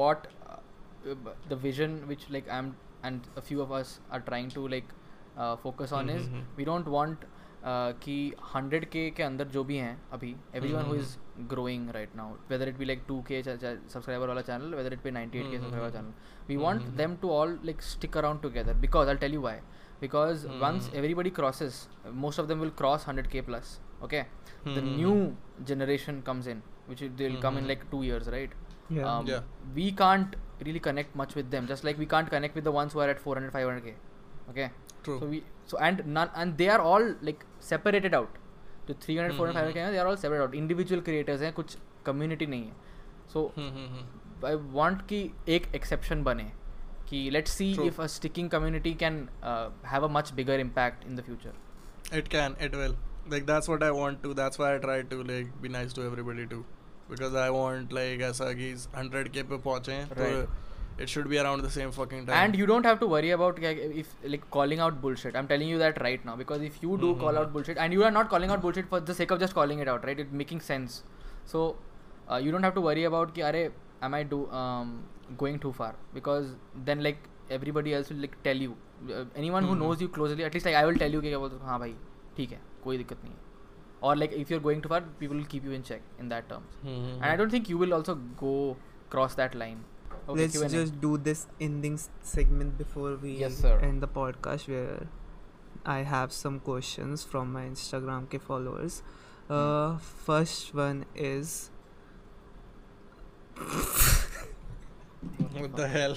what 0.00 0.26
uh, 0.48 1.14
b- 1.26 1.36
the 1.52 1.56
vision 1.68 1.96
which 2.12 2.26
like 2.36 2.48
i'm 2.58 2.74
and 3.10 3.28
a 3.36 3.42
few 3.48 3.60
of 3.64 3.72
us 3.80 3.98
are 4.10 4.20
trying 4.28 4.48
to 4.58 4.66
like 4.76 4.88
uh, 5.36 5.54
focus 5.64 5.92
on 6.00 6.08
is 6.18 6.28
Mhm. 6.28 6.44
we 6.60 6.64
don't 6.72 6.88
want 6.98 7.24
uh, 7.70 7.92
कि 8.04 8.16
100k 8.54 9.04
के 9.16 9.22
अंदर 9.22 9.48
जो 9.58 9.62
भी 9.70 9.76
हैं 9.84 9.94
अभी 10.18 10.34
everyone 10.60 10.86
who 10.90 10.96
Mhm. 10.98 11.29
growing 11.47 11.91
right 11.93 12.13
now. 12.15 12.35
Whether 12.47 12.67
it 12.67 12.77
be 12.77 12.85
like 12.85 13.07
2k 13.07 13.43
ch- 13.43 13.61
ch- 13.61 13.91
subscriber 13.91 14.27
wala 14.27 14.43
channel 14.43 14.71
whether 14.71 14.89
it 14.89 15.03
be 15.03 15.11
98k 15.11 15.31
mm-hmm. 15.31 15.63
subscriber 15.63 15.87
mm-hmm. 15.87 15.95
channel. 15.95 16.13
We 16.47 16.55
mm-hmm. 16.55 16.63
want 16.63 16.97
them 16.97 17.17
to 17.21 17.29
all 17.29 17.57
like 17.63 17.81
stick 17.81 18.15
around 18.15 18.41
together 18.41 18.73
because 18.73 19.07
i'll 19.07 19.17
tell 19.17 19.31
you 19.31 19.41
why. 19.41 19.59
Because 19.99 20.45
mm-hmm. 20.45 20.59
once 20.59 20.89
everybody 20.95 21.29
crosses 21.29 21.87
most 22.11 22.39
of 22.39 22.47
them 22.47 22.59
will 22.59 22.71
cross 22.71 23.05
100k 23.05 23.45
plus 23.45 23.79
okay? 24.03 24.25
The 24.63 24.71
mm-hmm. 24.71 24.95
new 24.95 25.37
generation 25.65 26.21
comes 26.21 26.47
in 26.47 26.61
which 26.87 27.03
they'll 27.17 27.41
come 27.41 27.57
in 27.57 27.63
mm-hmm. 27.63 27.69
like 27.69 27.91
2 27.91 28.03
years 28.03 28.27
right? 28.27 28.49
Yeah. 28.89 29.09
Um, 29.09 29.27
yeah. 29.27 29.41
we 29.73 29.91
can't 29.91 30.35
really 30.65 30.79
connect 30.79 31.15
much 31.15 31.33
with 31.33 31.49
them. 31.49 31.65
Just 31.65 31.83
like 31.83 31.97
we 31.97 32.05
can't 32.05 32.29
connect 32.29 32.55
with 32.55 32.65
the 32.65 32.71
ones 32.71 32.93
who 32.93 32.99
are 32.99 33.09
at 33.09 33.19
400 33.19 33.53
500k 33.53 33.93
okay? 34.51 34.71
True. 35.03 35.19
So 35.19 35.25
we 35.25 35.43
so 35.65 35.77
and 35.77 36.05
none 36.05 36.29
and 36.35 36.57
they 36.57 36.69
are 36.69 36.81
all 36.81 37.15
like 37.21 37.45
separated 37.59 38.13
out. 38.13 38.29
तो 38.87 38.93
300 38.93 39.35
400 39.37 39.51
Mhm. 39.51 39.57
500k 39.59 39.91
they 39.95 39.99
are 40.03 40.07
all 40.11 40.17
separated 40.23 40.45
out 40.47 40.55
individual 40.61 41.03
creators 41.09 41.41
हैं 41.47 41.51
कुछ 41.59 41.77
community 42.09 42.47
नहीं 42.55 42.65
है 42.65 42.89
so 43.33 43.43
Hmm, 43.57 43.69
hmm, 43.77 43.87
hmm. 43.95 44.47
I 44.51 44.55
want 44.79 45.05
कि 45.11 45.19
एक 45.55 45.71
exception 45.79 46.23
बने 46.29 46.51
कि 47.09 47.19
let's 47.35 47.55
see 47.59 47.69
True. 47.75 47.87
if 47.91 47.99
a 48.05 48.07
sticking 48.15 48.49
community 48.55 48.93
can 49.03 49.19
uh, 49.51 49.69
have 49.93 50.07
a 50.09 50.09
much 50.17 50.33
bigger 50.41 50.57
impact 50.65 51.07
in 51.11 51.21
the 51.21 51.25
future 51.29 51.53
It 52.19 52.29
can, 52.31 52.55
it 52.67 52.73
will. 52.77 52.95
Like 53.31 53.45
that's 53.49 53.69
what 53.71 53.83
I 53.87 53.91
want 53.97 54.21
to. 54.23 54.33
That's 54.37 54.59
why 54.61 54.69
I 54.75 54.79
try 54.85 54.95
to 55.11 55.17
like 55.31 55.51
be 55.65 55.69
nice 55.75 55.93
to 55.97 56.05
everybody 56.07 56.45
too, 56.53 56.63
because 57.11 57.35
I 57.41 57.49
want 57.57 57.93
like 57.97 58.23
ऐसा 58.29 58.51
कि 58.61 58.71
100k 58.95 59.43
पे 59.51 59.57
पहुँचे 59.67 59.99
तो 60.15 60.25
Right. 60.25 60.57
it 61.04 61.08
should 61.14 61.26
be 61.30 61.38
around 61.38 61.62
the 61.62 61.70
same 61.70 61.90
fucking 61.94 62.22
time. 62.26 62.36
and 62.42 62.56
you 62.60 62.66
don't 62.68 62.86
have 62.90 62.98
to 63.00 63.06
worry 63.06 63.30
about 63.38 63.58
like, 63.64 63.78
if 64.02 64.14
like 64.34 64.44
calling 64.50 64.80
out 64.84 65.00
bullshit 65.02 65.34
i'm 65.40 65.48
telling 65.48 65.68
you 65.68 65.78
that 65.82 66.00
right 66.06 66.24
now 66.28 66.36
because 66.42 66.62
if 66.68 66.78
you 66.84 66.96
do 67.02 67.10
call 67.24 67.32
Mhm. 67.32 67.40
out 67.40 67.52
bullshit 67.56 67.76
and 67.86 67.92
you 67.98 68.04
are 68.10 68.12
not 68.18 68.30
calling 68.34 68.50
out 68.54 68.62
bullshit 68.62 68.88
for 68.94 69.00
the 69.10 69.16
sake 69.18 69.30
of 69.36 69.40
just 69.44 69.54
calling 69.58 69.78
it 69.86 69.88
out 69.94 70.04
right 70.10 70.22
it's 70.24 70.32
making 70.44 70.62
sense 70.68 70.96
so 71.44 71.64
uh, 72.30 72.36
you 72.46 72.50
don't 72.56 72.62
have 72.68 72.74
to 72.74 72.80
worry 72.88 73.04
about 73.10 73.34
ki, 73.34 73.42
Are, 73.42 73.72
am 74.08 74.14
i 74.14 74.22
do 74.22 74.40
um, 74.62 74.94
going 75.44 75.58
too 75.66 75.72
far 75.82 75.94
because 76.14 76.48
then 76.90 77.02
like 77.08 77.18
everybody 77.50 77.92
else 77.98 78.08
will 78.10 78.22
like 78.28 78.36
tell 78.42 78.56
you 78.66 78.76
uh, 79.16 79.24
anyone 79.42 79.64
who 79.68 79.74
Mhm. 79.74 79.82
knows 79.84 80.00
you 80.06 80.08
closely 80.20 80.44
at 80.48 80.54
least 80.58 80.66
like 80.70 80.78
i 80.82 80.86
will 80.90 80.98
tell 81.04 81.12
you 81.18 81.20
कि 81.26 81.28
क्या 81.34 81.38
बोलते 81.44 81.56
हो, 81.60 81.66
हाँ 81.72 81.78
भाई 81.84 81.94
ठीक 82.36 82.50
है 82.52 82.60
कोई 82.84 82.96
दिक्कत 83.04 83.24
नहीं 83.24 83.34
है 83.34 83.44
or 84.06 84.14
like 84.22 84.32
if 84.40 84.50
you're 84.52 84.62
going 84.64 84.80
too 84.86 84.90
far 84.94 84.98
people 85.20 85.36
will 85.40 85.46
keep 85.52 85.64
you 85.68 85.76
in 85.76 85.84
check 85.90 86.02
in 86.22 86.28
that 86.32 86.48
terms 86.54 86.74
Hmm, 86.86 86.96
and 87.12 87.28
i 87.28 87.36
don't 87.42 87.54
think 87.56 87.68
you 87.74 87.78
will 87.82 87.94
also 87.98 88.14
go 88.42 88.50
cross 89.14 89.36
that 89.42 89.54
line 89.62 89.78
okay, 90.28 90.40
Let's 90.40 90.56
Q&A. 90.56 90.68
just 90.68 91.00
do 91.00 91.16
this 91.18 91.46
ending 91.60 91.94
s- 91.94 92.08
segment 92.22 92.76
before 92.78 93.16
we 93.16 93.32
Yes, 93.44 93.56
sir. 93.66 93.78
end 93.90 94.02
the 94.02 94.08
podcast 94.08 94.68
where 94.68 95.06
I 95.84 95.98
have 96.14 96.32
some 96.32 96.58
questions 96.60 97.24
from 97.24 97.52
my 97.52 97.64
Instagram 97.70 98.28
ke 98.34 98.40
followers. 98.50 99.02
Hmm. 99.48 99.54
Uh, 99.54 99.98
first 100.26 100.74
one 100.74 101.04
is 101.14 101.70
What 105.60 105.76
the 105.76 105.88
hell? 105.88 106.14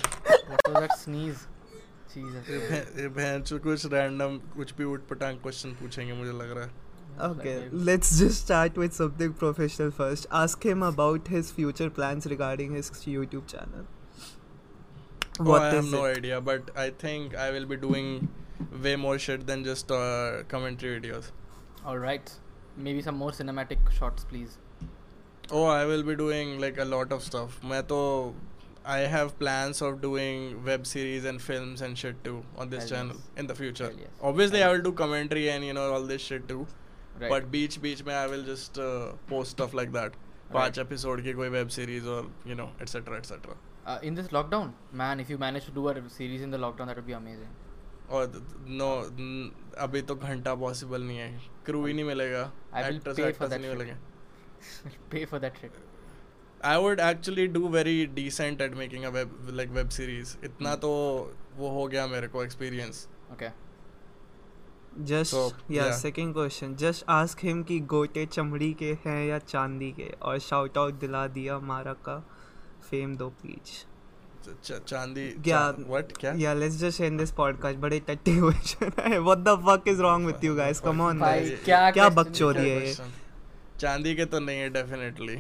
what 0.50 0.62
was 0.68 0.80
that 0.84 0.98
sneeze 1.00 1.48
jesus 2.14 2.50
ये 2.50 2.58
भै- 2.70 3.00
ये 3.00 3.08
भैंचो 3.18 3.58
कुछ 3.66 3.86
random 3.94 4.38
कुछ 4.56 4.74
भी 4.78 4.84
उठ 4.94 5.02
पटांग 5.10 5.38
question 5.44 5.74
पूछेंगे 5.82 6.14
मुझे 6.14 6.32
लग 6.32 6.52
रहा 6.58 6.66
है. 6.66 6.72
okay. 7.21 7.59
Like- 7.61 7.69
Let's 7.73 8.19
just 8.19 8.41
start 8.43 8.77
with 8.77 8.95
something 8.95 9.33
professional 9.35 9.91
first. 9.91 10.27
Ask 10.31 10.65
him 10.65 10.83
about 10.83 11.29
his 11.29 11.51
future 11.51 11.91
plans 11.91 12.27
regarding 12.27 12.75
his 12.75 12.91
YouTube 12.91 13.47
channel. 13.47 13.87
oh, 15.41 15.53
I 15.55 15.67
have 15.69 15.85
is 15.85 15.93
no 15.93 16.05
it? 16.05 16.19
idea, 16.19 16.41
but 16.41 16.71
I 16.77 16.91
think 16.91 17.35
I 17.37 17.51
will 17.51 17.67
be 17.67 17.77
doing 17.77 18.29
way 18.83 18.97
more 18.97 19.19
shit 19.19 19.47
than 19.47 19.65
just 19.65 19.91
uh, 19.91 20.43
commentary 20.49 21.01
videos. 21.01 21.31
All 21.85 21.99
right. 21.99 22.31
Maybe 22.77 23.03
some 23.03 23.17
more 23.17 23.31
cinematic 23.31 23.91
shots, 23.91 24.25
please. 24.25 24.59
Oh, 25.51 25.65
I 25.65 25.85
will 25.85 26.03
be 26.03 26.17
doing 26.17 26.59
like 26.61 26.79
a 26.79 26.85
lot 26.85 27.13
of 27.13 27.23
stuff. 27.23 27.61
मैं 27.65 27.83
तो 27.89 28.35
I 28.87 28.99
have 29.11 29.39
plans 29.39 29.81
of 29.83 30.01
doing 30.01 30.63
web 30.65 30.87
series 30.87 31.25
and 31.25 31.41
films 31.41 31.81
and 31.81 31.97
shit 31.99 32.23
too 32.25 32.45
on 32.57 32.69
this 32.71 32.81
Hell 32.81 32.91
channel 32.99 33.17
yes. 33.17 33.29
in 33.43 33.47
the 33.47 33.55
future. 33.55 33.91
Yes. 33.99 34.09
Obviously, 34.23 34.59
Hell 34.61 34.71
I 34.71 34.73
will 34.75 34.83
do 34.83 34.93
commentary 34.93 35.45
and 35.51 35.65
you 35.65 35.73
know 35.73 35.93
all 35.93 36.03
this 36.03 36.21
shit 36.23 36.49
too. 36.49 36.67
But 37.23 37.51
beach 37.51 37.81
beach 37.83 38.05
में 38.07 38.15
I 38.15 38.27
will 38.31 38.45
just 38.51 38.79
uh, 38.79 39.13
post 39.33 39.57
stuff 39.57 39.75
like 39.81 39.93
that. 39.93 40.17
पाँच 40.53 40.79
episode 40.79 41.21
की 41.25 41.33
कोई 41.35 41.51
web 41.53 41.71
series 41.77 42.07
or 42.15 42.23
you 42.51 42.55
know 42.61 42.67
etc 42.87 43.17
etc. 43.19 43.55
uh, 43.87 43.99
in 44.09 44.15
this 44.15 44.29
lockdown, 44.37 44.73
man, 45.03 45.21
if 45.21 45.31
you 45.35 45.39
manage 45.39 45.65
to 45.67 45.73
do 45.79 45.89
a 45.89 45.95
series 46.17 46.43
in 46.43 46.51
the 46.51 46.59
lockdown, 46.65 46.87
that 46.93 46.97
would 46.97 47.07
be 47.13 47.17
amazing. 47.21 47.53
और 48.11 48.33
no 48.81 48.89
अभी 49.85 50.01
तो 50.09 50.15
घंटा 50.15 50.55
possible 50.63 51.03
नहीं 51.03 51.19
है 51.19 51.41
crew 51.67 51.85
ही 51.87 51.93
नहीं 51.93 52.05
मिलेगा 52.05 52.43
I 52.75 52.83
will 52.83 52.99
Actors- 52.99 53.17
pay 53.19 53.25
for 53.25 53.31
actors 53.33 53.51
that 53.51 53.61
नहीं. 53.61 53.71
मिलेंगे 53.77 53.97
Pay 55.15 55.25
for 55.31 55.39
that 55.45 55.57
shit. 55.63 55.79
I 56.73 56.77
would 56.79 57.01
actually 57.07 57.47
do 57.55 57.69
very 57.69 57.97
decent 58.19 58.61
at 58.67 58.77
making 58.83 59.05
a 59.05 59.11
web 59.17 59.33
like 59.61 59.75
web 59.79 59.93
series. 59.99 60.37
इतना 60.45 60.71
Hmm. 60.73 60.81
तो 60.85 60.91
वो 61.57 61.69
हो 61.79 61.87
गया 61.95 62.07
मेरे 62.07 62.29
को 62.37 62.45
experience. 62.45 63.01
Okay. 63.35 63.51
Yeah, 64.99 65.85
yeah. 65.85 65.97
second 65.99 66.35
question. 66.35 66.77
Just 66.77 67.05
ask 67.09 67.41
him 67.45 67.65
कि 67.65 67.81
गोटे 67.81 68.27
चमड़ी 68.27 68.73
के 68.73 68.99
हैं 69.07 69.27
या 69.27 69.39
चांदी 69.39 69.93
के 69.93 70.15
और 70.23 70.39
shout 70.39 70.77
out 70.77 70.93
दिला 71.01 71.27
दिया 71.27 71.59
मारा 71.59 71.93
का 71.93 72.31
फेम 72.91 73.17
दो 73.17 73.29
प्लीज़ 73.29 73.85
चांदी. 74.87 75.31
चा- 75.47 75.91
what 75.91 76.19
क्या 76.19 76.35
Yeah, 76.35 76.55
let's 76.63 76.81
just 76.81 77.01
end 77.01 77.21
this 77.21 77.33
podcast. 77.41 77.75
बड़े 77.75 78.01
टट्टी 78.01 78.37
क्वेश्चन 78.39 78.91
है. 79.01 79.19
What 79.19 79.39
the 79.45 79.57
fuck 79.57 79.89
is 79.95 80.01
wrong 80.01 80.27
with 80.31 80.45
you 80.45 80.57
guys? 80.59 80.83
Come 80.87 81.01
on, 81.01 81.19
भाई, 81.19 81.51
guys. 81.51 81.65
क्या 81.65 81.91
क्या 81.91 82.09
बकचोदी 82.09 82.65
क्या 82.65 82.75
है 82.75 82.87
ये? 82.87 82.97
चांदी 83.81 84.15
के 84.15 84.25
तो 84.25 84.41
नहीं 84.41 84.59
है 84.59 84.71
definitely 84.71 85.37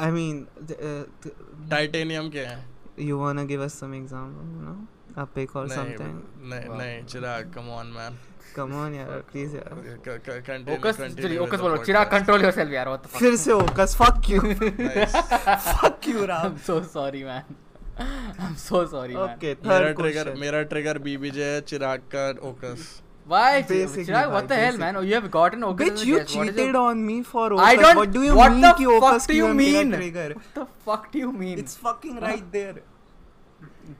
I 0.00 0.10
mean, 0.10 0.36
th- 0.68 0.80
uh, 0.80 1.04
th- 1.22 1.70
titanium 1.70 2.30
के 2.30 2.40
हैं 2.40 2.68
you 3.00 3.16
wanna 3.18 3.44
give 3.50 3.62
us 3.66 3.74
some 3.82 3.94
example? 3.94 4.46
You 4.56 4.64
know, 4.66 4.97
a 5.17 5.25
pick 5.37 5.55
or 5.55 5.65
नहीं 5.67 5.77
something. 5.77 6.13
नहीं 6.51 6.69
Wow. 6.69 6.77
नहीं 6.81 7.03
Chirag 7.13 7.51
come 7.55 7.69
on 7.79 7.87
man 7.97 8.17
Come 8.55 8.73
on, 8.79 8.93
यार, 8.95 9.21
please 9.31 9.53
यार. 9.55 9.69
Focus. 10.65 10.97
चलिए, 11.21 11.37
focus 11.39 11.59
बोलो. 11.61 11.77
चिराग, 11.85 12.09
control 12.11 12.43
yourself, 12.45 12.73
यार. 12.73 12.87
What 12.91 13.03
the 13.05 13.09
fuck? 13.13 13.19
फिर 13.19 13.35
से 13.43 13.51
focus. 13.61 13.95
Fuck 14.01 14.29
you. 14.33 14.41
Nice. 14.87 15.15
Fuck 15.69 16.07
you, 16.11 16.25
Ram. 16.31 16.45
I'm 16.51 16.59
so 16.67 16.75
sorry, 16.97 17.23
man. 17.29 17.55
I'm 18.03 18.55
so 18.65 18.83
sorry, 18.91 19.15
man. 19.15 19.31
Okay, 19.37 19.55
मेरा 19.65 19.79
third 19.79 19.97
trigger 20.01 20.23
question. 20.23 20.39
मेरा 20.41 20.61
trigger 20.75 20.97
BBJ 21.07 21.45
है 21.53 21.61
चिराग 21.73 22.05
का 22.15 22.27
ओकस 22.51 22.85
Why? 23.31 23.49
Basically, 23.67 24.03
Chirag, 24.05 24.31
what 24.35 24.47
bhai, 24.47 24.47
the 24.47 24.55
hell, 24.61 24.71
basic- 24.71 24.79
man? 24.85 24.97
Oh, 25.01 25.03
you 25.09 25.13
have 25.19 25.27
gotten 25.33 25.61
Oculus 25.67 25.89
Which 25.91 25.99
as 25.99 26.05
a 26.05 26.07
you 26.07 26.17
guest. 26.21 26.35
What 26.37 26.47
is 26.49 26.55
cheated 26.55 26.73
your- 26.77 26.81
on 26.93 27.03
me 27.09 27.19
for 27.33 27.43
I 27.65 27.75
Ocus. 27.75 27.83
don't. 27.85 27.99
What 28.03 28.11
do 28.15 28.23
you 28.29 28.33
what 28.39 28.51
mean 28.55 28.65
the 28.65 28.71
कि 28.79 28.87
Ocus 28.95 29.05
fuck 29.05 29.27
do 29.29 29.37
you 29.37 29.45
क्यों 29.45 29.49
है 29.49 29.53
मेरा 29.59 29.83
mean? 29.83 29.93
trigger? 29.99 30.25
What 30.39 30.57
the 30.57 30.65
fuck 30.87 31.05
do 31.13 31.21
you 31.25 31.29
mean? 31.43 31.61
It's 31.63 31.77
fucking 31.85 32.17
right 32.25 32.49
there. 32.57 32.73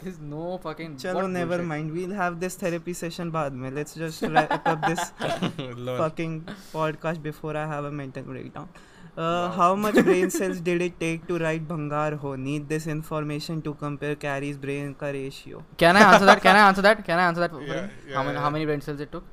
There's 0.02 0.18
no 0.30 0.46
fucking. 0.62 0.96
चलो 1.02 1.20
bullshit. 1.34 1.64
mind. 1.68 1.92
We'll 1.98 2.14
have 2.20 2.38
this 2.40 2.56
therapy 2.62 2.94
session 3.00 3.30
बाद 3.36 3.52
में. 3.62 3.70
Let's 3.78 3.94
just 4.02 4.22
wrap 4.34 4.66
up 4.72 4.86
this 4.86 5.04
fucking 6.00 6.34
podcast 6.72 7.22
before 7.22 7.56
I 7.56 7.66
have 7.74 7.84
a 7.84 7.92
mental 8.02 8.22
breakdown. 8.34 8.68
Uh, 8.78 9.20
wow. 9.20 9.48
how 9.58 9.68
much 9.84 9.96
brain 10.08 10.30
cells 10.30 10.60
did 10.66 10.82
it 10.82 10.98
take 11.00 11.26
to 11.28 11.38
write 11.44 11.64
Bhangar 11.70 12.18
Ho? 12.24 12.34
Need 12.42 12.68
this 12.68 12.86
information 12.86 13.62
to 13.62 13.72
compare 13.80 14.14
Carrie's 14.26 14.56
brain 14.66 14.92
ka 15.00 15.06
ratio. 15.16 15.62
Can 15.84 15.96
I 15.96 16.04
answer 16.12 16.26
that? 16.26 16.42
Can 16.48 16.56
I 16.56 16.68
answer 16.68 16.82
that? 16.82 17.04
Can 17.08 17.18
I 17.18 17.24
answer 17.30 17.40
that? 17.46 17.50
for 17.56 17.62
Yeah, 17.62 17.88
yeah, 18.08 18.14
how 18.14 18.22
many? 18.22 18.34
yeah. 18.34 18.40
How 18.44 18.50
many 18.58 18.66
brain 18.72 18.80
cells 18.80 19.00
it 19.00 19.10
took? 19.16 19.24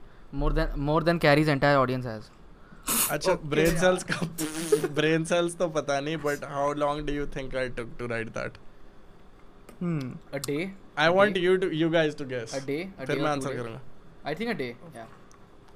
More 0.43 0.51
than 0.61 0.79
more 0.89 1.01
than 1.09 1.19
Carrie's 1.27 1.53
entire 1.59 1.77
audience 1.83 2.11
has. 2.13 2.31
अच्छा 3.11 3.33
brain 3.51 3.77
cells 3.77 4.03
का 4.09 4.87
brain 4.97 5.23
cells 5.29 5.55
तो 5.57 5.67
पता 5.77 5.99
नहीं 6.07 6.17
but 6.25 6.43
how 6.49 6.73
long 6.81 7.05
do 7.07 7.13
you 7.13 7.25
think 7.35 7.55
I 7.61 7.69
took 7.77 7.95
to 7.99 8.07
write 8.07 8.27
that 8.37 8.57
Hmm. 8.57 8.64
A 9.81 10.39
day. 10.47 10.61
I 10.97 11.09
A 11.09 11.15
want 11.15 11.33
day? 11.35 11.43
You 11.43 11.55
to 11.57 11.67
you 11.69 11.89
guys 11.89 12.15
to 12.17 12.25
guess 12.25 12.55
A 12.55 12.59
day. 12.69 12.79
A 12.83 13.05
फिर 13.05 13.15
day 13.15 13.21
मैं 13.23 13.29
answer? 13.31 13.55
करूँगा 13.55 13.81
I 14.25 14.35
think 14.41 14.51
a 14.51 14.57
day. 14.59 14.71
Yeah. 14.95 15.13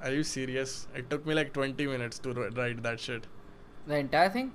Are 0.08 0.12
you 0.18 0.24
serious? 0.28 0.76
It 1.00 1.10
took 1.14 1.26
me 1.30 1.36
like 1.39 1.50
20 1.56 1.88
minutes 1.93 2.22
to 2.26 2.34
wri- 2.36 2.52
write 2.60 2.84
that 2.84 3.02
shit. 3.08 3.26
The 3.88 3.97
entire 4.04 4.30
thing. 4.36 4.52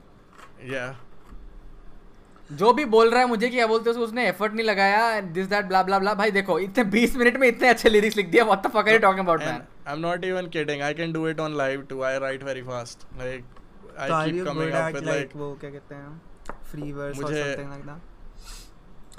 Yeah. 0.70 0.94
जो 2.52 2.72
भी 2.72 2.84
बोल 2.94 3.10
रहा 3.10 3.20
है 3.20 3.26
मुझे 3.28 3.48
क्या 3.48 3.66
बोलते 3.66 3.90
हैं 3.90 3.96
उसने 4.06 4.26
एफर्ट 4.28 4.52
नहीं 4.54 4.66
लगाया 4.66 5.20
this 5.36 5.46
that 5.48 5.64
blah 5.66 5.82
blah 5.82 5.98
blah 5.98 6.14
भाई 6.14 6.30
देखो 6.30 6.58
इतने 6.60 6.84
20 6.90 7.14
मिनट 7.16 7.36
में 7.40 7.46
इतने 7.48 7.68
अच्छे 7.68 7.88
लिरिक्स 7.90 8.16
लिख 8.16 8.28
दिया 8.30 8.44
what 8.44 8.66
the 8.66 8.70
fuck 8.70 8.88
are 8.88 8.92
you 8.92 8.98
talking 9.04 9.24
about 9.26 9.40
man 9.40 9.60
And 9.60 9.92
I'm 9.92 10.02
not 10.06 10.26
even 10.30 10.50
kidding. 10.56 10.82
I 10.88 10.90
can 10.98 11.14
do 11.14 11.22
it 11.30 11.40
on 11.46 11.56
live 11.60 11.80
too. 11.88 12.02
I 12.10 12.12
write 12.24 12.44
very 12.50 12.62
fast. 12.68 13.06
Like 13.22 13.60
I 14.04 14.08
So 14.08 14.14
are 14.18 14.24
keep 14.26 14.36
you 14.40 14.44
coming 14.48 14.70
good 14.70 14.76
up 14.80 14.86
at 14.88 14.94
with 14.98 15.08
like 15.10 15.22
like 15.22 15.36
वो 15.36 15.48
क्या 15.60 15.70
कहते 15.70 15.94
हैं 15.94 16.60
free 16.72 16.90
verse 16.98 17.18
or 17.18 17.22
मुझे- 17.22 17.42
something 17.42 17.72
like 17.74 17.86
that? 17.90 18.13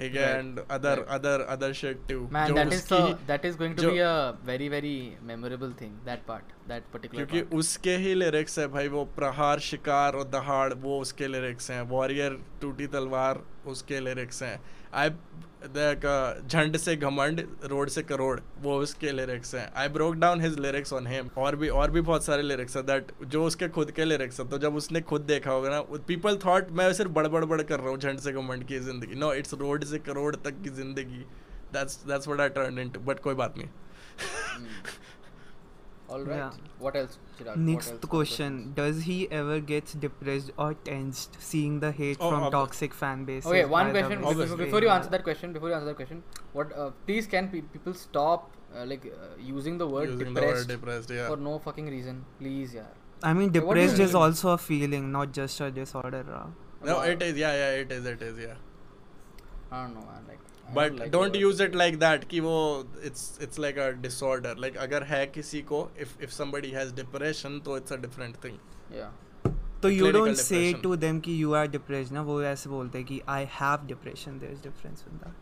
Right, 0.00 0.16
and 0.16 0.60
other 0.70 0.94
right. 0.96 1.08
other 1.08 1.46
other 1.48 1.72
shit 1.74 2.08
too. 2.08 2.28
Man, 2.32 2.48
जो 2.48 2.54
that 2.54 2.72
is 2.72 2.84
so, 2.84 3.00
that 3.26 3.44
is 3.44 3.56
going 3.56 3.76
to 3.76 3.90
be 3.90 3.98
a 3.98 4.34
very 4.44 4.68
very 4.68 4.94
memorable 5.30 5.72
thing. 5.80 5.92
That 6.06 6.26
part, 6.26 6.54
that 6.68 6.90
particular 6.92 7.26
क्योंकि 7.26 7.42
part. 7.42 7.58
उसके 7.58 7.96
ही 7.96 8.14
lyrics 8.14 8.58
है 8.58 8.66
भाई 8.68 8.88
वो 8.88 9.04
प्रहार 9.16 9.58
शिकार 9.68 10.14
और 10.14 10.24
दहाड़ 10.30 10.72
वो 10.74 11.00
उसके 11.00 11.26
लिरिक्स 11.26 11.70
हैं 11.70 11.82
वॉरियर 11.94 12.40
टूटी 12.60 12.86
तलवार 12.96 13.42
उसके 13.66 14.00
लिरिक्स 14.00 14.42
हैं। 14.42 14.60
आई 14.94 15.08
देख 15.66 16.04
झंड 16.46 16.76
से 16.76 16.94
घमंड 16.96 17.40
रोड 17.64 17.88
से 17.88 18.02
करोड़ 18.02 18.40
वो 18.60 18.76
उसके 18.80 19.12
लिरिक्स 19.12 19.54
हैं। 19.54 19.68
I 19.76 19.88
broke 19.88 20.14
down 20.16 20.40
his 20.40 20.58
lyrics 20.58 20.92
on 20.92 21.06
him 21.06 21.28
और 21.38 21.56
भी 21.56 21.68
और 21.70 21.90
भी 21.90 22.00
बहुत 22.00 22.24
सारे 22.24 22.42
लिरिक्स 22.42 22.76
हैं 22.76 22.84
दैट 22.86 23.12
जो 23.24 23.44
उसके 23.44 23.68
खुद 23.68 23.90
के 23.90 24.04
लिरिक्स 24.04 24.40
हैं। 24.40 24.48
तो 24.48 24.58
जब 24.58 24.76
उसने 24.76 25.00
खुद 25.02 25.20
देखा 25.22 25.50
होगा 25.50 25.70
ना 25.70 25.80
पीपल 26.06 26.38
थॉट 26.46 26.70
मैं 26.72 26.92
सिर्फ़ 26.92 27.12
बड़बड़ 27.12 27.44
बड़ 27.44 27.60
कर 27.62 27.80
रहा 27.80 27.88
हूँ 27.88 27.98
झंड 27.98 28.18
से 28.18 28.32
घमंड 28.32 28.64
की 28.66 28.78
ज़िंदगी। 28.80 29.14
नो 29.14 29.32
इट्स 29.34 29.54
रोड 29.54 29.84
से 29.84 29.98
करोड़ 30.00 30.34
तक 30.36 30.62
की 30.62 30.70
ज़िंदगी। 30.70 31.24
That's 31.72 32.04
that's 32.04 32.28
what 32.28 32.40
I 32.40 32.48
turn 32.48 32.78
into 32.78 33.00
but 33.00 33.20
कोई 33.20 33.34
बात 33.34 33.58
नहीं। 33.58 33.68
All 36.10 36.20
right. 36.20 36.36
Yeah. 36.36 36.50
What 36.78 36.96
else, 36.96 37.18
Chirag? 37.38 37.56
Next 37.56 37.90
else? 37.92 38.04
Question. 38.14 38.72
Does 38.74 39.02
he 39.02 39.30
ever 39.30 39.60
gets 39.60 39.92
depressed 40.04 40.50
or 40.58 40.74
tensed 40.74 41.36
seeing 41.40 41.80
the 41.80 41.90
hate 41.92 42.16
Oh, 42.20 42.30
from 42.30 42.42
ob- 42.44 42.52
toxic 42.52 42.94
fan 42.94 43.24
base? 43.24 43.46
Okay, 43.46 43.64
one 43.64 43.90
question 43.90 44.18
before, 44.20 44.56
before 44.56 44.82
you 44.82 44.88
answer 44.88 45.10
that 45.10 45.22
question. 45.24 45.52
Before 45.52 45.68
you 45.68 45.74
answer 45.74 45.86
that 45.86 45.96
question, 45.96 46.22
what? 46.52 46.72
Uh, 46.76 46.90
please, 47.06 47.26
can 47.26 47.48
pe- 47.48 47.60
people 47.76 47.94
stop 47.94 48.50
uh, 48.74 48.84
like 48.86 49.06
uh, 49.06 49.28
using 49.38 49.78
the 49.78 49.86
word 49.86 50.08
using 50.10 50.34
the 50.34 50.40
depressed 50.40 50.68
word 50.68 50.74
depressed 50.74 51.10
yeah 51.10 51.28
for 51.28 51.36
no 51.36 51.58
fucking 51.58 51.86
reason? 51.98 52.24
Please, 52.40 52.74
yeah. 52.74 52.90
I 53.22 53.32
mean, 53.34 53.48
What 53.48 53.52
do 53.54 53.60
depressed 53.60 53.98
is 54.00 54.14
mean? 54.14 54.22
also 54.22 54.50
a 54.50 54.58
feeling, 54.58 55.12
not 55.12 55.32
just 55.32 55.60
a 55.60 55.70
disorder. 55.70 56.24
Rah. 56.28 56.46
No, 56.82 57.00
it 57.02 57.22
is. 57.22 57.36
Yeah, 57.36 57.52
yeah, 57.62 57.80
it 57.84 57.92
is. 57.92 58.04
It 58.06 58.22
is. 58.22 58.38
Yeah. 58.38 58.54
I 59.70 59.82
don't 59.84 59.94
know, 59.94 60.00
man. 60.00 60.24
Like, 60.26 60.38
but 60.74 61.10
don't 61.10 61.36
use 61.36 61.62
it 61.62 61.74
like 61.74 61.98
that 61.98 62.24
कि 62.24 62.40
वो 62.40 62.88
it's 63.04 63.38
it's 63.42 63.58
like 63.58 63.78
a 63.78 63.90
disorder 63.90 64.56
like 64.58 64.76
अगर 64.76 65.02
है 65.02 65.26
किसी 65.26 65.62
को 65.62 65.90
if 65.98 66.22
if 66.22 66.30
somebody 66.30 66.70
has 66.70 66.94
depression 66.94 67.60
तो 67.60 67.76
it's 67.76 67.92
a 67.92 67.96
different 67.96 68.36
thing 68.44 68.58
या 68.96 69.12
तो 69.82 69.88
you 69.88 70.12
don't 70.12 70.36
say 70.36 70.72
to 70.72 70.96
them 70.96 71.20
कि 71.20 71.42
यू 71.42 71.52
आर 71.52 71.66
डिप्रेस्ड 71.66 72.12
ना 72.12 72.22
वो 72.22 72.42
ऐसे 72.42 72.70
बोलते 72.70 72.98
हैं 72.98 73.06
कि 73.06 73.20
I 73.28 73.44
have 73.44 73.86
depression 73.86 74.38
there 74.38 74.52
is 74.52 74.62
difference 74.62 75.04
in 75.12 75.16
that 75.16 75.34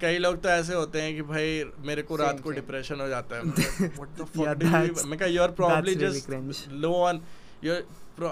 कई 0.00 0.18
लोग 0.18 0.42
तो 0.42 0.48
ऐसे 0.48 0.74
होते 0.74 1.02
हैं 1.02 1.14
कि 1.14 1.22
भाई 1.22 1.64
मेरे 1.78 2.02
को 2.02 2.16
रात 2.16 2.40
को 2.40 2.50
डिप्रेशन 2.50 3.00
हो 3.00 3.08
जाता 3.08 3.36
है। 3.36 3.42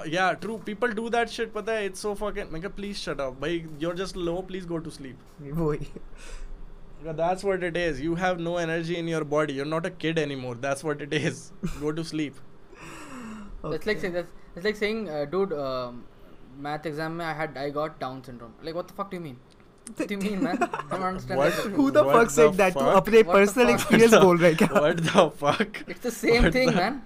yeah 0.06 0.34
true 0.34 0.58
people 0.64 0.92
do 0.98 1.08
that 1.10 1.30
shit 1.30 1.52
पता 1.52 1.72
है 1.72 1.88
it's 1.90 2.00
so 2.06 2.14
fucking 2.14 2.52
मैं 2.52 2.74
please 2.76 2.98
shut 2.98 3.20
up 3.20 3.40
भाई 3.40 3.64
you're 3.78 3.94
just 3.94 4.16
low 4.16 4.42
please 4.42 4.66
go 4.74 4.78
to 4.88 4.90
sleep 4.90 5.16
वही 5.62 5.90
Yeah, 7.04 7.12
that's 7.18 7.42
what 7.48 7.62
it 7.66 7.76
is. 7.80 8.00
You 8.04 8.14
have 8.16 8.40
no 8.46 8.54
energy 8.62 8.96
in 9.02 9.06
your 9.08 9.20
body. 9.24 9.54
You're 9.58 9.68
not 9.68 9.86
a 9.86 9.90
kid 10.02 10.18
anymore. 10.22 10.50
That's 10.64 10.82
what 10.84 11.04
it 11.04 11.14
is. 11.18 11.38
Go 11.84 11.92
to 11.98 12.02
sleep. 12.08 12.40
That's 13.62 13.86
like 13.86 14.00
saying 14.02 14.12
that's, 14.12 14.28
that's 14.54 14.66
like 14.66 14.76
saying, 14.76 15.08
uh, 15.08 15.24
dude, 15.24 15.54
um, 15.54 16.04
math 16.66 16.84
exam 16.90 17.16
mein 17.16 17.26
I 17.26 17.32
had 17.38 17.56
I 17.56 17.70
got 17.70 17.98
Down 18.00 18.22
syndrome. 18.24 18.52
Like, 18.62 18.74
what 18.74 18.88
the 18.88 18.94
fuck 19.00 19.10
do 19.10 19.16
you 19.16 19.22
mean? 19.22 19.38
What 19.96 20.08
do 20.08 20.14
you 20.14 20.20
mean, 20.20 20.42
man? 20.48 20.58
I 20.62 20.96
don't 20.96 21.02
understand. 21.02 21.38
What? 21.38 21.56
that. 21.56 21.70
Who 21.78 21.90
the 21.90 22.04
What 22.04 22.16
fuck 22.16 22.28
the 22.28 22.34
said 22.34 22.60
that? 22.62 22.74
तू 22.74 22.80
fuck? 22.80 22.96
अपने 23.02 23.22
What 23.24 23.32
the 23.32 23.38
personal 23.38 23.72
experience 23.76 24.14
बोल 24.26 24.38
रहा 24.44 24.48
है 24.48 24.54
क्या? 24.64 24.68
What 24.86 25.02
the 25.08 25.24
fuck? 25.44 25.80
It's 25.94 26.04
the 26.10 26.14
same 26.18 26.42
What 26.48 26.52
thing, 26.58 26.70
the- 26.74 26.76
man. 26.82 27.00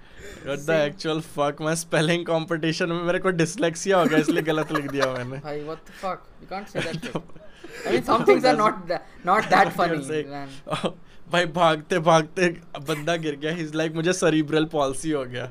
Actual 0.47 1.21
fuck? 1.21 1.61
मैं 1.61 1.75
spelling 1.75 2.25
competition 2.31 2.89
में 2.89 3.03
मेरे 3.03 3.19
को 3.19 3.33
dyslexia 3.33 3.95
हो 3.95 4.05
गया 4.05 4.19
इसलिए 4.19 4.43
गलत 4.43 4.73
लिख 4.73 4.91
दिया 4.91 5.07
मैंने. 5.13 5.39
भाई 5.45 5.65
what 5.69 5.81
the 5.89 5.95
fuck? 6.03 6.19
You 6.43 6.49
can't 6.51 6.69
say 6.69 6.81
that 6.81 6.97
shit. 7.05 7.17
I 7.87 7.93
mean, 7.93 8.05
some 8.05 8.25
things 8.25 8.45
are 8.45 8.57
not 8.57 8.87
that, 8.89 9.03
not 9.25 9.49
that 9.51 9.73
funny, 9.73 9.99
man. 10.31 10.49
Oh, 10.67 10.93
भाई 11.33 11.47
भागते 11.59 11.99
भागते 12.09 12.49
बंदा 12.89 13.17
गिर 13.17 13.37
गया. 13.45 13.53
He's 13.57 13.75
like 13.81 13.95
मुझे 13.95 14.13
cerebral 14.21 14.67
palsy 14.75 15.13
हो 15.15 15.25
गया. 15.35 15.47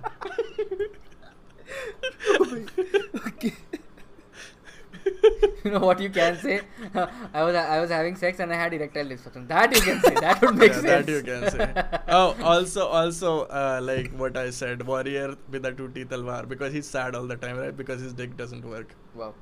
you 5.63 5.71
know 5.71 5.79
what 5.79 5.99
you 5.99 6.09
can 6.09 6.37
say? 6.37 6.61
I 7.33 7.43
was 7.43 7.55
I 7.55 7.79
was 7.79 7.89
having 7.89 8.15
sex 8.15 8.39
and 8.39 8.51
I 8.51 8.55
had 8.55 8.73
erectile 8.73 9.05
dysfunction. 9.05 9.47
That 9.47 9.73
you 9.75 9.81
can 9.81 10.01
say. 10.01 10.13
That 10.15 10.41
would 10.41 10.55
make 10.63 10.73
yeah, 10.73 10.81
sense. 10.81 11.05
that 11.05 11.11
you 11.11 11.23
can 11.23 11.49
say. 11.51 11.99
Oh, 12.09 12.35
also, 12.43 12.87
also, 12.87 13.41
uh, 13.61 13.79
like 13.81 14.11
what 14.23 14.37
I 14.37 14.49
said, 14.49 14.85
warrior 14.85 15.35
with 15.49 15.65
a 15.65 15.71
two-teeth 15.71 16.09
talwar 16.09 16.47
because 16.47 16.73
he's 16.73 16.87
sad 16.87 17.15
all 17.15 17.27
the 17.27 17.37
time, 17.37 17.57
right? 17.57 17.75
Because 17.75 18.01
his 18.01 18.13
dick 18.13 18.35
doesn't 18.35 18.65
work. 18.65 18.95
Wow. 19.15 19.33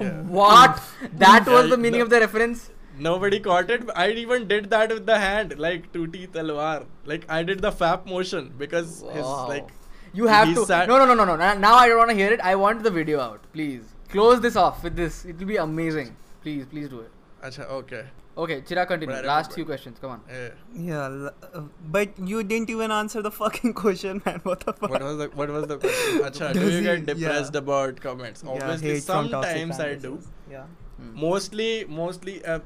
Yeah. 0.00 0.22
What? 0.22 0.82
That 1.14 1.46
was 1.46 1.70
the 1.70 1.76
meaning 1.76 2.00
no. 2.00 2.04
of 2.06 2.10
the 2.10 2.20
reference. 2.20 2.70
Nobody 2.98 3.40
caught 3.40 3.70
it. 3.70 3.88
I 3.94 4.10
even 4.10 4.48
did 4.48 4.70
that 4.70 4.90
with 4.90 5.06
the 5.06 5.18
hand, 5.18 5.58
like 5.58 5.92
two 5.92 6.06
teeth 6.08 6.32
talwar. 6.32 6.86
Like 7.04 7.24
I 7.28 7.42
did 7.42 7.60
the 7.62 7.72
fap 7.72 8.06
motion 8.06 8.52
because 8.58 9.00
his 9.12 9.24
Wow. 9.24 9.48
like. 9.48 9.68
You 10.12 10.28
have 10.28 10.46
he's 10.48 10.58
to. 10.58 10.66
sad- 10.66 10.88
No, 10.88 10.98
no, 10.98 11.06
no, 11.06 11.14
no, 11.14 11.34
no. 11.36 11.54
Now 11.58 11.74
I 11.74 11.88
don't 11.88 11.98
want 11.98 12.10
to 12.10 12.16
hear 12.16 12.32
it. 12.32 12.40
I 12.40 12.54
want 12.54 12.84
the 12.84 12.90
video 12.90 13.20
out. 13.20 13.52
Please 13.52 13.93
close 14.18 14.40
this 14.48 14.56
off 14.66 14.82
with 14.88 14.96
this. 15.04 15.24
It 15.24 15.38
will 15.38 15.46
be 15.54 15.56
amazing. 15.68 16.10
Please, 16.42 16.66
please 16.74 16.88
do 16.98 17.00
it. 17.06 17.10
Acha, 17.48 17.64
okay. 17.80 18.04
Okay, 18.42 18.54
Chira, 18.68 18.84
continue. 18.90 19.14
Last 19.30 19.52
few 19.56 19.64
questions. 19.64 19.98
Come 20.04 20.10
on. 20.12 20.20
Yeah. 20.28 20.48
Yeah, 20.90 21.04
l- 21.06 21.34
uh, 21.58 21.60
but 21.96 22.18
you 22.30 22.42
didn't 22.52 22.70
even 22.74 22.90
answer 23.00 23.22
the 23.26 23.30
fucking 23.30 23.74
question, 23.80 24.20
man. 24.26 24.40
What 24.50 24.64
the 24.68 24.72
fuck? 24.72 24.90
What 24.94 25.02
was 25.08 25.18
the 25.18 25.28
What 25.40 25.50
was 25.56 25.66
the 25.72 25.76
question? 25.84 26.18
Acha, 26.30 26.52
do 26.56 26.64
you 26.70 26.78
he- 26.78 26.82
get 26.88 27.06
depressed 27.10 27.54
yeah. 27.54 27.58
about 27.64 28.00
comments? 28.06 28.42
Obviously, 28.54 28.94
hate 28.94 29.04
from 29.10 29.28
toxic 29.34 29.58
sometimes 29.60 29.80
I 29.88 29.94
do. 30.06 30.14
Yeah. 30.50 30.64
Hmm. 31.02 31.12
Mostly, 31.26 31.70
mostly. 32.00 32.34
Uh, 32.44 32.58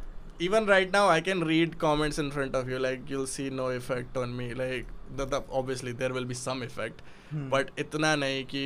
even 0.48 0.66
right 0.72 0.90
now, 0.96 1.04
I 1.18 1.20
can 1.28 1.44
read 1.52 1.78
comments 1.84 2.18
in 2.24 2.30
front 2.38 2.54
of 2.62 2.68
you. 2.74 2.78
Like 2.88 3.10
you'll 3.10 3.26
see 3.36 3.50
no 3.50 3.68
effect 3.82 4.16
on 4.24 4.34
me. 4.40 4.48
Like 4.64 4.86
the, 5.20 5.26
the 5.36 5.42
obviously 5.62 5.92
there 5.92 6.12
will 6.20 6.24
be 6.34 6.40
some 6.46 6.62
effect, 6.70 7.02
Hmm. 7.30 7.48
but 7.56 7.74
itna 7.84 8.12
nahi 8.24 8.48
ki 8.56 8.64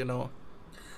you 0.00 0.04
know, 0.14 0.20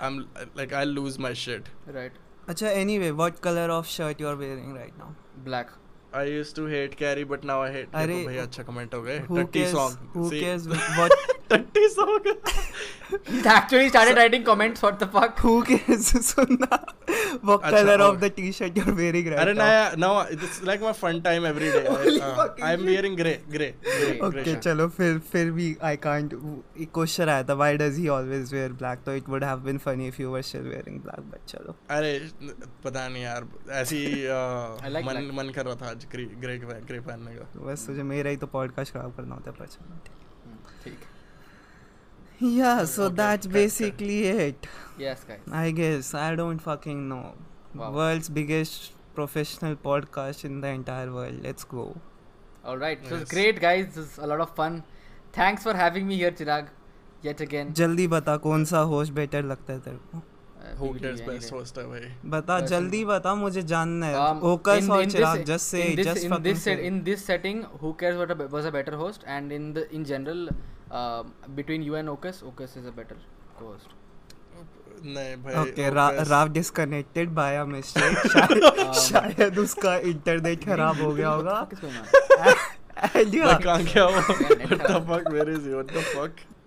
I'm 0.00 0.28
like 0.54 0.72
I'll 0.72 0.86
lose 0.86 1.18
my 1.18 1.32
shit. 1.34 1.68
Right. 1.86 2.12
Acha, 2.48 2.74
anyway, 2.74 3.10
what 3.10 3.40
color 3.40 3.68
of 3.70 3.86
shirt 3.86 4.18
you 4.18 4.28
are 4.28 4.36
wearing 4.36 4.72
right 4.74 4.96
now? 4.98 5.14
Black. 5.44 5.70
I 6.12 6.24
used 6.24 6.56
to 6.56 6.66
hate 6.66 6.96
carry, 6.96 7.24
but 7.24 7.44
now 7.44 7.60
I 7.62 7.70
hate. 7.72 7.92
अरे, 7.94 8.24
भैया 8.26 8.42
अच्छा 8.42 8.62
comment 8.62 8.94
हो 8.94 9.02
गए. 9.02 9.18
Who 9.28 9.36
Tutty 9.38 9.64
cares? 9.64 9.98
Who 10.14 10.30
cares 10.30 10.66
what? 11.00 11.12
Tutty 11.50 11.88
song. 11.88 12.26
He 13.28 13.38
actually 13.52 13.88
started 13.88 14.16
writing 14.16 14.44
comments. 14.48 14.82
What 14.82 14.98
the 15.02 15.06
fuck? 15.14 15.38
Who 15.46 15.54
cares? 15.64 16.10
सुनना 16.30 16.78
what 17.42 17.62
अच्छा, 17.62 17.70
color 17.70 17.96
of 18.04 18.20
the 18.20 18.28
t-shirt 18.30 18.76
you're 18.76 18.94
wearing 18.94 19.26
right 19.30 19.38
अरे 19.38 19.54
now? 19.56 19.64
नया 19.64 19.96
now 20.02 20.10
it's 20.34 20.60
like 20.68 20.82
my 20.86 20.92
fun 21.00 21.20
time 21.26 21.46
every 21.50 21.70
day 21.76 21.86
uh, 21.86 22.48
I'm 22.68 22.84
wearing 22.90 23.16
grey 23.20 23.34
grey 23.54 23.68
grey 23.84 24.18
Okay. 24.28 24.54
चलो 24.66 24.88
फिर 24.98 25.18
फिर 25.32 25.50
भी 25.58 25.68
I 25.90 25.94
can't 26.06 26.34
एक 26.84 26.90
question 26.94 27.28
आया 27.34 27.42
था 27.50 27.56
why 27.62 27.70
does 27.82 28.00
he 28.02 28.08
always 28.16 28.52
wear 28.56 28.68
black 28.82 29.04
तो 29.06 29.16
it 29.20 29.28
would 29.34 29.46
have 29.50 29.64
been 29.68 29.80
funny 29.86 30.08
if 30.14 30.20
you 30.24 30.30
were 30.36 30.42
still 30.50 30.68
wearing 30.74 30.98
black 31.06 31.22
but 31.32 31.46
चलो 31.54 31.76
अरे 31.98 32.12
पता 32.84 33.08
नहीं 33.08 33.22
यार 33.24 33.48
ऐसी 33.82 34.02
uh, 34.38 35.04
मन 35.10 35.30
मन 35.40 35.50
कर 35.58 35.66
रहा 35.66 35.74
था 35.82 35.94
आज 36.00 36.06
ग्रेग 36.12 36.40
ग्रेग 36.86 37.02
पहनने 37.06 37.34
का। 37.34 37.44
तो 37.54 37.60
बस 37.60 37.86
तुझे 37.86 38.02
मेरा 38.02 38.30
ही 38.30 38.36
तो 38.36 38.46
पॉडकास्ट 38.46 38.92
खराब 38.92 39.14
करना 39.16 39.34
होता 39.34 39.50
है 39.50 39.66
ठीक। 40.84 40.98
या 42.58 42.84
so 42.84 43.08
that's 43.10 43.46
basically 43.46 44.18
it 44.30 44.66
yes 45.00 45.24
guys 45.28 45.52
I 45.52 45.72
guess 45.72 46.14
I 46.14 46.36
don't 46.36 46.60
fucking 46.60 47.06
know 47.08 47.20
world's 47.74 48.30
biggest 48.30 48.92
professional 49.14 49.74
podcast 49.74 50.44
in 50.44 50.60
the 50.60 50.64
entire 50.64 51.08
world 51.08 51.42
let's 51.42 51.66
go 51.70 51.84
alright 52.64 53.04
so 53.04 53.16
great 53.30 53.60
guys 53.60 53.94
this 53.94 54.18
a 54.20 54.26
lot 54.26 54.40
of 54.40 54.54
fun 54.54 54.82
thanks 55.38 55.64
for 55.64 55.76
having 55.76 56.06
me 56.08 56.14
here 56.14 56.32
Chirag 56.32 56.70
yet 57.24 57.42
again 57.42 57.72
जल्दी 57.72 58.08
बता 58.08 58.36
कौन 58.36 58.64
सा 58.64 58.78
host 58.92 59.12
better 59.12 59.42
लगता 59.42 59.72
है 59.72 59.80
तेरे 59.80 59.96
को? 59.96 60.22
Uh, 60.60 60.70
who 60.78 60.86
weekly 60.86 61.00
cares 61.02 61.20
anyway. 61.20 61.34
best 61.36 61.52
host 61.54 61.78
है 61.78 61.84
भाई 61.90 62.08
बता. 62.32 62.58
जल्दी 62.70 63.04
बता 63.04 63.34
मुझे 63.42 63.62
जानना 63.70 64.06
है 64.06 64.16
Um, 64.24 64.42
ओकस 64.48 64.82
in- 64.82 64.90
और 64.96 65.04
in 65.04 65.10
चिराग 65.12 65.36
this- 65.38 65.46
जस्ट 65.46 65.66
से 65.66 65.82
in 65.84 65.96
this, 65.96 66.06
just 66.08 67.04
this 67.06 67.22
setting, 67.28 67.62
who 67.82 67.92
cares 68.02 68.18
what 68.22 68.34
a, 68.34 68.36
be- 68.40 68.48
was 68.56 68.66
a 68.70 68.72
better 68.74 68.96
host? 69.04 69.24
And 69.36 69.54
in 69.58 69.72
the 69.78 69.84
in 69.98 70.04
general, 70.10 70.42
uh, 70.90 71.22
between 71.60 71.86
you 71.88 71.94
and 72.02 72.12
Okus, 72.16 72.42
Okus 72.50 72.76
is 72.82 72.90
a 72.92 72.94
better 73.00 73.16
co-host. 73.60 73.96
नहीं 75.04 75.36
भाई 75.42 75.54
okay 75.60 75.88
Rao 76.30 76.48
disconnected 76.52 77.28
by 77.34 77.56
a 77.56 77.64
mistake 77.64 78.16
शायद 79.00 79.58
उसका 79.58 79.96
internet 80.12 80.64
खराब 80.64 81.00
हो 81.02 81.12
गया 81.14 81.28
होगा 81.28 81.54
What 81.60 81.70
the 81.70 81.76
fuck 81.76 81.78
is 81.78 81.80
going 81.80 81.96
on? 82.00 82.56
And 83.20 83.34
yeah, 83.34 83.46
मैं 83.46 83.58
कहाँ 83.62 83.82
गया 83.82 84.04
वो 84.06 84.20
Yeah, 84.20 84.60